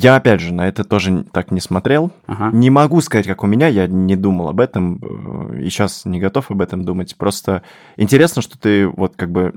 я, 0.00 0.14
опять 0.14 0.40
же, 0.40 0.54
на 0.54 0.68
это 0.68 0.84
тоже 0.84 1.24
так 1.32 1.50
не 1.50 1.60
смотрел. 1.60 2.12
Ага. 2.28 2.56
Не 2.56 2.70
могу 2.70 3.00
сказать, 3.00 3.26
как 3.26 3.42
у 3.42 3.48
меня, 3.48 3.66
я 3.66 3.88
не 3.88 4.14
думал 4.14 4.48
об 4.48 4.60
этом, 4.60 5.00
э, 5.02 5.62
и 5.62 5.70
сейчас 5.70 6.04
не 6.04 6.20
готов 6.20 6.52
об 6.52 6.60
этом 6.60 6.84
думать. 6.84 7.16
Просто 7.16 7.64
интересно, 7.96 8.40
что 8.40 8.56
ты 8.56 8.86
вот 8.86 9.16
как 9.16 9.32
бы 9.32 9.54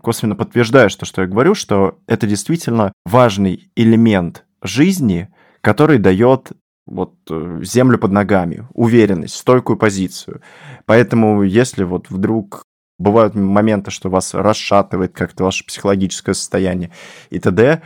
косвенно 0.00 0.36
подтверждаешь 0.36 0.94
то, 0.94 1.06
что 1.06 1.22
я 1.22 1.28
говорю, 1.28 1.56
что 1.56 1.98
это 2.06 2.28
действительно 2.28 2.92
важный 3.04 3.68
элемент 3.74 4.44
жизни, 4.62 5.28
который 5.60 5.98
дает 5.98 6.52
вот 6.86 7.14
э, 7.30 7.60
землю 7.64 7.98
под 7.98 8.12
ногами, 8.12 8.68
уверенность, 8.74 9.34
стойкую 9.34 9.76
позицию. 9.76 10.40
Поэтому, 10.86 11.42
если 11.42 11.82
вот 11.82 12.10
вдруг 12.10 12.62
бывают 12.96 13.34
моменты, 13.34 13.90
что 13.90 14.08
вас 14.08 14.34
расшатывает 14.34 15.14
как-то 15.14 15.42
ваше 15.42 15.66
психологическое 15.66 16.34
состояние 16.34 16.92
и 17.30 17.40
т.д., 17.40 17.82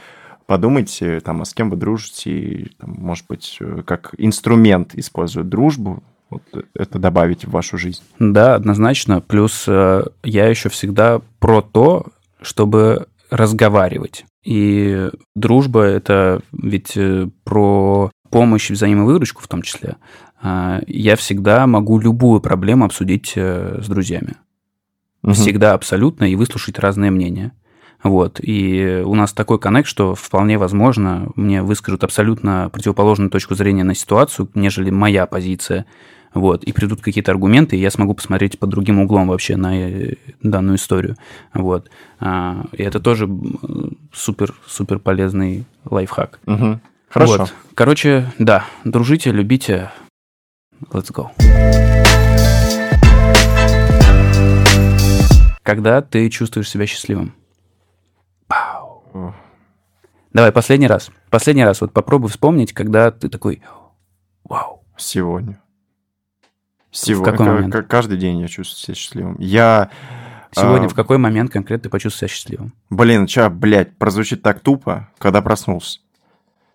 подумайте, 0.46 1.20
там, 1.20 1.42
а 1.42 1.44
с 1.44 1.54
кем 1.54 1.70
вы 1.70 1.76
дружите, 1.76 2.30
и, 2.30 2.68
там, 2.78 2.94
может 2.98 3.26
быть, 3.26 3.56
э, 3.60 3.82
как 3.86 4.14
инструмент 4.18 4.94
используют 4.94 5.48
дружбу, 5.48 6.02
вот 6.30 6.42
это 6.74 6.98
добавить 6.98 7.44
в 7.44 7.50
вашу 7.50 7.78
жизнь. 7.78 8.02
Да, 8.18 8.54
однозначно. 8.54 9.20
Плюс 9.20 9.64
э, 9.68 10.04
я 10.22 10.46
еще 10.48 10.68
всегда 10.68 11.20
про 11.38 11.62
то, 11.62 12.06
чтобы 12.40 13.06
разговаривать. 13.30 14.24
И 14.42 15.10
дружба 15.34 15.82
это 15.82 16.42
ведь 16.52 16.96
э, 16.96 17.28
про 17.44 18.10
помощь 18.30 18.70
и 18.70 18.74
взаимовыручку 18.74 19.42
в 19.42 19.48
том 19.48 19.62
числе. 19.62 19.96
А, 20.42 20.80
Я 20.86 21.16
всегда 21.16 21.66
могу 21.66 21.98
любую 21.98 22.40
проблему 22.40 22.84
обсудить 22.84 23.32
э, 23.36 23.80
с 23.82 23.86
друзьями. 23.88 24.34
Мгм. 25.22 25.34
Всегда 25.34 25.72
абсолютно 25.72 26.24
и 26.24 26.36
выслушать 26.36 26.78
разные 26.78 27.10
мнения. 27.10 27.52
Вот. 28.04 28.38
И 28.42 29.02
у 29.04 29.14
нас 29.14 29.32
такой 29.32 29.58
коннект, 29.58 29.88
что 29.88 30.14
вполне 30.14 30.58
возможно, 30.58 31.28
мне 31.36 31.62
выскажут 31.62 32.04
абсолютно 32.04 32.68
противоположную 32.70 33.30
точку 33.30 33.54
зрения 33.54 33.82
на 33.82 33.94
ситуацию, 33.94 34.48
нежели 34.54 34.90
моя 34.90 35.26
позиция. 35.26 35.86
Вот. 36.34 36.64
И 36.64 36.72
придут 36.72 37.00
какие-то 37.00 37.32
аргументы, 37.32 37.76
и 37.76 37.80
я 37.80 37.90
смогу 37.90 38.12
посмотреть 38.12 38.58
под 38.58 38.68
другим 38.68 39.00
углом 39.00 39.28
вообще 39.28 39.56
на 39.56 39.74
э, 39.74 40.14
данную 40.42 40.76
историю. 40.76 41.16
Вот. 41.54 41.90
А, 42.20 42.66
И 42.72 42.82
это 42.82 43.00
тоже 43.00 43.26
супер-супер 44.12 44.98
полезный 44.98 45.64
лайфхак. 45.84 46.40
Мгм. 46.44 46.80
Хорошо. 47.08 47.38
Вот. 47.38 47.54
Короче, 47.74 48.30
да, 48.38 48.66
дружите, 48.84 49.32
любите. 49.32 49.90
Let's 50.90 51.10
go. 51.10 51.30
Когда 55.62 56.02
ты 56.02 56.28
чувствуешь 56.28 56.68
себя 56.68 56.86
счастливым? 56.86 57.32
Давай, 60.32 60.50
последний 60.50 60.88
раз. 60.88 61.10
Последний 61.30 61.64
раз. 61.64 61.80
Вот 61.80 61.92
попробуй 61.92 62.28
вспомнить, 62.30 62.72
когда 62.72 63.10
ты 63.10 63.28
такой, 63.28 63.62
вау. 64.44 64.84
Сегодня. 64.96 65.60
Сегодня. 66.90 67.32
какой 67.32 67.46
Ка- 67.46 67.52
момент? 67.52 67.72
ка- 67.72 67.82
Каждый 67.82 68.18
день 68.18 68.40
я 68.40 68.48
чувствую 68.48 68.78
себя 68.78 68.94
счастливым. 68.94 69.36
Я... 69.38 69.90
Сегодня 70.52 70.86
а, 70.86 70.88
в 70.88 70.94
какой 70.94 71.18
момент 71.18 71.50
конкретно 71.50 71.84
ты 71.84 71.88
почувствовал 71.90 72.28
себя 72.28 72.34
счастливым? 72.34 72.72
Блин, 72.88 73.26
ча, 73.26 73.50
блядь, 73.50 73.96
прозвучит 73.96 74.42
так 74.42 74.60
тупо, 74.60 75.08
когда 75.18 75.42
проснулся. 75.42 75.98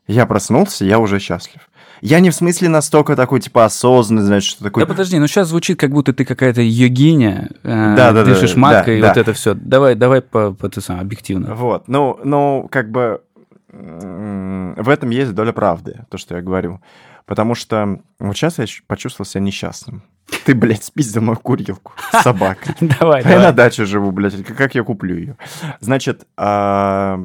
Я 0.05 0.25
проснулся, 0.25 0.83
я 0.83 0.99
уже 0.99 1.19
счастлив. 1.19 1.68
Я 2.01 2.19
не 2.19 2.29
в 2.29 2.35
смысле 2.35 2.69
настолько 2.69 3.15
такой, 3.15 3.39
типа, 3.41 3.65
осознанный, 3.65 4.23
значит, 4.23 4.49
что 4.51 4.63
такой... 4.63 4.83
Да 4.83 4.87
подожди, 4.87 5.17
ну 5.19 5.27
сейчас 5.27 5.49
звучит, 5.49 5.79
как 5.79 5.91
будто 5.91 6.13
ты 6.13 6.25
какая-то 6.25 6.61
йогиня, 6.61 7.49
э, 7.63 7.95
Да-да-да, 7.95 8.23
дышишь 8.23 8.53
да, 8.53 8.59
маткой, 8.59 8.97
и 8.99 9.01
да. 9.01 9.09
вот 9.09 9.17
это 9.17 9.33
все. 9.33 9.53
Давай, 9.53 9.95
давай 9.95 10.21
по, 10.21 10.51
по 10.51 10.69
ты 10.69 10.81
сам, 10.81 10.99
объективно. 10.99 11.55
Вот, 11.55 11.87
ну, 11.87 12.19
ну, 12.23 12.67
как 12.71 12.89
бы 12.91 13.21
в 13.71 14.89
этом 14.89 15.09
есть 15.11 15.33
доля 15.33 15.51
правды, 15.51 16.05
то, 16.09 16.17
что 16.17 16.35
я 16.35 16.41
говорю. 16.41 16.81
Потому 17.25 17.53
что 17.53 17.99
вот 18.19 18.35
сейчас 18.35 18.57
я 18.57 18.65
почувствовал 18.87 19.27
себя 19.27 19.41
несчастным. 19.41 20.01
Ты, 20.45 20.55
блядь, 20.55 20.83
спиздил 20.83 21.21
мою 21.21 21.37
курилку 21.37 21.93
с 22.11 22.21
собакой. 22.23 22.73
Давай, 22.81 23.21
А 23.21 23.29
я 23.29 23.35
на 23.35 23.41
давай. 23.41 23.53
даче 23.53 23.85
живу, 23.85 24.11
блядь, 24.11 24.43
как- 24.43 24.57
как 24.57 24.73
я 24.75 24.83
куплю 24.83 25.15
ее? 25.15 25.37
Значит, 25.79 26.25
а, 26.37 27.19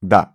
да. 0.00 0.30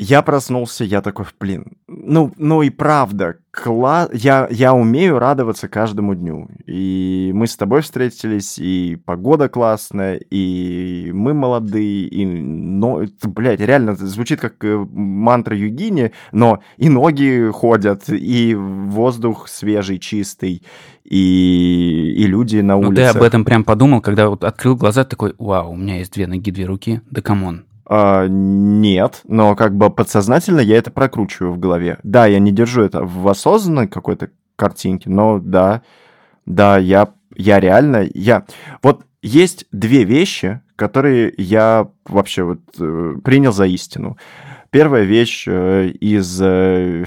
Я 0.00 0.22
проснулся, 0.22 0.84
я 0.84 1.02
такой, 1.02 1.26
блин, 1.40 1.72
ну, 1.88 2.32
ну 2.36 2.62
и 2.62 2.70
правда, 2.70 3.38
кла... 3.50 4.08
я, 4.12 4.46
я 4.48 4.72
умею 4.72 5.18
радоваться 5.18 5.66
каждому 5.66 6.14
дню. 6.14 6.48
И 6.66 7.32
мы 7.34 7.48
с 7.48 7.56
тобой 7.56 7.82
встретились, 7.82 8.60
и 8.60 8.96
погода 9.04 9.48
классная, 9.48 10.14
и 10.14 11.10
мы 11.12 11.34
молодые, 11.34 12.06
и, 12.06 12.24
но, 12.24 13.02
блядь, 13.24 13.58
реально 13.58 13.96
звучит 13.96 14.40
как 14.40 14.64
э, 14.64 14.86
мантра 14.92 15.56
Югини, 15.56 16.12
но 16.30 16.60
и 16.76 16.88
ноги 16.88 17.50
ходят, 17.52 18.04
и 18.08 18.54
воздух 18.54 19.48
свежий, 19.48 19.98
чистый, 19.98 20.62
и, 21.02 22.14
и 22.16 22.26
люди 22.28 22.58
на 22.58 22.76
Ну 22.76 22.90
улице. 22.90 23.02
ты 23.02 23.18
об 23.18 23.22
этом 23.24 23.44
прям 23.44 23.64
подумал, 23.64 24.00
когда 24.00 24.28
вот 24.28 24.44
открыл 24.44 24.76
глаза, 24.76 25.04
такой, 25.04 25.34
вау, 25.38 25.72
у 25.72 25.76
меня 25.76 25.98
есть 25.98 26.12
две 26.12 26.28
ноги, 26.28 26.52
две 26.52 26.66
руки, 26.66 27.00
да 27.10 27.20
come 27.20 27.45
on. 27.45 27.64
А, 27.90 28.26
нет, 28.28 29.22
но 29.24 29.56
как 29.56 29.74
бы 29.74 29.88
подсознательно 29.88 30.60
я 30.60 30.76
это 30.76 30.90
прокручиваю 30.90 31.52
в 31.52 31.58
голове. 31.58 31.98
Да, 32.02 32.26
я 32.26 32.38
не 32.38 32.52
держу 32.52 32.82
это 32.82 33.02
в 33.02 33.26
осознанной 33.26 33.88
какой-то 33.88 34.30
картинке, 34.56 35.08
но 35.08 35.38
да, 35.38 35.82
да, 36.44 36.76
я, 36.76 37.08
я 37.34 37.60
реально, 37.60 38.06
я... 38.12 38.44
Вот 38.82 39.04
есть 39.22 39.66
две 39.72 40.04
вещи, 40.04 40.60
которые 40.76 41.32
я 41.38 41.88
вообще 42.04 42.42
вот 42.42 42.60
э, 42.78 43.14
принял 43.24 43.52
за 43.52 43.66
истину. 43.66 44.18
Первая 44.70 45.04
вещь 45.04 45.44
э, 45.46 45.88
из 45.88 46.40
э, 46.42 47.06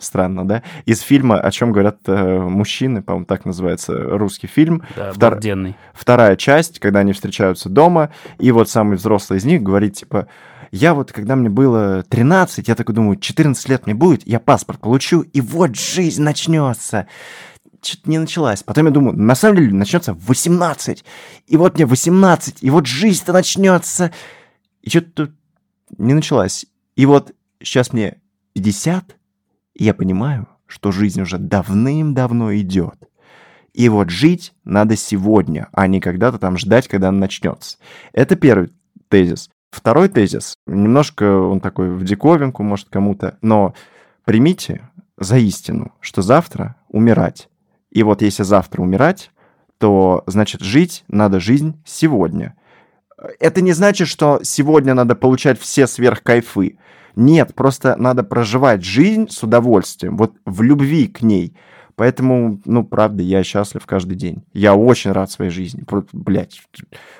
Странно, 0.00 0.46
да? 0.46 0.62
Из 0.86 1.00
фильма 1.00 1.38
«О 1.40 1.50
чем 1.50 1.72
говорят 1.72 1.98
э, 2.06 2.38
мужчины», 2.40 3.02
по-моему, 3.02 3.26
так 3.26 3.44
называется 3.44 3.94
русский 3.94 4.46
фильм. 4.46 4.82
Да, 4.96 5.10
Втор- 5.10 5.28
обалденный. 5.28 5.76
Вторая 5.92 6.36
часть, 6.36 6.78
когда 6.80 7.00
они 7.00 7.12
встречаются 7.12 7.68
дома, 7.68 8.10
и 8.38 8.50
вот 8.50 8.68
самый 8.68 8.96
взрослый 8.96 9.38
из 9.38 9.44
них 9.44 9.62
говорит, 9.62 9.94
типа, 9.94 10.26
я 10.72 10.94
вот, 10.94 11.12
когда 11.12 11.36
мне 11.36 11.50
было 11.50 12.02
13, 12.04 12.68
я 12.68 12.74
такой 12.74 12.94
думаю, 12.94 13.16
14 13.18 13.68
лет 13.68 13.86
мне 13.86 13.94
будет, 13.94 14.26
я 14.26 14.40
паспорт 14.40 14.80
получу, 14.80 15.20
и 15.20 15.40
вот 15.40 15.76
жизнь 15.76 16.22
начнется. 16.22 17.06
Что-то 17.82 18.10
не 18.10 18.18
началась. 18.18 18.62
Потом 18.62 18.86
я 18.86 18.92
думаю, 18.92 19.16
на 19.16 19.34
самом 19.34 19.56
деле 19.56 19.74
начнется 19.74 20.12
в 20.14 20.26
18. 20.26 21.04
И 21.46 21.56
вот 21.56 21.74
мне 21.74 21.86
18, 21.86 22.58
и 22.62 22.70
вот 22.70 22.86
жизнь-то 22.86 23.32
начнется. 23.32 24.12
И 24.82 24.90
что-то 24.90 25.10
тут 25.26 25.30
не 25.98 26.14
началась. 26.14 26.66
И 26.94 27.06
вот 27.06 27.32
сейчас 27.62 27.92
мне 27.92 28.18
50, 28.54 29.16
я 29.84 29.94
понимаю, 29.94 30.46
что 30.66 30.92
жизнь 30.92 31.20
уже 31.22 31.38
давным-давно 31.38 32.54
идет. 32.56 32.96
И 33.72 33.88
вот 33.88 34.10
жить 34.10 34.52
надо 34.64 34.96
сегодня, 34.96 35.68
а 35.72 35.86
не 35.86 36.00
когда-то 36.00 36.38
там 36.38 36.58
ждать, 36.58 36.88
когда 36.88 37.08
она 37.08 37.18
начнется. 37.18 37.78
Это 38.12 38.36
первый 38.36 38.72
тезис. 39.08 39.50
Второй 39.70 40.08
тезис, 40.08 40.56
немножко 40.66 41.38
он 41.38 41.60
такой 41.60 41.90
в 41.90 42.04
диковинку, 42.04 42.62
может, 42.62 42.88
кому-то, 42.88 43.38
но 43.40 43.74
примите 44.24 44.88
за 45.16 45.38
истину, 45.38 45.92
что 46.00 46.22
завтра 46.22 46.76
умирать. 46.88 47.48
И 47.90 48.02
вот 48.02 48.22
если 48.22 48.42
завтра 48.42 48.82
умирать, 48.82 49.30
то, 49.78 50.24
значит, 50.26 50.60
жить 50.60 51.04
надо 51.08 51.40
жизнь 51.40 51.80
сегодня. 51.86 52.54
Это 53.38 53.60
не 53.60 53.72
значит, 53.72 54.08
что 54.08 54.40
сегодня 54.42 54.94
надо 54.94 55.14
получать 55.14 55.60
все 55.60 55.86
сверхкайфы. 55.86 56.78
Нет, 57.16 57.54
просто 57.54 57.96
надо 57.96 58.22
проживать 58.22 58.84
жизнь 58.84 59.28
с 59.28 59.42
удовольствием, 59.42 60.16
вот 60.16 60.34
в 60.44 60.62
любви 60.62 61.06
к 61.06 61.22
ней. 61.22 61.54
Поэтому, 61.96 62.62
ну, 62.64 62.82
правда, 62.82 63.22
я 63.22 63.44
счастлив 63.44 63.84
каждый 63.84 64.14
день. 64.14 64.42
Я 64.54 64.74
очень 64.74 65.12
рад 65.12 65.30
своей 65.30 65.50
жизни. 65.50 65.84
Блять, 66.12 66.62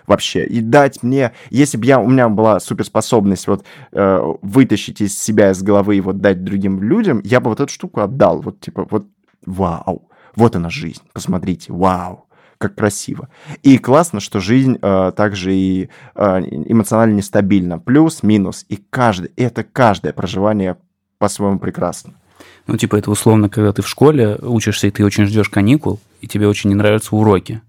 вообще. 0.06 0.46
И 0.46 0.62
дать 0.62 1.02
мне, 1.02 1.32
если 1.50 1.76
бы 1.76 1.84
я, 1.84 2.00
у 2.00 2.08
меня 2.08 2.30
была 2.30 2.60
суперспособность 2.60 3.46
вот 3.46 3.62
э, 3.92 4.18
вытащить 4.40 5.02
из 5.02 5.18
себя, 5.18 5.50
из 5.50 5.62
головы 5.62 5.96
и 5.96 6.00
вот 6.00 6.22
дать 6.22 6.44
другим 6.44 6.82
людям, 6.82 7.20
я 7.24 7.40
бы 7.40 7.50
вот 7.50 7.60
эту 7.60 7.70
штуку 7.70 8.00
отдал. 8.00 8.40
Вот 8.40 8.60
типа, 8.60 8.86
вот 8.88 9.06
вау, 9.44 10.08
вот 10.34 10.56
она 10.56 10.70
жизнь. 10.70 11.02
Посмотрите, 11.12 11.70
вау 11.74 12.29
как 12.60 12.74
красиво. 12.74 13.30
И 13.62 13.78
классно, 13.78 14.20
что 14.20 14.38
жизнь 14.38 14.78
э, 14.80 15.12
также 15.16 15.54
и 15.54 15.88
э, 16.14 16.20
эмоционально 16.20 17.14
нестабильна. 17.14 17.78
Плюс, 17.78 18.22
минус. 18.22 18.66
И 18.68 18.76
каждый, 18.90 19.32
это 19.36 19.64
каждое 19.64 20.12
проживание 20.12 20.76
по-своему 21.18 21.58
прекрасно. 21.58 22.12
Ну, 22.66 22.76
типа, 22.76 22.96
это 22.96 23.10
условно, 23.10 23.48
когда 23.48 23.72
ты 23.72 23.80
в 23.80 23.88
школе 23.88 24.36
учишься, 24.42 24.86
и 24.86 24.90
ты 24.90 25.06
очень 25.06 25.24
ждешь 25.24 25.48
каникул, 25.48 26.00
и 26.20 26.26
тебе 26.26 26.46
очень 26.46 26.68
не 26.68 26.76
нравятся 26.76 27.16
уроки. 27.16 27.62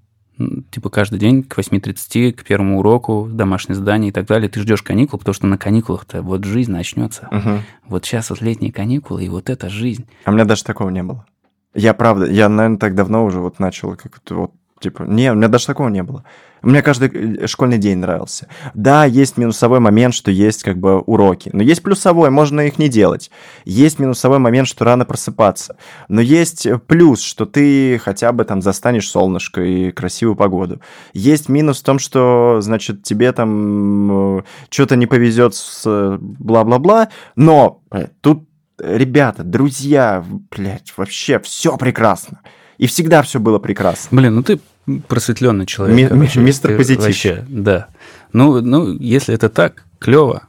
Типа 0.72 0.90
каждый 0.90 1.20
день 1.20 1.44
к 1.44 1.58
8.30, 1.58 2.34
к 2.34 2.44
первому 2.44 2.80
уроку, 2.80 3.30
домашнее 3.32 3.76
задание 3.78 4.10
и 4.10 4.12
так 4.12 4.26
далее. 4.26 4.50
Ты 4.50 4.60
ждешь 4.60 4.82
каникул, 4.84 5.20
потому 5.20 5.34
что 5.34 5.48
на 5.48 5.58
каникулах-то 5.58 6.22
вот 6.22 6.44
жизнь 6.44 6.72
начнется. 6.72 7.30
Угу. 7.32 7.60
Вот 7.88 8.06
сейчас 8.06 8.30
вот 8.30 8.42
летние 8.42 8.74
каникулы, 8.74 9.24
и 9.24 9.30
вот 9.30 9.50
это 9.50 9.70
жизнь. 9.70 10.06
А 10.26 10.32
у 10.32 10.34
меня 10.34 10.44
даже 10.44 10.66
такого 10.66 10.90
не 10.90 11.04
было. 11.04 11.26
Я 11.74 11.94
правда, 11.94 12.26
я, 12.26 12.50
наверное, 12.50 12.80
так 12.80 12.96
давно 12.96 13.24
уже 13.24 13.40
вот 13.40 13.60
начал 13.60 13.96
как-то 13.96 14.36
вот 14.36 14.52
Типа, 14.82 15.04
не, 15.04 15.32
у 15.32 15.36
меня 15.36 15.48
даже 15.48 15.68
такого 15.68 15.90
не 15.90 16.02
было. 16.02 16.24
Мне 16.64 16.82
каждый 16.82 17.48
школьный 17.48 17.78
день 17.78 18.00
нравился. 18.00 18.48
Да, 18.74 19.06
есть 19.06 19.38
минусовой 19.38 19.80
момент, 19.80 20.16
что 20.16 20.32
есть 20.32 20.64
как 20.64 20.78
бы 20.78 21.00
уроки. 21.00 21.52
Но 21.54 21.62
есть 21.62 21.84
плюсовой, 21.84 22.32
можно 22.32 22.62
их 22.62 22.80
не 22.80 22.90
делать. 22.90 23.30
Есть 23.64 24.00
минусовой 24.00 24.40
момент, 24.40 24.68
что 24.68 24.84
рано 24.84 25.06
просыпаться. 25.06 25.78
Но 26.08 26.20
есть 26.20 26.68
плюс, 26.88 27.22
что 27.22 27.46
ты 27.46 28.00
хотя 28.00 28.32
бы 28.32 28.44
там 28.44 28.62
застанешь 28.64 29.10
солнышко 29.10 29.62
и 29.62 29.92
красивую 29.92 30.36
погоду. 30.36 30.82
Есть 31.14 31.48
минус 31.48 31.82
в 31.82 31.84
том, 31.84 32.00
что, 32.00 32.58
значит, 32.62 33.04
тебе 33.04 33.32
там 33.34 34.38
э, 34.40 34.44
что-то 34.70 34.96
не 34.96 35.06
повезет 35.06 35.54
с 35.54 36.18
бла-бла-бла. 36.20 37.10
Но 37.36 37.82
э, 37.92 38.08
тут, 38.22 38.48
ребята, 38.80 39.44
друзья, 39.44 40.24
блядь, 40.52 40.94
вообще 40.98 41.40
все 41.40 41.78
прекрасно. 41.78 42.42
И 42.78 42.88
всегда 42.88 43.22
все 43.22 43.40
было 43.40 43.60
прекрасно. 43.60 44.18
Блин, 44.18 44.36
ну 44.36 44.44
ты 44.44 44.60
просветленный 45.08 45.66
человек. 45.66 45.98
Ми- 45.98 46.08
короче, 46.08 46.40
мистер 46.40 46.78
позитив. 46.78 47.06
Вообще, 47.06 47.46
да. 47.48 47.88
Ну, 48.34 48.62
ну, 48.62 48.94
если 48.94 49.36
это 49.36 49.50
так, 49.50 49.86
клево. 50.00 50.48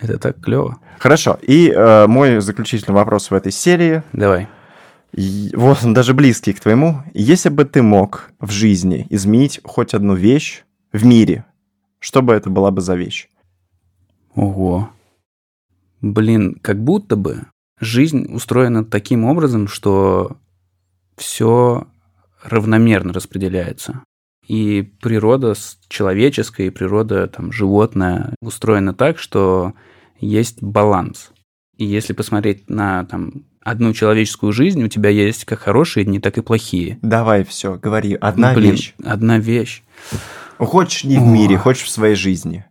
Это 0.00 0.18
так 0.18 0.40
клево. 0.40 0.78
Хорошо. 0.98 1.38
И 1.42 1.68
э, 1.68 2.06
мой 2.06 2.40
заключительный 2.40 2.94
вопрос 2.94 3.30
в 3.30 3.34
этой 3.34 3.52
серии. 3.52 4.02
Давай. 4.12 4.48
И, 5.12 5.50
вот 5.54 5.84
он 5.84 5.94
даже 5.94 6.14
близкий 6.14 6.52
к 6.52 6.60
твоему. 6.60 7.02
Если 7.14 7.48
бы 7.48 7.64
ты 7.64 7.82
мог 7.82 8.30
в 8.40 8.50
жизни 8.50 9.06
изменить 9.10 9.60
хоть 9.64 9.94
одну 9.94 10.14
вещь 10.14 10.64
в 10.92 11.04
мире, 11.04 11.44
что 11.98 12.22
бы 12.22 12.32
это 12.32 12.50
была 12.50 12.70
бы 12.70 12.80
за 12.80 12.94
вещь? 12.94 13.28
Ого. 14.34 14.90
Блин, 16.00 16.56
как 16.62 16.82
будто 16.82 17.16
бы 17.16 17.42
жизнь 17.78 18.26
устроена 18.32 18.84
таким 18.84 19.24
образом, 19.24 19.68
что 19.68 20.36
все 21.16 21.86
равномерно 22.42 23.12
распределяется. 23.12 24.02
И 24.46 24.82
природа 25.00 25.54
человеческая, 25.88 26.66
и 26.66 26.70
природа 26.70 27.28
там, 27.28 27.52
животная 27.52 28.34
устроена 28.40 28.92
так, 28.92 29.18
что 29.18 29.72
есть 30.18 30.62
баланс. 30.62 31.30
И 31.76 31.84
если 31.84 32.12
посмотреть 32.12 32.68
на 32.68 33.04
там, 33.04 33.44
одну 33.60 33.92
человеческую 33.92 34.52
жизнь, 34.52 34.82
у 34.82 34.88
тебя 34.88 35.10
есть 35.10 35.44
как 35.44 35.60
хорошие 35.60 36.04
дни, 36.04 36.18
так 36.18 36.38
и 36.38 36.42
плохие. 36.42 36.98
Давай 37.02 37.44
все, 37.44 37.76
говори. 37.76 38.14
Одна 38.14 38.54
Блин, 38.54 38.72
вещь. 38.72 38.94
Одна 39.04 39.38
вещь. 39.38 39.82
Хочешь 40.58 41.04
не 41.04 41.18
в 41.18 41.22
мире, 41.22 41.56
хочешь 41.56 41.84
в 41.84 41.90
своей 41.90 42.14
жизни. 42.14 42.64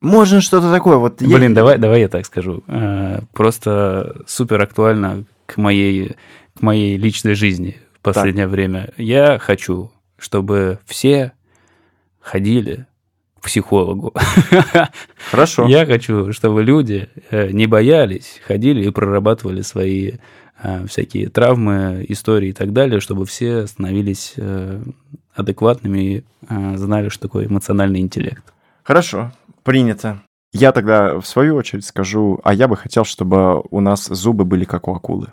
Можно 0.00 0.42
что-то 0.42 0.70
такое. 0.70 0.98
Вот 0.98 1.22
Блин, 1.22 1.50
я... 1.50 1.54
давай, 1.54 1.78
давай 1.78 2.00
я 2.00 2.08
так 2.08 2.26
скажу. 2.26 2.62
Э, 2.68 3.20
Просто 3.32 4.22
супер 4.26 4.60
актуально 4.60 5.24
к 5.46 5.56
моей, 5.56 6.16
к 6.58 6.62
моей 6.62 6.96
личной 6.96 7.34
жизни 7.34 7.76
в 7.94 8.00
последнее 8.00 8.46
время. 8.46 8.90
Я 8.96 9.38
хочу, 9.38 9.90
чтобы 10.18 10.78
все 10.86 11.32
ходили 12.20 12.86
к 13.38 13.44
психологу. 13.44 14.14
Хорошо. 15.30 15.66
Я 15.66 15.84
хочу, 15.86 16.32
чтобы 16.32 16.62
люди 16.62 17.08
э, 17.30 17.50
не 17.50 17.66
боялись, 17.66 18.40
ходили 18.46 18.86
и 18.86 18.90
прорабатывали 18.90 19.62
свои 19.62 20.12
э, 20.62 20.86
всякие 20.86 21.28
травмы, 21.28 22.04
истории 22.08 22.50
и 22.50 22.52
так 22.52 22.72
далее, 22.72 23.00
чтобы 23.00 23.26
все 23.26 23.66
становились 23.66 24.34
э, 24.36 24.82
адекватными 25.34 25.98
и 25.98 26.24
знали, 26.76 27.08
что 27.08 27.22
такое 27.22 27.46
эмоциональный 27.46 28.00
интеллект. 28.00 28.44
Хорошо, 28.82 29.32
принято. 29.62 30.22
Я 30.52 30.70
тогда 30.70 31.18
в 31.18 31.26
свою 31.26 31.56
очередь 31.56 31.84
скажу, 31.84 32.40
а 32.44 32.54
я 32.54 32.68
бы 32.68 32.76
хотел, 32.76 33.04
чтобы 33.04 33.60
у 33.70 33.80
нас 33.80 34.06
зубы 34.06 34.44
были 34.44 34.64
как 34.64 34.86
у 34.86 34.94
акулы. 34.94 35.32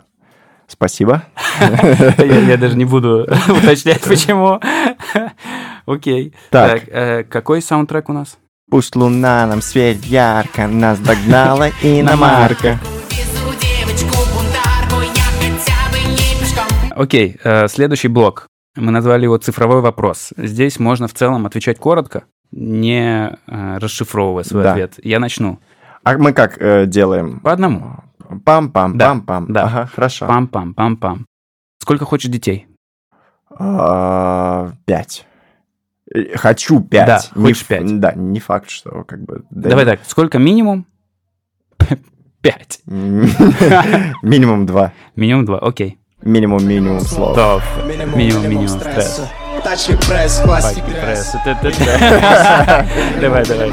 Спасибо. 0.72 1.24
Я, 2.18 2.56
даже 2.56 2.76
не 2.78 2.86
буду 2.86 3.24
уточнять, 3.48 4.00
почему. 4.00 4.58
Окей. 5.84 6.34
Так. 6.48 6.84
э, 6.88 7.24
какой 7.24 7.60
саундтрек 7.60 8.08
у 8.08 8.14
нас? 8.14 8.38
Пусть 8.70 8.96
луна 8.96 9.46
нам 9.46 9.60
светит 9.60 10.06
ярко, 10.06 10.66
нас 10.66 10.98
догнала 10.98 11.68
иномарка. 11.82 12.78
Окей, 16.96 17.36
э, 17.44 17.68
следующий 17.68 18.08
блок. 18.08 18.46
Мы 18.74 18.90
назвали 18.92 19.24
его 19.24 19.36
«Цифровой 19.36 19.82
вопрос». 19.82 20.32
Здесь 20.38 20.78
можно 20.78 21.06
в 21.06 21.12
целом 21.12 21.44
отвечать 21.44 21.78
коротко, 21.78 22.24
не 22.50 23.36
э, 23.46 23.78
расшифровывая 23.78 24.44
свой 24.44 24.66
ответ. 24.70 24.94
Я 25.02 25.18
начну. 25.18 25.58
А 26.02 26.16
мы 26.16 26.32
как 26.32 26.56
э, 26.58 26.86
делаем? 26.86 27.40
По 27.40 27.52
одному. 27.52 27.96
Пам-пам, 28.44 28.96
Да, 28.96 29.12
пам-пам. 29.14 29.46
да. 29.48 29.64
Ага, 29.64 29.86
хорошо. 29.86 30.26
Пам-пам-пам-пам. 30.26 31.24
Сколько 31.78 32.04
хочешь 32.04 32.30
детей? 32.30 32.66
А, 33.50 34.72
Пять. 34.86 35.26
Э, 36.14 36.36
Хочу 36.36 36.80
пять. 36.80 37.06
Да, 37.06 37.20
Не 37.34 37.42
хочешь 37.48 37.62
ф- 37.62 37.68
пять. 37.68 38.00
Да, 38.00 38.12
не 38.12 38.40
факт, 38.40 38.70
что 38.70 39.04
как 39.04 39.24
бы... 39.24 39.44
да 39.50 39.70
Давай 39.70 39.84
не- 39.84 39.90
так, 39.92 40.00
сколько 40.06 40.38
минимум? 40.38 40.86
Пять. 42.42 42.80
Минимум 42.86 44.66
два. 44.66 44.92
Минимум 45.16 45.44
два, 45.44 45.58
окей. 45.58 45.98
Минимум, 46.22 46.64
минимум 46.66 47.00
слов. 47.00 47.34
Топ. 47.36 47.62
Минимум, 48.16 48.42
минимум 48.48 48.68
стресс. 48.68 49.22
Тачки 49.64 49.96
пресс, 50.08 50.40
пластик 50.44 50.84
Пресс. 50.84 51.34
Давай, 53.20 53.44
давай. 53.46 53.70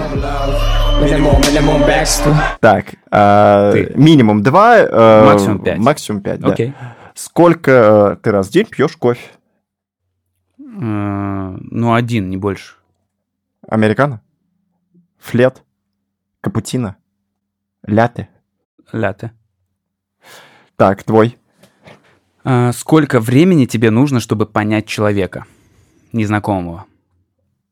Минимум, 1.01 1.39
минимум 1.41 1.81
бэксту 1.81 2.29
Так, 2.59 2.85
Ты. 3.09 3.91
минимум 3.95 4.43
два. 4.43 4.77
э, 4.79 5.25
Максимум 5.25 5.59
пять. 5.63 5.77
Максимум 5.79 6.21
пять, 6.21 6.39
да. 6.39 6.49
Окей. 6.53 6.73
Сколько 7.15 7.71
э, 7.71 8.15
ты 8.21 8.31
раз 8.31 8.47
в 8.47 8.51
день 8.51 8.65
пьешь 8.65 8.95
кофе? 8.97 9.27
Э, 10.59 11.57
Ну, 11.62 11.93
один, 11.93 12.29
не 12.29 12.38
больше. 12.38 12.75
Американо? 13.67 14.21
Флет? 15.19 15.63
Капучино? 16.41 16.95
Ляте? 17.85 18.29
Ляте. 18.91 19.31
Так, 20.75 21.03
твой. 21.03 21.38
А, 22.43 22.71
сколько 22.71 23.19
времени 23.19 23.65
тебе 23.65 23.89
нужно, 23.91 24.19
чтобы 24.19 24.45
понять 24.45 24.85
человека, 24.88 25.45
незнакомого? 26.13 26.85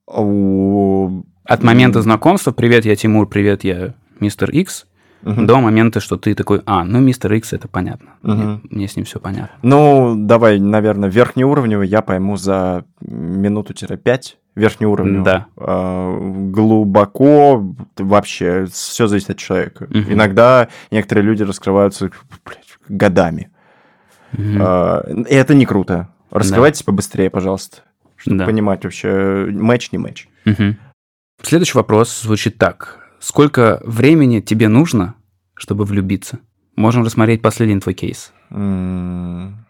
У- 0.08 1.24
От 1.48 1.64
момента 1.64 2.02
знакомства 2.02 2.52
«Привет, 2.52 2.86
я 2.86 2.96
Тимур, 2.96 3.28
привет, 3.28 3.64
я 3.64 3.94
мистер 4.20 4.50
Икс», 4.52 4.86
Мгм. 5.24 5.48
до 5.48 5.60
момента, 5.62 6.00
что 6.00 6.16
ты 6.18 6.36
такой 6.36 6.62
«А, 6.66 6.84
ну, 6.84 7.00
мистер 7.00 7.34
Икс, 7.34 7.54
это 7.54 7.68
понятно. 7.68 8.12
Мне, 8.22 8.36
Мгм. 8.36 8.62
мне 8.70 8.88
с 8.88 8.96
ним 8.98 9.06
все 9.06 9.20
понятно». 9.20 9.50
Ну, 9.64 10.16
давай, 10.18 10.60
наверное, 10.60 11.10
верхнеуровневый 11.10 11.88
я 11.88 12.02
пойму 12.02 12.36
за 12.38 12.84
минуту-пять. 13.02 14.38
Верхнеуровневый. 14.56 15.24
Да. 15.24 15.46
А, 15.56 16.18
глубоко 16.52 17.64
вообще 17.98 18.68
все 18.72 19.08
зависит 19.08 19.30
от 19.32 19.38
человека. 19.38 19.88
Мгм. 19.90 20.14
Иногда 20.14 20.68
некоторые 20.92 21.24
люди 21.26 21.44
раскрываются 21.44 22.10
блядь, 22.46 22.78
годами. 22.90 23.50
А, 24.38 25.02
и 25.10 25.34
это 25.34 25.54
не 25.56 25.66
круто. 25.66 26.10
Раскрывайтесь 26.30 26.84
побыстрее, 26.84 27.30
пожалуйста. 27.30 27.78
Чтобы 28.18 28.38
Да. 28.40 28.46
понимать 28.46 28.84
вообще, 28.84 29.48
матч 29.52 29.92
не 29.92 29.98
матч. 30.00 30.28
Мгм. 30.46 30.78
Следующий 31.42 31.78
вопрос 31.78 32.22
звучит 32.22 32.58
так. 32.58 33.00
Сколько 33.20 33.82
времени 33.84 34.40
тебе 34.42 34.68
нужно, 34.68 35.16
чтобы 35.54 35.86
влюбиться? 35.86 36.40
Можем 36.76 37.04
рассмотреть 37.04 37.42
последний 37.42 37.80
твой 37.80 37.94
кейс. 37.94 38.32
М, 38.50 39.66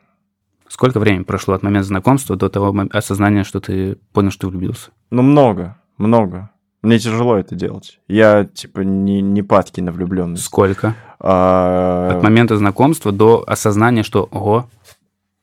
Сколько 0.70 1.00
времени 1.00 1.24
прошло 1.24 1.54
от 1.54 1.64
момента 1.64 1.88
знакомства 1.88 2.36
до 2.36 2.50
того 2.50 2.76
осознания, 2.92 3.44
что 3.46 3.62
ты 3.62 3.96
понял, 4.12 4.32
что 4.32 4.48
ты 4.48 4.52
влюбился? 4.52 4.92
Ну, 5.12 5.22
много, 5.22 5.78
много. 5.98 6.50
Мне 6.82 7.00
тяжело 7.00 7.38
это 7.38 7.56
делать. 7.56 8.00
Я, 8.08 8.44
типа, 8.46 8.82
не, 8.82 9.22
не 9.22 9.42
падки 9.44 9.80
на 9.82 9.92
влюбленность. 9.94 10.44
Сколько? 10.44 10.94
А, 11.20 12.12
От 12.18 12.22
момента 12.22 12.58
знакомства 12.58 13.12
до 13.14 13.44
осознания, 13.48 14.04
что 14.04 14.24
ого. 14.30 14.70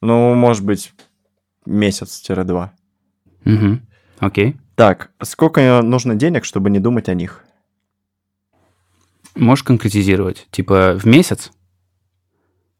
Ну, 0.02 0.34
может 0.34 0.64
быть, 0.64 0.92
месяц-два. 1.64 2.72
Угу. 3.46 3.78
Окей. 4.20 4.56
Так, 4.74 5.10
сколько 5.22 5.82
нужно 5.82 6.14
денег, 6.14 6.44
чтобы 6.44 6.70
не 6.70 6.80
думать 6.80 7.08
о 7.08 7.14
них? 7.14 7.44
Можешь 9.36 9.62
конкретизировать? 9.64 10.46
Типа 10.50 10.98
в 10.98 11.06
месяц? 11.06 11.52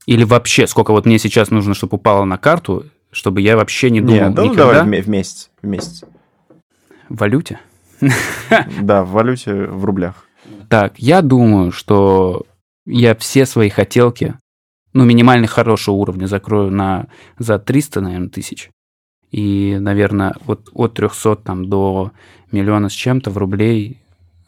Или 0.07 0.25
вообще, 0.25 0.67
сколько 0.67 0.93
вот 0.93 1.07
мне 1.07 1.19
сейчас 1.19 1.51
нужно, 1.51 1.75
чтобы 1.75 1.97
упало 1.97 2.25
на 2.25 2.37
карту, 2.37 2.87
чтобы 3.11 3.41
я 3.41 3.57
вообще 3.57 3.91
не 3.91 4.01
думал 4.01 4.15
Не, 4.15 4.21
да, 4.31 4.43
ну 4.43 4.45
никогда 4.45 4.65
давай 4.67 4.83
в, 4.83 4.89
ме- 4.89 5.03
в 5.03 5.09
месяц. 5.09 5.51
В 5.63 5.67
месяц. 5.67 6.05
в 7.09 7.17
валюте? 7.17 7.61
Да, 8.83 9.03
в 9.05 9.11
валюте, 9.11 9.55
в 9.55 9.85
рублях. 9.85 10.27
Так, 10.69 10.99
я 10.99 11.23
думаю, 11.23 11.73
что 11.73 12.45
я 12.87 13.15
все 13.15 13.47
свои 13.47 13.71
хотелки, 13.71 14.35
ну, 14.93 15.05
минимально 15.05 15.47
хорошего 15.47 15.95
уровня 15.95 16.27
закрою 16.27 16.71
на, 16.71 17.07
за 17.39 17.59
300, 17.59 18.01
наверное, 18.01 18.29
тысяч. 18.29 18.71
И, 19.35 19.79
наверное, 19.81 20.37
вот 20.47 20.69
от 20.75 20.95
300 20.95 21.35
там, 21.37 21.69
до 21.69 22.13
миллиона 22.53 22.89
с 22.89 22.93
чем-то 22.93 23.33
в 23.33 23.39
рублей 23.39 23.99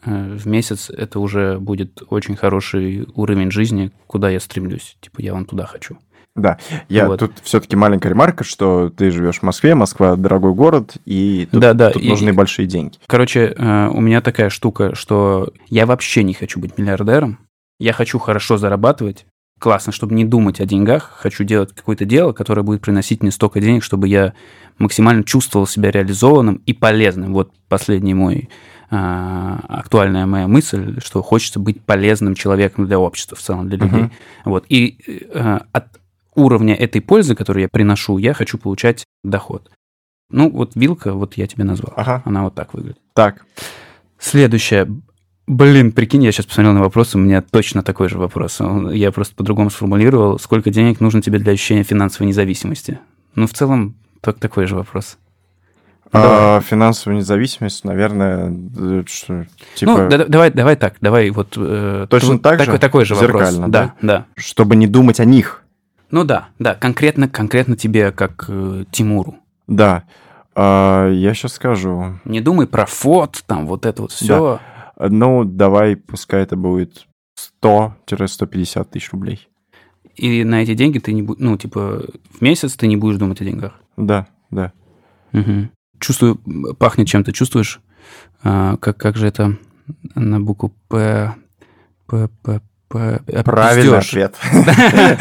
э, 0.05 0.37
в 0.37 0.47
месяц 0.47 0.91
это 0.91 1.19
уже 1.19 1.59
будет 1.59 2.05
очень 2.09 2.37
хороший 2.37 3.05
уровень 3.17 3.51
жизни, 3.51 3.91
куда 4.07 4.31
я 4.31 4.39
стремлюсь. 4.39 4.97
Типа, 5.01 5.21
я 5.23 5.35
вон 5.35 5.45
туда 5.45 5.67
хочу. 5.67 5.99
Да, 6.37 6.59
я 6.89 7.09
Вот. 7.09 7.19
тут 7.19 7.33
все-таки 7.43 7.75
маленькая 7.75 8.11
ремарка, 8.11 8.45
что 8.45 8.89
ты 8.91 9.11
живешь 9.11 9.41
в 9.41 9.43
Москве, 9.43 9.75
Москва 9.75 10.15
дорогой 10.15 10.55
город, 10.55 10.99
и 11.05 11.49
тут, 11.51 11.61
Да, 11.61 11.73
да, 11.73 11.91
тут 11.91 12.03
и- 12.05 12.09
нужны 12.09 12.33
большие 12.33 12.67
деньги. 12.69 12.97
Короче, 13.09 13.55
э, 13.59 13.89
у 13.89 14.01
меня 14.01 14.21
такая 14.21 14.51
штука, 14.51 14.95
что 14.95 15.53
я 15.69 15.87
вообще 15.87 16.23
не 16.23 16.33
хочу 16.35 16.61
быть 16.61 16.79
миллиардером. 16.79 17.39
Я 17.81 17.93
хочу 17.93 18.21
хорошо 18.21 18.57
зарабатывать. 18.57 19.27
Классно, 19.59 19.93
чтобы 19.93 20.15
не 20.15 20.25
думать 20.25 20.61
о 20.61 20.67
деньгах. 20.67 21.17
Хочу 21.19 21.45
делать 21.45 21.73
какое-то 21.75 22.05
дело, 22.05 22.33
которое 22.33 22.63
будет 22.63 22.83
приносить 22.83 23.23
мне 23.23 23.31
столько 23.31 23.61
денег, 23.61 23.83
чтобы 23.83 24.07
я 24.09 24.35
максимально 24.79 25.25
чувствовал 25.25 25.67
себя 25.67 25.91
реализованным 25.91 26.63
и 26.67 26.75
полезным. 26.75 27.33
Вот 27.33 27.53
последний 27.69 28.13
мой 28.13 28.51
а, 28.91 29.61
актуальная 29.69 30.27
моя 30.27 30.47
мысль, 30.47 31.01
что 31.03 31.23
хочется 31.23 31.59
быть 31.59 31.83
полезным 31.83 32.35
человеком 32.35 32.87
для 32.87 32.99
общества 32.99 33.37
в 33.37 33.41
целом, 33.41 33.69
для 33.69 33.79
людей. 33.79 34.03
Мгм. 34.03 34.13
Вот. 34.45 34.67
И 34.69 34.99
э, 35.07 35.61
от 35.73 36.01
уровня 36.35 36.75
этой 36.75 37.01
пользы, 37.01 37.35
которую 37.35 37.63
я 37.63 37.69
приношу, 37.71 38.19
я 38.19 38.35
хочу 38.35 38.59
получать 38.59 39.07
доход. 39.25 39.71
Ну, 40.31 40.51
вот 40.51 40.73
вилка, 40.75 41.15
вот 41.15 41.35
я 41.35 41.47
тебе 41.47 41.65
назвал. 41.65 41.95
Ага. 41.97 42.23
Она 42.27 42.45
вот 42.45 42.55
так 42.55 42.75
выглядит. 42.75 42.99
Так, 43.15 43.45
Следующее. 44.19 44.89
Блин, 45.47 45.93
прикинь, 45.93 46.25
я 46.25 46.33
сейчас 46.33 46.47
посмотрел 46.47 46.73
на 46.73 46.81
вопрос, 46.81 47.15
у 47.15 47.19
меня 47.19 47.41
точно 47.41 47.83
такой 47.85 48.09
же 48.09 48.19
вопрос. 48.19 48.61
Я 48.93 49.13
просто 49.13 49.35
по-другому 49.37 49.71
сформулировал. 49.71 50.39
Сколько 50.41 50.71
денег 50.71 51.01
нужно 51.01 51.23
тебе 51.23 51.39
для 51.39 51.53
ощущения 51.53 51.85
финансовой 51.85 52.27
независимости? 52.29 52.99
Ну, 53.37 53.47
в 53.47 53.53
целом, 53.53 53.95
так, 54.21 54.39
такой 54.41 54.67
же 54.67 54.75
вопрос. 54.75 55.19
а, 56.13 56.61
финансовую 56.63 57.19
независимость, 57.19 57.85
наверное, 57.85 58.53
э, 58.77 59.03
что, 59.07 59.47
типа, 59.75 59.93
ну, 59.93 60.09
да- 60.09 60.25
давай, 60.27 60.51
давай 60.51 60.75
так, 60.77 60.95
давай 61.01 61.31
вот... 61.31 61.55
э, 61.57 62.07
Точно 62.09 62.39
так 62.39 62.59
же? 62.61 62.65
такой, 62.67 62.79
такой 62.79 63.05
же 63.05 63.15
вопрос. 63.15 63.43
Зеркально, 63.43 63.69
да, 63.69 63.95
да. 64.03 64.25
чтобы 64.37 64.77
не 64.77 64.87
думать 64.87 65.21
о 65.21 65.25
них. 65.25 65.63
Ну 66.11 66.25
да, 66.25 66.49
да, 66.59 66.75
конкретно, 66.75 67.29
конкретно 67.29 67.77
тебе, 67.77 68.11
как 68.13 68.47
э, 68.49 68.85
Тимуру. 68.91 69.37
Да, 69.67 70.05
А, 70.55 71.11
я 71.11 71.35
сейчас 71.35 71.55
скажу. 71.55 72.15
Не 72.25 72.41
думай 72.41 72.67
про 72.67 72.87
фот, 72.87 73.43
там 73.47 73.67
вот 73.67 73.85
это 73.85 74.03
вот 74.03 74.13
все. 74.13 74.61
Ну, 74.99 75.45
давай, 75.45 75.97
пускай 75.97 76.43
это 76.43 76.57
будет 76.57 77.07
100-150 77.63 78.89
тысяч 78.91 79.13
рублей. 79.13 79.49
И 80.15 80.45
на 80.45 80.63
эти 80.63 80.75
деньги 80.75 80.99
ты 80.99 81.13
не 81.13 81.23
будешь, 81.23 81.43
ну, 81.43 81.59
типа, 81.59 82.07
в 82.31 82.41
месяц 82.41 82.75
ты 82.77 82.87
не 82.87 82.97
будешь 82.97 83.19
думать 83.19 83.41
о 83.41 83.45
деньгах. 83.45 83.79
Да, 83.97 84.27
да. 84.51 84.73
Мгм. 85.33 85.71
Чувствую, 85.99 86.37
пахнет 86.79 87.09
чем-то, 87.09 87.33
чувствуешь? 87.33 87.81
А, 88.43 88.77
как, 88.79 88.97
как 88.97 89.17
же 89.17 89.27
это 89.27 89.59
на 90.15 90.41
букву 90.41 90.73
П... 90.89 91.35
П, 92.07 92.29
П, 92.43 92.61
Правильный 92.89 93.99
ответ. 93.99 94.37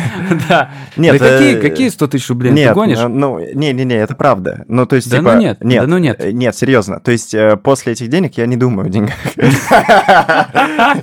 Да. 0.49 0.71
Нет, 0.97 1.19
какие, 1.19 1.57
э, 1.57 1.61
какие 1.61 1.89
100 1.89 2.07
тысяч 2.07 2.29
рублей? 2.29 2.53
Ты 2.53 2.73
гонишь? 2.73 2.97
ну, 2.99 3.07
ну, 3.07 3.39
не-не-не, 3.39 3.95
это 3.95 4.15
правда. 4.15 4.63
Ну, 4.67 4.85
то 4.85 4.95
есть, 4.95 5.09
типа... 5.09 5.33
ну 5.33 5.39
нет, 5.39 5.57
да 5.59 5.87
ну 5.87 5.97
нет. 5.97 6.17
э, 6.19 6.31
Нет, 6.31 6.55
серьезно. 6.55 6.99
То 6.99 7.11
есть, 7.11 7.33
э, 7.33 7.57
после 7.57 7.93
этих 7.93 8.09
денег 8.09 8.37
я 8.37 8.45
не 8.45 8.57
думаю 8.57 8.87
о 8.87 8.89
деньгах. 8.89 9.15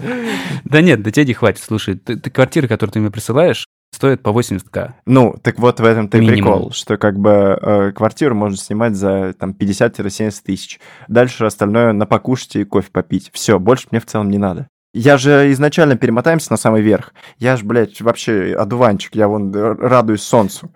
Да 0.64 0.81
нет, 0.81 1.03
да 1.03 1.11
тебе 1.11 1.27
не 1.27 1.35
хватит. 1.35 1.62
Слушай, 1.62 1.96
ты, 1.96 2.16
квартиры, 2.31 2.66
которые 2.66 2.92
ты 2.92 3.01
мне 3.01 3.11
присылаешь, 3.11 3.66
стоят 3.94 4.22
по 4.22 4.31
80к. 4.31 4.92
Ну, 5.07 5.37
так 5.42 5.59
вот 5.59 5.81
в 5.81 5.85
этом-то 5.85 6.18
и 6.18 6.27
прикол, 6.27 6.72
что 6.72 6.96
как 6.96 7.18
бы 7.18 7.59
э, 7.61 7.92
квартиру 7.92 8.35
можно 8.35 8.57
снимать 8.57 8.94
за 8.94 9.35
там 9.38 9.51
50-70 9.51 10.33
тысяч. 10.44 10.81
Дальше 11.09 11.44
остальное 11.44 11.92
на 11.92 12.07
покушать 12.07 12.57
и 12.57 12.64
кофе 12.64 12.88
попить. 12.90 13.31
Все, 13.33 13.59
больше 13.59 13.88
мне 13.90 14.01
в 14.01 14.07
целом 14.07 14.31
не 14.31 14.38
надо. 14.38 14.68
Я 14.94 15.16
же 15.16 15.50
изначально 15.52 15.96
перемотаемся 15.96 16.52
на 16.52 16.57
самый 16.59 16.83
верх. 16.83 17.14
Я 17.38 17.57
же, 17.57 17.64
блядь, 17.64 18.00
вообще 18.00 18.55
одуванчик, 18.59 19.14
я 19.14 19.26
вон 19.26 19.55
радуюсь 19.55 20.22
солнцу. 20.22 20.70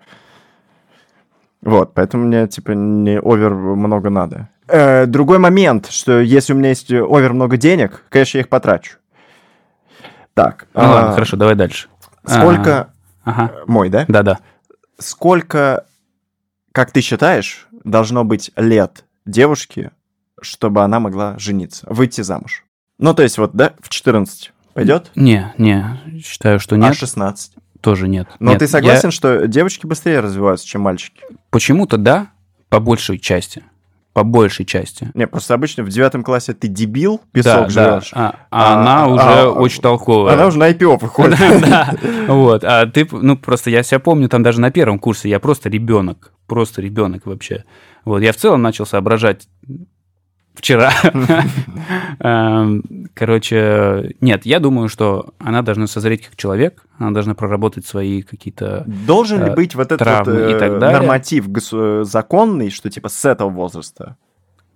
Вот, 1.61 1.93
поэтому 1.93 2.25
мне, 2.25 2.47
типа, 2.47 2.71
не 2.71 3.19
овер 3.19 3.53
много 3.53 4.09
надо. 4.09 4.49
Э, 4.67 5.05
другой 5.05 5.37
момент, 5.37 5.87
что 5.89 6.19
если 6.19 6.53
у 6.53 6.55
меня 6.55 6.69
есть 6.69 6.91
овер 6.91 7.33
много 7.33 7.57
денег, 7.57 8.03
конечно, 8.09 8.37
я 8.37 8.41
их 8.41 8.49
потрачу. 8.49 8.97
Так. 10.33 10.67
Ну 10.73 10.81
а, 10.81 10.91
ладно, 10.91 11.11
хорошо, 11.13 11.37
давай 11.37 11.55
дальше. 11.55 11.89
Сколько... 12.25 12.93
Ага, 13.23 13.51
Мой, 13.67 13.89
да? 13.89 14.05
да-да. 14.07 14.39
сколько, 14.99 15.85
как 16.71 16.91
ты 16.91 17.01
считаешь, 17.01 17.67
должно 17.83 18.23
быть 18.23 18.51
лет 18.55 19.03
девушке, 19.25 19.91
чтобы 20.41 20.81
она 20.81 21.01
могла 21.01 21.37
жениться, 21.37 21.85
выйти 21.89 22.21
замуж? 22.21 22.63
Ну, 22.99 23.13
то 23.13 23.23
есть 23.23 23.37
вот, 23.37 23.51
да, 23.53 23.73
в 23.81 23.89
14 23.89 24.51
пойдет? 24.73 25.11
Не, 25.15 25.53
не, 25.57 25.99
считаю, 26.23 26.59
что 26.59 26.75
А 26.75 26.77
нет, 26.77 26.95
16? 26.95 27.53
тоже 27.81 28.07
нет. 28.07 28.27
Но 28.39 28.51
Нет, 28.51 28.59
ты 28.59 28.65
я- 28.65 28.69
согласен, 28.69 29.11
что 29.11 29.47
девочки 29.47 29.85
быстрее 29.85 30.19
развиваются, 30.19 30.67
чем 30.67 30.81
мальчики? 30.81 31.21
Почему-то 31.51 31.97
да, 31.97 32.27
по 32.69 32.79
большей 32.79 33.19
части. 33.19 33.63
По 34.13 34.23
большей 34.23 34.65
части. 34.65 35.11
Не, 35.13 35.27
просто 35.27 35.53
обычно 35.53 35.83
в 35.83 35.89
девятом 35.89 36.23
классе 36.23 36.53
ты 36.53 36.67
дебил, 36.67 37.21
песок 37.31 37.71
да, 37.71 37.99
жрешь. 37.99 38.11
да. 38.15 38.29
А, 38.29 38.35
а 38.49 38.73
А, 38.73 38.79
она 38.81 39.03
а, 39.03 39.07
уже 39.09 39.23
а, 39.23 39.51
очень 39.51 39.81
толковая. 39.83 40.33
Она 40.33 40.47
уже 40.47 40.57
на 40.57 40.71
IPO 40.71 40.97
выходит. 40.99 41.37
Да, 41.61 41.93
вот. 42.27 42.63
А 42.63 42.87
ты, 42.87 43.07
ну, 43.11 43.37
просто 43.37 43.69
я 43.69 43.83
себя 43.83 43.99
помню 43.99 44.27
там 44.27 44.41
даже 44.41 44.59
на 44.59 44.71
первом 44.71 44.97
курсе, 44.97 45.29
я 45.29 45.39
просто 45.39 45.69
ребенок, 45.69 46.33
просто 46.47 46.81
ребенок 46.81 47.27
вообще. 47.27 47.63
Вот, 48.05 48.23
я 48.23 48.33
в 48.33 48.37
целом 48.37 48.63
начал 48.63 48.87
соображать 48.87 49.47
вчера. 50.57 50.91
Эм, 52.19 52.83
Короче, 53.13 54.15
нет, 54.21 54.45
я 54.45 54.59
думаю, 54.59 54.89
что 54.89 55.33
она 55.39 55.61
должна 55.63 55.87
созреть 55.87 56.25
как 56.27 56.35
человек, 56.35 56.83
она 56.99 57.11
должна 57.11 57.33
проработать 57.33 57.85
свои 57.85 58.21
какие-то... 58.21 58.83
Должен 58.85 59.43
ли 59.43 59.49
э, 59.51 59.55
быть 59.55 59.73
вот 59.75 59.91
этот 59.91 60.27
э, 60.27 60.79
норматив 60.79 61.47
э, 61.73 62.03
законный, 62.03 62.69
что 62.69 62.89
типа 62.89 63.09
с 63.09 63.25
этого 63.25 63.49
возраста? 63.49 64.17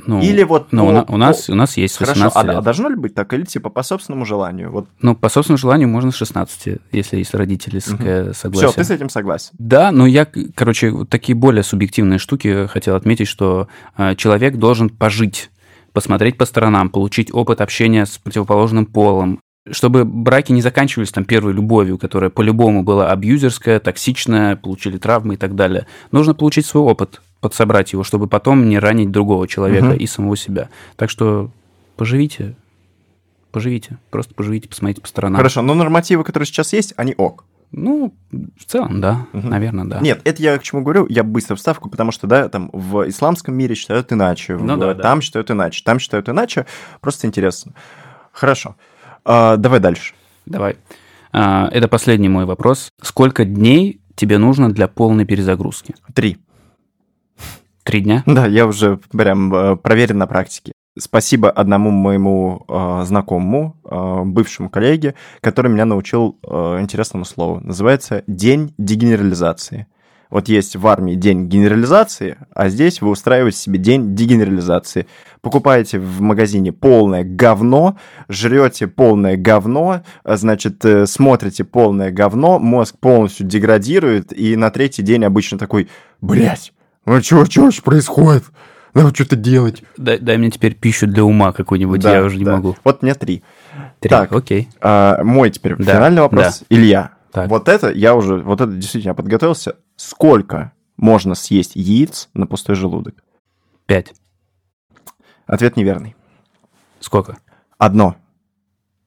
Ну, 0.08 0.20
Или 0.20 0.42
вот 0.42 0.72
ну, 0.72 0.86
по- 0.86 0.90
у, 0.90 0.92
на- 0.92 1.04
у 1.04 1.18
нас, 1.18 1.50
у 1.50 1.54
нас 1.54 1.78
есть 1.78 1.94
с 1.94 1.98
Хорошо, 1.98 2.14
18 2.26 2.36
а, 2.38 2.44
лет. 2.44 2.56
а 2.56 2.62
должно 2.62 2.90
ли 2.90 2.96
быть 2.96 3.14
так? 3.14 3.32
Или 3.34 3.44
типа 3.44 3.70
по 3.70 3.84
собственному 3.84 4.26
желанию? 4.26 4.72
Вот 4.72 4.88
Ну, 5.00 5.16
по 5.16 5.30
собственному 5.30 5.60
желанию 5.60 5.88
можно 5.88 6.12
с 6.12 6.16
16, 6.16 6.80
если 6.92 7.18
есть 7.18 7.36
родительское 7.36 8.34
согласие. 8.34 8.70
все, 8.70 8.76
ты 8.78 8.84
с 8.84 8.90
этим 8.90 9.10
согласен. 9.10 9.52
Да, 9.60 9.92
но 9.92 10.08
я, 10.08 10.28
короче, 10.56 10.90
вот 10.90 11.10
такие 11.10 11.36
более 11.36 11.62
субъективные 11.62 12.18
штуки 12.18 12.66
хотел 12.66 12.96
отметить, 12.96 13.28
что 13.28 13.68
э, 13.96 14.16
человек 14.16 14.56
должен 14.56 14.90
пожить, 14.90 15.51
посмотреть 15.94 16.38
по 16.38 16.46
сторонам, 16.46 16.90
получить 16.90 17.34
опыт 17.34 17.62
общения 17.62 18.06
с 18.06 18.18
противоположным 18.18 18.86
полом, 18.86 19.40
чтобы 19.70 20.06
браки 20.06 20.52
не 20.52 20.62
заканчивались 20.62 21.12
там 21.12 21.24
первой 21.26 21.54
любовью, 21.54 21.98
которая 21.98 22.30
по-любому 22.30 22.84
была 22.84 23.12
абьюзерская, 23.12 23.80
токсичная, 23.80 24.56
получили 24.56 24.98
травмы 24.98 25.36
и 25.36 25.38
так 25.38 25.56
далее. 25.56 25.86
Нужно 26.12 26.34
получить 26.34 26.66
свой 26.66 26.84
опыт, 26.84 27.22
подсобрать 27.42 27.94
его, 27.94 28.04
чтобы 28.04 28.28
потом 28.28 28.68
не 28.70 28.80
ранить 28.80 29.12
другого 29.12 29.48
человека 29.48 29.86
Мгм. 29.88 29.98
и 29.98 30.08
самого 30.08 30.36
себя. 30.38 30.70
Так 30.96 31.10
что 31.10 31.52
поживите, 31.96 32.56
поживите, 33.52 33.98
просто 34.10 34.34
поживите, 34.34 34.68
посмотрите 34.68 35.02
по 35.02 35.08
сторонам. 35.08 35.38
Хорошо, 35.38 35.62
но 35.62 35.74
нормативы, 35.76 36.24
которые 36.24 36.48
сейчас 36.48 36.74
есть, 36.74 36.94
они 36.98 37.14
ок. 37.18 37.44
Ну, 37.72 38.14
в 38.58 38.66
целом, 38.66 39.00
да, 39.00 39.26
Мгм. 39.34 39.50
наверное, 39.50 39.86
да. 39.86 40.00
Нет, 40.02 40.22
это 40.26 40.42
я 40.44 40.58
к 40.58 40.64
чему 40.64 40.82
говорю, 40.82 41.06
я 41.10 41.24
быстро 41.24 41.56
вставку, 41.56 41.90
потому 41.90 42.12
что, 42.12 42.28
да, 42.28 42.50
там 42.50 42.70
в 42.74 43.08
исламском 43.10 43.56
мире 43.56 43.76
считают 43.76 44.12
иначе, 44.12 44.58
Ну 44.58 44.76
в- 44.76 44.80
да, 44.80 44.94
да. 44.94 45.02
там 45.02 45.22
считают 45.22 45.50
иначе, 45.52 45.82
там 45.86 45.98
считают 46.00 46.28
иначе, 46.28 46.66
просто 47.00 47.28
интересно. 47.28 47.74
Хорошо, 48.34 48.76
А, 49.24 49.56
давай 49.58 49.80
дальше. 49.80 50.14
Давай. 50.48 50.76
А, 51.32 51.68
Это 51.72 51.88
последний 51.88 52.28
мой 52.28 52.46
вопрос. 52.46 52.90
Сколько 53.02 53.46
дней 53.46 54.02
тебе 54.16 54.38
нужно 54.40 54.72
для 54.72 54.88
полной 54.88 55.26
перезагрузки? 55.26 55.94
Три. 56.14 56.38
Три 57.84 58.02
дня? 58.02 58.24
Да, 58.26 58.48
я 58.48 58.66
уже 58.68 58.98
прям 59.12 59.54
э, 59.54 59.76
проверен 59.76 60.18
на 60.18 60.28
практике. 60.28 60.72
Спасибо 61.00 61.50
одному 61.50 61.90
моему 61.90 62.66
э, 62.68 63.04
знакомому, 63.06 63.78
э, 63.86 64.24
бывшему 64.26 64.70
коллеге, 64.70 65.16
который 65.40 65.72
меня 65.72 65.86
научил 65.86 66.38
э, 66.44 66.80
интересному 66.82 67.24
слову. 67.24 67.62
Называется 67.62 68.24
«день 68.28 68.74
дегенерализации». 68.78 69.88
Вот 70.30 70.48
есть 70.50 70.76
в 70.76 70.88
армии 70.88 71.16
день 71.16 71.48
генерализации, 71.48 72.38
а 72.54 72.70
здесь 72.70 73.02
вы 73.02 73.10
устраиваете 73.10 73.58
себе 73.58 73.78
день 73.80 74.16
дегенерализации. 74.16 75.08
Покупаете 75.42 76.00
в 76.00 76.22
магазине 76.22 76.72
полное 76.72 77.26
говно, 77.26 77.98
жрете 78.30 78.88
полное 78.88 79.36
говно, 79.38 80.02
значит, 80.26 80.84
э, 80.84 81.06
смотрите 81.06 81.64
полное 81.64 82.12
говно, 82.12 82.60
мозг 82.60 82.98
полностью 83.00 83.46
деградирует, 83.48 84.38
и 84.38 84.58
на 84.58 84.72
третий 84.72 85.04
день 85.04 85.24
обычно 85.24 85.58
такой, 85.58 85.90
блять, 86.20 86.74
ну 87.06 87.22
что 87.22 87.72
ж 87.72 87.82
происходит? 87.82 88.44
Надо 88.94 89.14
что-то 89.16 89.36
делать. 89.36 89.84
Дай, 89.98 90.20
дай 90.20 90.38
мне 90.38 90.52
теперь 90.52 90.76
пищу 90.76 91.08
для 91.08 91.24
ума 91.24 91.54
какую-нибудь, 91.54 92.02
Да, 92.02 92.16
я 92.18 92.24
уже 92.24 92.38
не 92.38 92.44
да. 92.46 92.54
могу. 92.58 92.76
Вот 92.84 93.02
мне 93.04 93.14
три. 93.16 93.44
Три, 94.00 94.10
Так. 94.10 94.32
окей. 94.34 94.70
А, 94.82 95.24
мой 95.24 95.50
теперь 95.50 95.76
Да, 95.78 95.96
финальный 95.96 96.22
вопрос. 96.22 96.64
Илья, 96.70 97.12
Так. 97.32 97.50
вот 97.50 97.70
это 97.70 97.90
я 97.92 98.16
уже, 98.16 98.38
вот 98.38 98.60
это 98.62 98.72
действительно 98.74 99.12
я 99.12 99.16
подготовился. 99.16 99.76
Сколько 99.96 100.74
можно 100.98 101.36
съесть 101.36 101.76
яиц 101.76 102.30
на 102.34 102.48
пустой 102.48 102.76
желудок? 102.76 103.16
Пять. 103.86 104.14
Ответ 105.46 105.78
неверный. 105.78 106.16
Сколько? 107.00 107.38
Одно, 107.78 108.16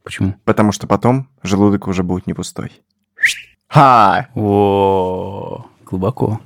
Почему? 0.02 0.34
потому 0.44 0.72
что 0.72 0.86
потом 0.86 1.28
желудок 1.42 1.86
уже 1.88 2.02
будет 2.02 2.26
не 2.26 2.34
пустой. 2.34 2.72
Ха! 3.68 4.28
О, 4.34 5.64
глубоко. 5.84 6.40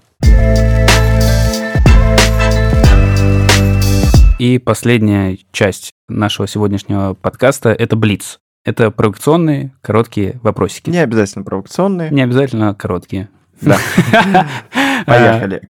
И 4.38 4.58
последняя 4.58 5.36
часть 5.50 5.90
нашего 6.08 6.46
сегодняшнего 6.46 7.14
подкаста– 7.14 7.70
это 7.78 7.96
Блиц. 7.96 8.38
Это 8.64 8.90
провокационные 8.90 9.74
короткие 9.80 10.38
вопросики. 10.42 10.90
Не 10.90 10.98
обязательно 10.98 11.44
провокационные. 11.44 12.10
Не 12.10 12.22
обязательно 12.22 12.74
короткие. 12.74 13.28
Да. 13.60 13.78
А, 14.72 15.04
Поехали. 15.04 15.68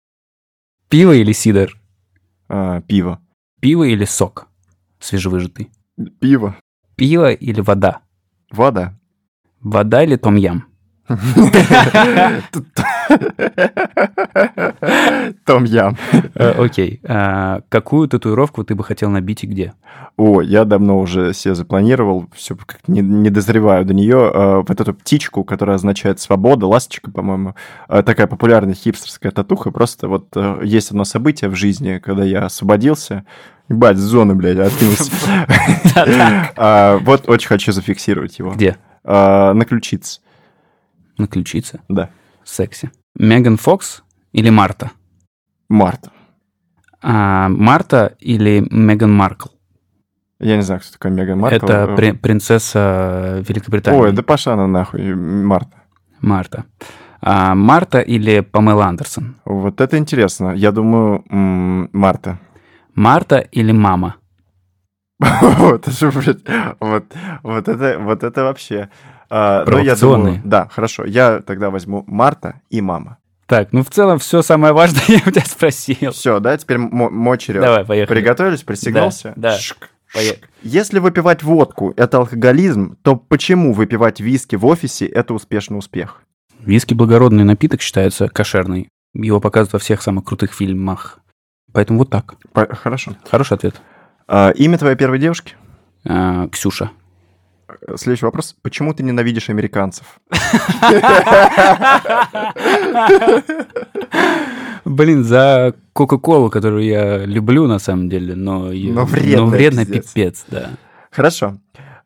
Пиво 0.87 1.11
или 1.11 1.33
сидр? 1.33 1.77
А, 2.47 2.81
Пиво. 2.81 3.19
Пиво 3.59 3.83
или 3.83 4.05
сок 4.05 4.47
свежевыжатый? 4.99 5.71
Пиво. 6.19 6.55
Пиво 6.95 7.31
или 7.33 7.59
вода? 7.59 8.01
Вода. 8.49 8.97
Вода 9.59 10.03
или 10.03 10.15
том-ям? 10.15 10.67
Том 15.45 15.63
Ям. 15.65 15.97
Э, 16.35 16.51
Окей. 16.57 16.99
А 17.07 17.61
Какую 17.69 18.07
татуировку 18.07 18.63
ты 18.63 18.75
бы 18.75 18.83
хотел 18.83 19.09
набить 19.09 19.43
и 19.43 19.47
где? 19.47 19.73
О, 20.17 20.41
я 20.41 20.65
давно 20.65 20.99
уже 20.99 21.33
себе 21.33 21.55
запланировал, 21.55 22.25
все 22.33 22.55
как 22.55 22.79
не, 22.87 23.01
не 23.01 23.29
дозреваю 23.29 23.85
до 23.85 23.93
нее. 23.93 24.31
э, 24.33 24.63
вот 24.67 24.81
эту 24.81 24.93
птичку, 24.93 25.43
которая 25.43 25.75
означает 25.75 26.19
свобода, 26.19 26.67
ласточка, 26.67 27.11
по-моему, 27.11 27.55
э, 27.89 28.01
такая 28.01 28.27
популярная 28.27 28.73
хипстерская 28.75 29.31
татуха. 29.31 29.71
Просто 29.71 30.07
вот 30.07 30.27
э, 30.35 30.61
есть 30.63 30.89
одно 30.91 31.03
событие 31.03 31.49
в 31.49 31.55
жизни, 31.55 31.99
когда 32.03 32.23
я 32.23 32.45
освободился, 32.45 33.25
ебать, 33.69 33.97
с 33.97 34.01
зоны, 34.01 34.35
блядь, 34.35 34.57
откинулся. 34.57 35.11
А, 36.57 36.97
Вот 36.99 37.29
очень 37.29 37.47
хочу 37.47 37.71
зафиксировать 37.71 38.39
его. 38.39 38.51
Где? 38.51 38.77
А, 39.03 39.53
На 39.53 39.65
ключице, 39.65 40.19
На 41.17 41.27
ключице. 41.27 41.79
да. 41.89 42.09
Секси. 42.43 42.91
Меган 43.17 43.57
Фокс 43.57 44.03
или 44.33 44.49
Марта? 44.51 44.91
Марта. 45.69 46.11
А, 47.01 47.49
Марта 47.49 48.13
или 48.19 48.65
Меган 48.69 49.11
Маркл? 49.13 49.49
Я 50.39 50.55
не 50.57 50.61
знаю, 50.63 50.81
кто 50.81 50.91
такой 50.91 51.11
Меган 51.11 51.39
Маркл. 51.39 51.55
Это 51.65 51.73
Э, 51.89 51.95
при- 51.95 52.11
принцесса 52.11 53.43
Великобритании. 53.47 53.99
Ой, 53.99 54.11
да 54.11 54.21
она 54.53 54.67
нахуй, 54.67 55.15
Марта. 55.15 55.77
Марта. 56.21 56.65
А, 57.21 57.55
Марта 57.55 57.99
или 58.01 58.41
Памела 58.41 58.85
Андерсон? 58.85 59.35
Вот 59.45 59.81
это 59.81 59.97
интересно. 59.97 60.51
Я 60.51 60.71
думаю, 60.71 61.23
м, 61.29 61.89
Марта. 61.93 62.37
Марта 62.93 63.37
или 63.39 63.71
мама? 63.71 64.15
Вот 67.41 67.67
это, 67.69 67.97
вот 67.99 68.23
это 68.23 68.43
вообще. 68.43 68.89
А, 69.29 69.63
ну, 69.67 69.77
я 69.79 69.95
думаю, 69.95 70.41
да, 70.43 70.67
хорошо. 70.71 71.05
Я 71.05 71.39
тогда 71.39 71.69
возьму 71.69 72.03
Марта 72.07 72.61
и 72.69 72.81
мама. 72.81 73.17
Так, 73.47 73.73
ну 73.73 73.83
в 73.83 73.89
целом 73.89 74.17
все 74.19 74.41
самое 74.41 74.73
важное 74.73 75.03
я 75.07 75.21
у 75.25 75.31
тебя 75.31 75.45
спросил. 75.45 76.11
Все, 76.11 76.39
да, 76.39 76.57
теперь 76.57 76.77
мо- 76.79 77.09
мой 77.09 77.37
черед. 77.37 77.61
Давай, 77.61 77.85
поехали. 77.85 78.19
Приготовились, 78.19 78.63
пристегнулся? 78.63 79.33
Да, 79.35 79.51
да. 79.51 79.57
Поехали. 80.13 80.37
шк. 80.39 80.49
Если 80.63 80.99
выпивать 80.99 81.43
водку– 81.43 81.93
это 81.97 82.17
алкоголизм, 82.17 82.95
то 83.01 83.15
почему 83.15 83.73
выпивать 83.73 84.19
виски 84.19 84.55
в 84.55 84.65
офисе– 84.65 85.05
это 85.07 85.33
успешный 85.33 85.77
успех? 85.77 86.21
Виски 86.59 86.93
благородный 86.93 87.43
напиток 87.43 87.81
считается 87.81 88.29
кошерный. 88.29 88.87
Его 89.13 89.39
показывают 89.39 89.73
во 89.73 89.79
всех 89.79 90.01
самых 90.01 90.25
крутых 90.25 90.53
фильмах. 90.53 91.19
Поэтому 91.73 91.99
вот 91.99 92.09
так. 92.09 92.35
По- 92.53 92.73
Хорошо. 92.73 93.15
Хороший 93.29 93.53
ответ. 93.55 93.75
А, 94.27 94.51
имя 94.51 94.77
твоей 94.77 94.95
первой 94.95 95.19
девушки? 95.19 95.55
А, 96.07 96.47
Ксюша. 96.47 96.91
Следующий 97.95 98.25
вопрос. 98.25 98.55
Почему 98.61 98.93
ты 98.93 99.03
ненавидишь 99.03 99.49
американцев? 99.49 100.19
Блин, 104.85 105.23
за 105.23 105.73
Кока-Колу, 105.93 106.49
которую 106.49 106.83
я 106.83 107.25
люблю 107.25 107.67
на 107.67 107.79
самом 107.79 108.09
деле, 108.09 108.35
но, 108.35 108.71
Но 108.71 109.05
вредно 109.05 109.85
пиздец. 109.85 110.11
пипец, 110.11 110.45
да. 110.47 110.69
Хорошо. 111.11 111.57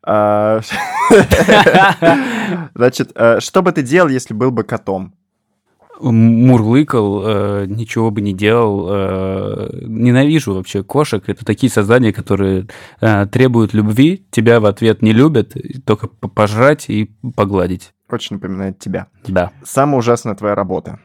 А, 0.02 0.60
Значит, 2.74 3.12
э, 3.14 3.40
что 3.40 3.62
бы 3.62 3.72
ты 3.72 3.82
делал, 3.82 4.08
если 4.08 4.34
был 4.34 4.50
бы 4.50 4.64
котом? 4.64 5.14
Мурлыкал, 6.00 7.22
э, 7.24 7.66
ничего 7.66 8.10
бы 8.10 8.20
не 8.20 8.32
делал. 8.32 8.88
э, 8.90 9.68
ненавижу 9.86 10.54
вообще 10.54 10.82
кошек. 10.82 11.22
Это 11.26 11.44
такие 11.44 11.70
создания, 11.70 12.12
которые 12.12 12.66
э, 13.00 13.26
требуют 13.26 13.74
любви, 13.74 14.26
тебя 14.30 14.60
в 14.60 14.66
ответ 14.66 15.02
не 15.02 15.12
любят, 15.12 15.54
только 15.84 16.08
пожрать 16.08 16.88
и 16.88 17.10
погладить. 17.34 17.92
Очень 18.10 18.36
напоминает 18.36 18.78
тебя. 18.78 19.08
Да. 19.26 19.52
Самая 19.62 19.98
ужасная 19.98 20.34
твоя 20.34 20.54
работа. 20.54 20.98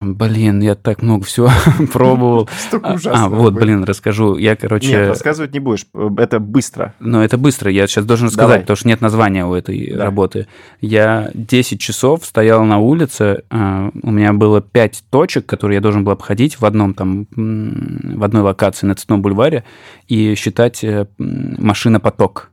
Блин, 0.00 0.60
я 0.60 0.76
так 0.76 1.02
много 1.02 1.24
всего 1.24 1.50
пробовал. 1.92 2.48
Столько 2.56 2.90
А, 2.90 2.94
ужасного 2.94 3.36
а, 3.36 3.40
вот, 3.40 3.54
блин, 3.54 3.82
расскажу. 3.82 4.36
Я, 4.36 4.54
короче... 4.54 4.90
Нет, 4.90 5.08
рассказывать 5.08 5.52
не 5.52 5.58
будешь. 5.58 5.86
Это 6.18 6.38
быстро. 6.38 6.94
Но 7.00 7.24
это 7.24 7.36
быстро, 7.36 7.68
я 7.68 7.88
сейчас 7.88 8.04
должен 8.04 8.28
рассказать, 8.28 8.48
Давай. 8.48 8.60
потому 8.60 8.76
что 8.76 8.86
нет 8.86 9.00
названия 9.00 9.44
у 9.44 9.54
этой 9.54 9.92
Да. 9.92 10.04
работы. 10.04 10.46
Я 10.80 11.30
10 11.34 11.80
часов 11.80 12.24
стоял 12.24 12.62
на 12.64 12.78
улице, 12.78 13.42
а, 13.50 13.90
у 14.00 14.10
меня 14.12 14.32
было 14.32 14.60
5 14.60 15.02
точек, 15.10 15.46
которые 15.46 15.76
я 15.76 15.80
должен 15.80 16.04
был 16.04 16.12
обходить 16.12 16.60
в 16.60 16.64
одном 16.64 16.94
там, 16.94 17.26
в 17.34 18.22
одной 18.22 18.42
локации 18.42 18.86
на 18.86 18.94
Цветном 18.94 19.20
бульваре 19.20 19.64
и 20.06 20.36
считать 20.36 20.84
э, 20.84 21.06
машинопоток. 21.18 22.50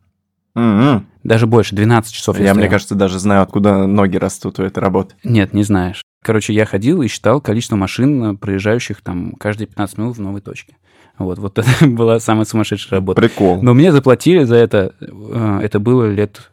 М-м. 0.55 1.05
Даже 1.23 1.45
больше, 1.45 1.75
12 1.75 2.11
часов 2.11 2.39
я, 2.39 2.45
Я, 2.45 2.53
мне 2.55 2.69
кажется, 2.69 2.95
даже 2.95 3.19
знаю, 3.19 3.43
откуда 3.43 3.85
ноги 3.85 4.17
растут 4.17 4.57
у 4.59 4.63
этой 4.63 4.79
работы. 4.79 5.13
Нет, 5.23 5.53
не 5.53 5.63
знаешь. 5.63 6.01
Короче, 6.25 6.53
я 6.53 6.65
ходил 6.65 7.03
и 7.03 7.07
считал 7.07 7.39
количество 7.39 7.75
машин, 7.75 8.23
э, 8.23 8.33
проезжающих 8.35 9.01
там 9.03 9.33
каждые 9.33 9.67
15 9.67 9.99
минут 9.99 10.17
в 10.17 10.21
новой 10.21 10.41
точке. 10.41 10.75
Вот, 11.19 11.37
вот 11.37 11.59
это 11.59 11.69
была 11.87 12.19
самая 12.19 12.45
сумасшедшая 12.45 12.99
работа. 12.99 13.21
Прикол. 13.21 13.61
Но 13.61 13.75
мне 13.75 13.91
заплатили 13.91 14.43
за 14.43 14.55
это, 14.55 14.95
э, 14.99 15.59
это 15.61 15.79
было 15.79 16.09
лет 16.09 16.49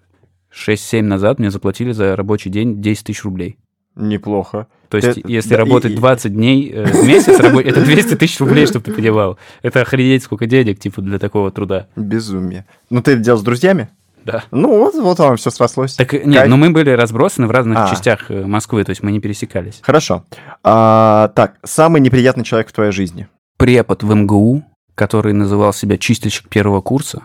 6-7 0.55 1.01
назад, 1.01 1.39
мне 1.39 1.51
заплатили 1.51 1.93
за 1.93 2.15
рабочий 2.17 2.51
день 2.51 2.83
10 2.83 3.07
тысяч 3.07 3.25
рублей. 3.25 3.57
Неплохо. 3.97 4.67
То 4.91 4.99
есть, 4.99 5.15
Ты- 5.15 5.23
если 5.27 5.51
да, 5.55 5.57
работать 5.57 5.93
и- 5.93 5.97
20 5.97 6.35
дней 6.35 6.71
э, 6.71 6.85
в 6.85 7.07
месяц, 7.09 7.41
это 7.41 7.81
200 7.83 8.17
тысяч 8.17 8.41
рублей, 8.41 8.67
чтобы 8.67 8.85
ты 8.85 8.93
понимал. 8.93 9.39
Это 9.63 9.81
охренеть 9.81 10.23
сколько 10.23 10.45
денег, 10.45 10.81
типа, 10.81 11.01
для 11.01 11.19
такого 11.19 11.51
труда. 11.51 11.89
Безумие. 11.97 12.67
Ну, 12.91 13.01
ты 13.01 13.13
это 13.13 13.23
делал 13.23 13.39
с 13.39 13.43
друзьями? 13.43 13.89
Да. 14.25 14.45
Ну, 14.51 14.79
вот, 14.79 14.95
вот 14.95 15.19
вам 15.19 15.37
все 15.37 15.51
срослось. 15.51 15.95
Так, 15.95 16.13
нет, 16.13 16.25
Кайф. 16.35 16.49
но 16.51 16.57
мы 16.57 16.71
были 16.71 16.91
разбросаны 16.91 17.47
в 17.47 17.51
разных 17.51 17.79
А. 17.79 17.91
частях 17.91 18.31
э, 18.31 18.45
Москвы, 18.45 18.85
то 18.85 18.91
есть 18.91 19.03
мы 19.03 19.13
не 19.13 19.21
пересекались. 19.21 19.81
Хорошо. 19.83 20.25
А, 20.63 21.29
так, 21.35 21.57
самый 21.65 22.01
неприятный 22.01 22.45
человек 22.45 22.69
в 22.69 22.73
твоей 22.73 22.93
жизни. 22.93 23.29
Препод 23.59 24.03
в 24.03 24.15
МГУ, 24.15 24.65
который 24.95 25.33
называл 25.33 25.73
себя 25.73 25.97
чистильщик 25.99 26.49
первого 26.49 26.81
курса, 26.81 27.23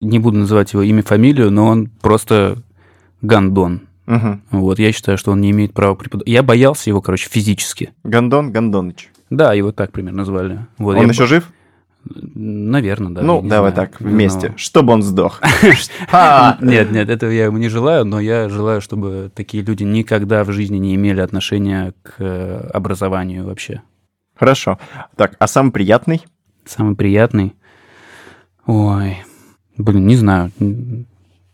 не 0.00 0.18
буду 0.18 0.38
называть 0.38 0.72
его 0.72 0.82
имя, 0.82 1.02
фамилию, 1.02 1.50
но 1.50 1.66
он 1.66 1.86
просто 1.88 2.58
гандон. 3.22 3.82
Мгм. 4.06 4.42
Вот, 4.50 4.78
я 4.78 4.92
считаю, 4.92 5.18
что 5.18 5.30
он 5.32 5.40
не 5.40 5.50
имеет 5.52 5.72
права 5.72 5.94
преподавать. 5.94 6.28
Я 6.28 6.42
боялся 6.42 6.90
его, 6.90 7.00
короче, 7.00 7.28
физически. 7.30 7.92
Гондон 8.02 8.50
Гондоныч. 8.50 9.10
Да, 9.30 9.52
его 9.54 9.70
так 9.70 9.92
примерно 9.92 10.24
звали. 10.24 10.66
Вот, 10.78 10.96
Он 10.96 11.08
еще 11.08 11.22
бо- 11.22 11.26
жив? 11.28 11.52
Наверное, 12.04 13.12
да. 13.12 13.22
ну, 13.22 13.42
давай 13.42 13.72
знаю. 13.72 13.88
так, 13.88 14.00
вместе. 14.00 14.48
Но- 14.50 14.56
Чтобы 14.56 14.92
он 14.94 15.02
сдох. 15.02 15.40
Ха! 16.08 16.56
Нет, 16.62 16.90
нет, 16.90 17.08
этого 17.10 17.30
я 17.30 17.44
ему 17.44 17.58
не 17.58 17.68
желаю, 17.68 18.04
но 18.04 18.20
я 18.20 18.48
желаю, 18.48 18.80
чтобы 18.80 19.30
такие 19.34 19.62
люди 19.62 19.82
никогда 19.84 20.42
в 20.44 20.50
жизни 20.52 20.78
не 20.78 20.94
имели 20.94 21.20
отношения 21.20 21.92
к 22.02 22.14
э, 22.18 22.70
образованию 22.72 23.44
вообще. 23.44 23.82
Хорошо. 24.34 24.78
Так, 25.16 25.36
а 25.38 25.46
самый 25.46 25.70
приятный? 25.72 26.24
Самый 26.64 26.96
приятный. 26.96 27.54
Ой, 28.66 29.18
блин, 29.76 30.06
не 30.06 30.16
знаю. 30.16 30.50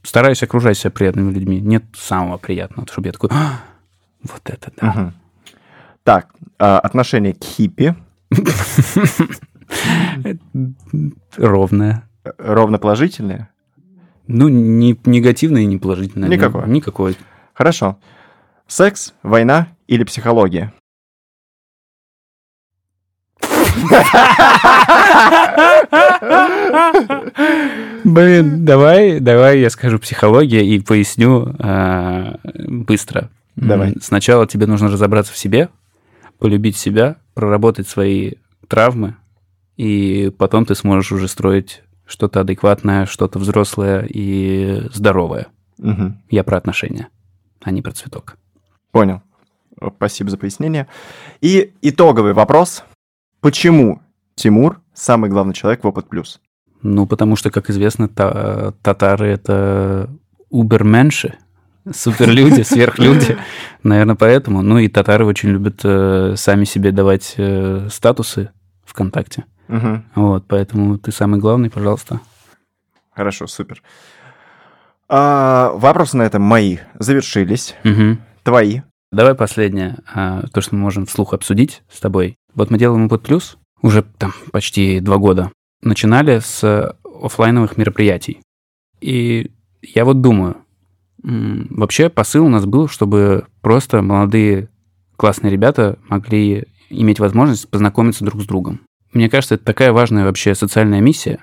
Стараюсь 0.05 0.43
окружать 0.45 0.79
себя 0.79 0.93
приятными 0.93 1.33
людьми. 1.33 1.61
Нет 1.61 1.85
самого 1.97 2.37
приятного, 2.39 2.87
чтобы 2.87 3.09
я 3.09 3.13
такой, 3.13 3.31
«А, 3.33 3.61
вот 4.23 4.43
это 4.45 4.71
да. 4.81 5.13
Так, 6.05 6.29
а, 6.61 6.79
отношение 6.79 7.35
к 7.35 7.43
хиппи. 7.43 7.97
Ровное. 11.37 12.09
Ровно 12.39 12.79
положительное? 12.79 13.51
Ну, 14.27 14.49
не 14.49 14.99
негативное 15.05 15.63
и 15.63 15.67
не 15.67 15.79
положительное. 15.79 16.29
Никакое. 16.29 16.67
Никакой. 16.67 17.17
Хорошо. 17.55 17.99
Секс, 18.67 19.15
война 19.23 19.69
или 19.87 20.03
психология? 20.05 20.73
Блин, 28.05 28.65
давай, 28.65 29.21
давай 29.21 29.61
я 29.61 29.71
скажу 29.71 29.99
психология 29.99 30.65
и 30.65 30.81
поясню 30.81 31.55
э, 31.59 32.37
быстро. 32.67 33.31
Давай. 33.57 33.95
Сначала 34.01 34.47
тебе 34.47 34.67
нужно 34.67 34.89
разобраться 34.89 35.33
в 35.33 35.39
себе, 35.39 35.69
полюбить 36.39 36.77
себя, 36.77 37.17
проработать 37.35 37.89
свои 37.89 38.33
травмы, 38.69 39.17
и 39.77 40.33
потом 40.39 40.65
ты 40.65 40.75
сможешь 40.75 41.13
уже 41.13 41.29
строить 41.29 41.83
что-то 42.07 42.41
адекватное, 42.41 43.07
что-то 43.07 43.39
взрослое 43.39 44.07
и 44.09 44.89
здоровое. 44.93 45.49
Мгм. 45.79 46.23
Я 46.31 46.45
про 46.45 46.57
отношения, 46.57 47.09
а 47.63 47.71
не 47.71 47.83
про 47.83 47.93
цветок. 47.93 48.37
Понял. 48.93 49.23
Спасибо 49.97 50.31
за 50.31 50.39
пояснение. 50.39 50.87
И 51.41 51.75
итоговый 51.83 52.33
вопрос. 52.33 52.85
Почему 53.41 54.01
Тимур 54.35 54.81
самый 54.95 55.29
главный 55.29 55.53
человек 55.53 55.85
в 55.85 55.87
Опыт 55.87 56.09
Плюс? 56.09 56.41
Ну, 56.83 57.07
потому 57.07 57.37
что, 57.37 57.51
как 57.51 57.69
известно, 57.69 58.09
та- 58.09 58.73
татары— 58.83 59.27
это 59.29 60.09
уберменши, 60.51 61.35
суперлюди, 61.93 62.63
сверхлюди. 62.65 63.37
Наверное, 63.83 64.15
поэтому. 64.15 64.63
Ну, 64.63 64.79
и 64.79 64.89
татары 64.89 65.27
очень 65.27 65.51
любят 65.51 65.81
э, 65.85 66.35
сами 66.37 66.65
себе 66.65 66.93
давать 66.93 67.35
э, 67.37 67.89
статусы 67.91 68.51
ВКонтакте. 68.85 69.45
Мгм. 69.69 70.05
Вот, 70.15 70.45
поэтому 70.47 70.99
ты 70.99 71.13
самый 71.13 71.41
главный, 71.41 71.71
пожалуйста. 71.71 72.21
Хорошо, 73.15 73.47
супер. 73.47 73.83
А, 75.09 75.71
вопросы 75.75 76.17
на 76.17 76.23
этом 76.23 76.43
мои 76.43 76.79
завершились. 76.99 77.75
Мгм. 77.85 78.21
Твои. 78.43 78.81
Давай 79.13 79.35
последнее, 79.35 79.99
а, 80.13 80.47
то, 80.53 80.61
что 80.61 80.75
мы 80.75 80.83
можем 80.83 81.07
вслух 81.07 81.33
обсудить 81.33 81.83
с 81.91 82.01
тобой. 82.01 82.37
Вот 82.55 82.71
мы 82.71 82.79
делаем 82.79 83.07
Input 83.07 83.23
Plus 83.23 83.57
уже 83.83 84.03
там 84.03 84.33
почти 84.53 85.01
два 85.01 85.19
года. 85.19 85.53
Начинали 85.83 86.41
с 86.41 86.97
оффлайновых 87.23 87.77
мероприятий. 87.77 88.41
И 89.01 89.53
я 89.83 90.05
вот 90.05 90.21
думаю, 90.21 90.57
вообще 91.23 92.09
посыл 92.09 92.47
у 92.47 92.49
нас 92.49 92.67
был, 92.67 92.89
чтобы 92.89 93.47
просто 93.61 94.03
молодые 94.03 94.69
классные 95.17 95.51
ребята 95.51 95.99
могли 96.09 96.67
иметь 96.91 97.21
возможность 97.21 97.69
познакомиться 97.69 98.25
друг 98.25 98.43
с 98.43 98.47
другом. 98.47 98.81
Мне 99.17 99.31
кажется, 99.31 99.55
это 99.55 99.65
такая 99.65 99.95
важная 99.95 100.27
вообще 100.27 100.55
социальная 100.55 101.01
миссия. 101.01 101.39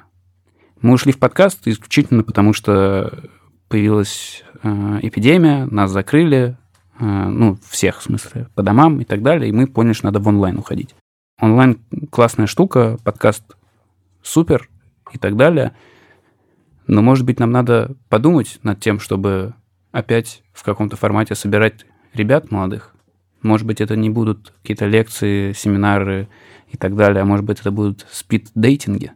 Мы 0.81 0.93
ушли 0.93 1.11
в 1.11 1.17
подкаст 1.17 1.67
исключительно 1.67 2.21
потому, 2.21 2.53
что 2.53 3.31
появилась 3.67 4.43
э, 4.61 4.99
эпидемия, 5.01 5.65
нас 5.65 5.89
закрыли, 5.89 6.55
э, 6.99 7.03
ну, 7.03 7.57
всех, 7.67 7.97
в 7.99 8.03
смысле, 8.03 8.47
по 8.53 8.61
домам 8.61 9.01
и 9.01 9.05
так 9.05 9.23
далее, 9.23 9.49
и 9.49 9.51
мы 9.51 9.65
поняли, 9.65 9.93
что 9.93 10.05
надо 10.05 10.19
в 10.19 10.27
онлайн 10.27 10.59
уходить. 10.59 10.93
Онлайн 11.41 11.79
классная 12.11 12.45
штука, 12.45 12.99
подкаст 13.03 13.43
супер 14.21 14.69
и 15.11 15.17
так 15.17 15.35
далее, 15.35 15.75
но, 16.85 17.01
может 17.01 17.25
быть, 17.25 17.39
нам 17.39 17.49
надо 17.49 17.95
подумать 18.07 18.59
над 18.61 18.81
тем, 18.81 18.99
чтобы 18.99 19.55
опять 19.91 20.43
в 20.53 20.61
каком-то 20.61 20.95
формате 20.95 21.33
собирать 21.33 21.87
ребят 22.13 22.51
молодых. 22.51 22.93
Может 23.41 23.65
быть, 23.65 23.81
это 23.81 23.95
не 23.95 24.11
будут 24.11 24.53
какие-то 24.61 24.85
лекции, 24.85 25.53
семинары 25.53 26.29
и 26.73 26.77
так 26.77 26.95
далее, 26.95 27.21
а 27.21 27.25
может 27.25 27.45
быть, 27.45 27.59
это 27.61 27.71
будут 27.71 28.05
спид-дейтинги. 28.11 29.11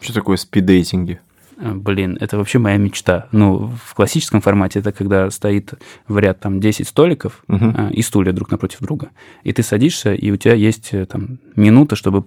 Что 0.00 0.12
такое 0.14 0.36
спиддейтинги? 0.36 1.20
Э, 1.58 1.72
Блин, 1.74 2.16
это 2.20 2.36
вообще 2.38 2.58
моя 2.58 2.76
мечта. 2.76 3.28
Ну, 3.32 3.72
в 3.84 3.94
классическом 3.94 4.40
формате 4.40 4.80
это 4.80 4.92
когда 4.92 5.30
стоит 5.30 5.74
в 6.08 6.18
ряд 6.18 6.40
там 6.40 6.60
10 6.60 6.88
столиков 6.88 7.44
Мгм. 7.48 7.74
э, 7.76 7.90
и 7.92 8.02
стулья 8.02 8.32
друг 8.32 8.50
напротив 8.50 8.80
друга. 8.80 9.10
И 9.42 9.52
ты 9.52 9.62
садишься, 9.62 10.12
и 10.14 10.30
у 10.30 10.36
тебя 10.36 10.54
есть 10.54 10.92
э, 10.92 11.06
там 11.06 11.38
минута, 11.56 11.94
чтобы, 11.96 12.24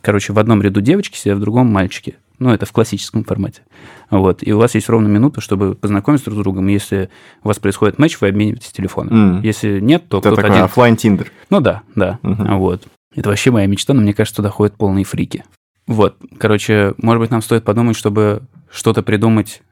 короче, 0.00 0.32
в 0.32 0.38
одном 0.38 0.62
ряду 0.62 0.80
девочки 0.80 1.16
сидят, 1.16 1.38
в 1.38 1.40
другом 1.40 1.66
мальчики. 1.66 2.16
Ну, 2.38 2.50
это 2.50 2.66
в 2.66 2.72
классическом 2.72 3.22
формате. 3.22 3.62
Вот. 4.10 4.44
И 4.44 4.52
у 4.52 4.58
вас 4.58 4.74
есть 4.74 4.88
ровно 4.88 5.06
минута, 5.06 5.40
чтобы 5.40 5.76
познакомиться 5.76 6.24
друг 6.24 6.40
с 6.40 6.42
другом. 6.42 6.66
Если 6.66 7.08
у 7.44 7.48
вас 7.48 7.60
происходит 7.60 8.00
матч, 8.00 8.20
вы 8.20 8.28
обмениваетесь 8.28 8.72
телефоном. 8.72 9.36
М. 9.36 9.42
Если 9.42 9.78
нет, 9.78 10.08
то 10.08 10.18
Это 10.18 10.28
кто-то 10.30 10.42
такой 10.42 10.50
один... 10.56 10.64
оффлайн 10.64 10.96
Tinder 10.96 11.30
Ну 11.50 11.60
да, 11.60 11.82
да. 11.94 12.18
Мгм. 12.22 12.58
Вот. 12.58 12.82
Это 13.14 13.28
вообще 13.28 13.50
моя 13.50 13.66
мечта, 13.66 13.94
но 13.94 14.02
мне 14.02 14.14
кажется, 14.14 14.36
туда 14.36 14.50
ходят 14.50 14.76
полные 14.76 15.04
фрики. 15.04 15.44
Вот. 15.86 16.16
Короче, 16.38 16.94
может 16.98 17.20
быть, 17.20 17.30
нам 17.30 17.42
стоит 17.42 17.64
подумать, 17.64 17.96
чтобы 17.96 18.42
что-то 18.70 19.02
придумать 19.02 19.62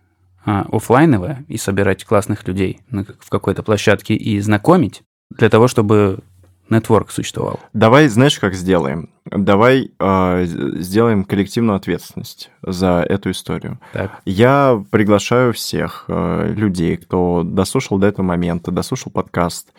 а, 0.45 0.66
оффлайновое 0.70 1.45
и 1.49 1.57
собирать 1.57 2.05
классных 2.05 2.47
людей 2.47 2.80
на, 2.91 3.05
в 3.05 3.28
какой-то 3.28 3.62
площадке 3.62 4.14
и 4.14 4.41
знакомить 4.41 5.03
для 5.30 5.49
того, 5.49 5.68
чтобы 5.68 6.20
network 6.70 7.11
существовал. 7.11 7.61
Давай, 7.72 8.09
знаешь, 8.09 8.38
как 8.38 8.55
сделаем? 8.55 9.11
Давай 9.26 9.91
э, 9.99 10.45
сделаем 10.47 11.24
коллективную 11.24 11.76
ответственность 11.76 12.51
за 12.62 13.05
эту 13.09 13.32
историю. 13.32 13.80
Так. 13.93 14.20
Я 14.24 14.82
приглашаю 14.91 15.53
всех 15.53 16.05
э, 16.09 16.53
людей, 16.57 16.97
кто 16.97 17.43
дослушал 17.45 17.99
до 17.99 18.07
этого 18.07 18.24
момента, 18.24 18.70
дослушал 18.70 19.12
подкаст. 19.12 19.72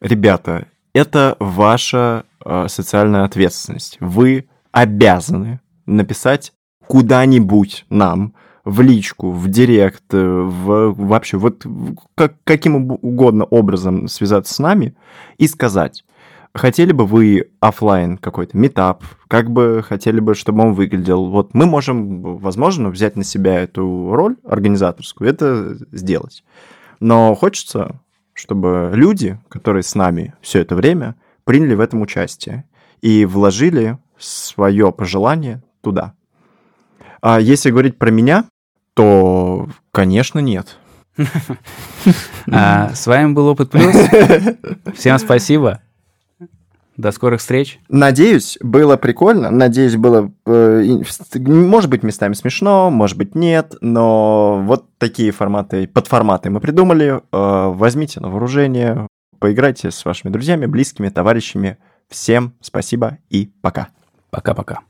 Ребята, 0.00 0.66
это 0.92 1.36
ваша 1.38 2.24
э, 2.44 2.66
социальная 2.68 3.24
ответственность. 3.24 3.96
Вы 4.00 4.48
обязаны 4.72 5.60
написать 5.86 6.52
куда-нибудь 6.86 7.86
нам 7.88 8.34
в 8.64 8.80
личку, 8.80 9.30
в 9.30 9.48
директ, 9.48 10.04
э, 10.12 10.18
в, 10.18 10.92
вообще 10.92 11.36
вот 11.36 11.64
как, 12.14 12.34
каким 12.44 12.76
уг- 12.76 12.98
угодно 13.02 13.44
образом 13.44 14.08
связаться 14.08 14.52
с 14.54 14.58
нами 14.58 14.94
и 15.38 15.46
сказать, 15.46 16.04
хотели 16.54 16.92
бы 16.92 17.06
вы 17.06 17.50
оффлайн 17.60 18.18
какой-то 18.18 18.56
meetup, 18.56 19.04
как 19.28 19.50
бы 19.50 19.84
хотели 19.86 20.20
бы, 20.20 20.34
чтобы 20.34 20.62
он 20.62 20.72
выглядел. 20.72 21.26
Вот 21.30 21.54
мы 21.54 21.66
можем, 21.66 22.38
возможно, 22.38 22.90
взять 22.90 23.16
на 23.16 23.24
себя 23.24 23.60
эту 23.60 24.12
роль 24.12 24.36
организаторскую, 24.44 25.30
это 25.30 25.76
сделать. 25.92 26.44
Но 26.98 27.34
хочется, 27.34 28.00
чтобы 28.40 28.90
люди, 28.94 29.38
которые 29.48 29.82
с 29.82 29.94
нами 29.94 30.34
все 30.40 30.60
это 30.60 30.74
время, 30.74 31.14
приняли 31.44 31.74
в 31.74 31.80
этом 31.80 32.00
участие 32.00 32.64
и 33.02 33.24
вложили 33.24 33.98
свое 34.18 34.92
пожелание 34.92 35.62
туда. 35.82 36.14
А 37.20 37.38
если 37.38 37.70
говорить 37.70 37.98
про 37.98 38.10
меня, 38.10 38.46
то, 38.94 39.68
конечно, 39.92 40.38
нет. 40.38 40.78
А, 42.50 42.94
с 42.94 43.06
вами 43.06 43.32
был 43.32 43.46
Опыт 43.48 43.70
Плюс. 43.70 43.94
Всем 44.94 45.18
спасибо. 45.18 45.82
До 47.00 47.12
скорых 47.12 47.40
встреч. 47.40 47.80
Надеюсь, 47.88 48.58
было 48.60 48.98
прикольно. 48.98 49.50
Надеюсь, 49.50 49.96
было, 49.96 50.30
э, 50.44 51.00
может 51.34 51.88
быть, 51.88 52.02
местами 52.02 52.34
смешно, 52.34 52.90
может 52.90 53.16
быть, 53.16 53.34
нет. 53.34 53.74
Но 53.80 54.62
вот 54.66 54.84
такие 54.98 55.30
форматы, 55.30 55.88
подформаты 55.88 56.50
мы 56.50 56.60
придумали. 56.60 57.22
Э, 57.32 57.70
Возьмите 57.70 58.20
на 58.20 58.28
вооружение, 58.28 59.06
поиграйте 59.38 59.90
с 59.90 60.04
вашими 60.04 60.30
друзьями, 60.30 60.66
близкими, 60.66 61.08
товарищами. 61.08 61.78
Всем 62.10 62.52
спасибо 62.60 63.16
и 63.30 63.50
пока. 63.62 63.88
Пока-пока. 64.28 64.80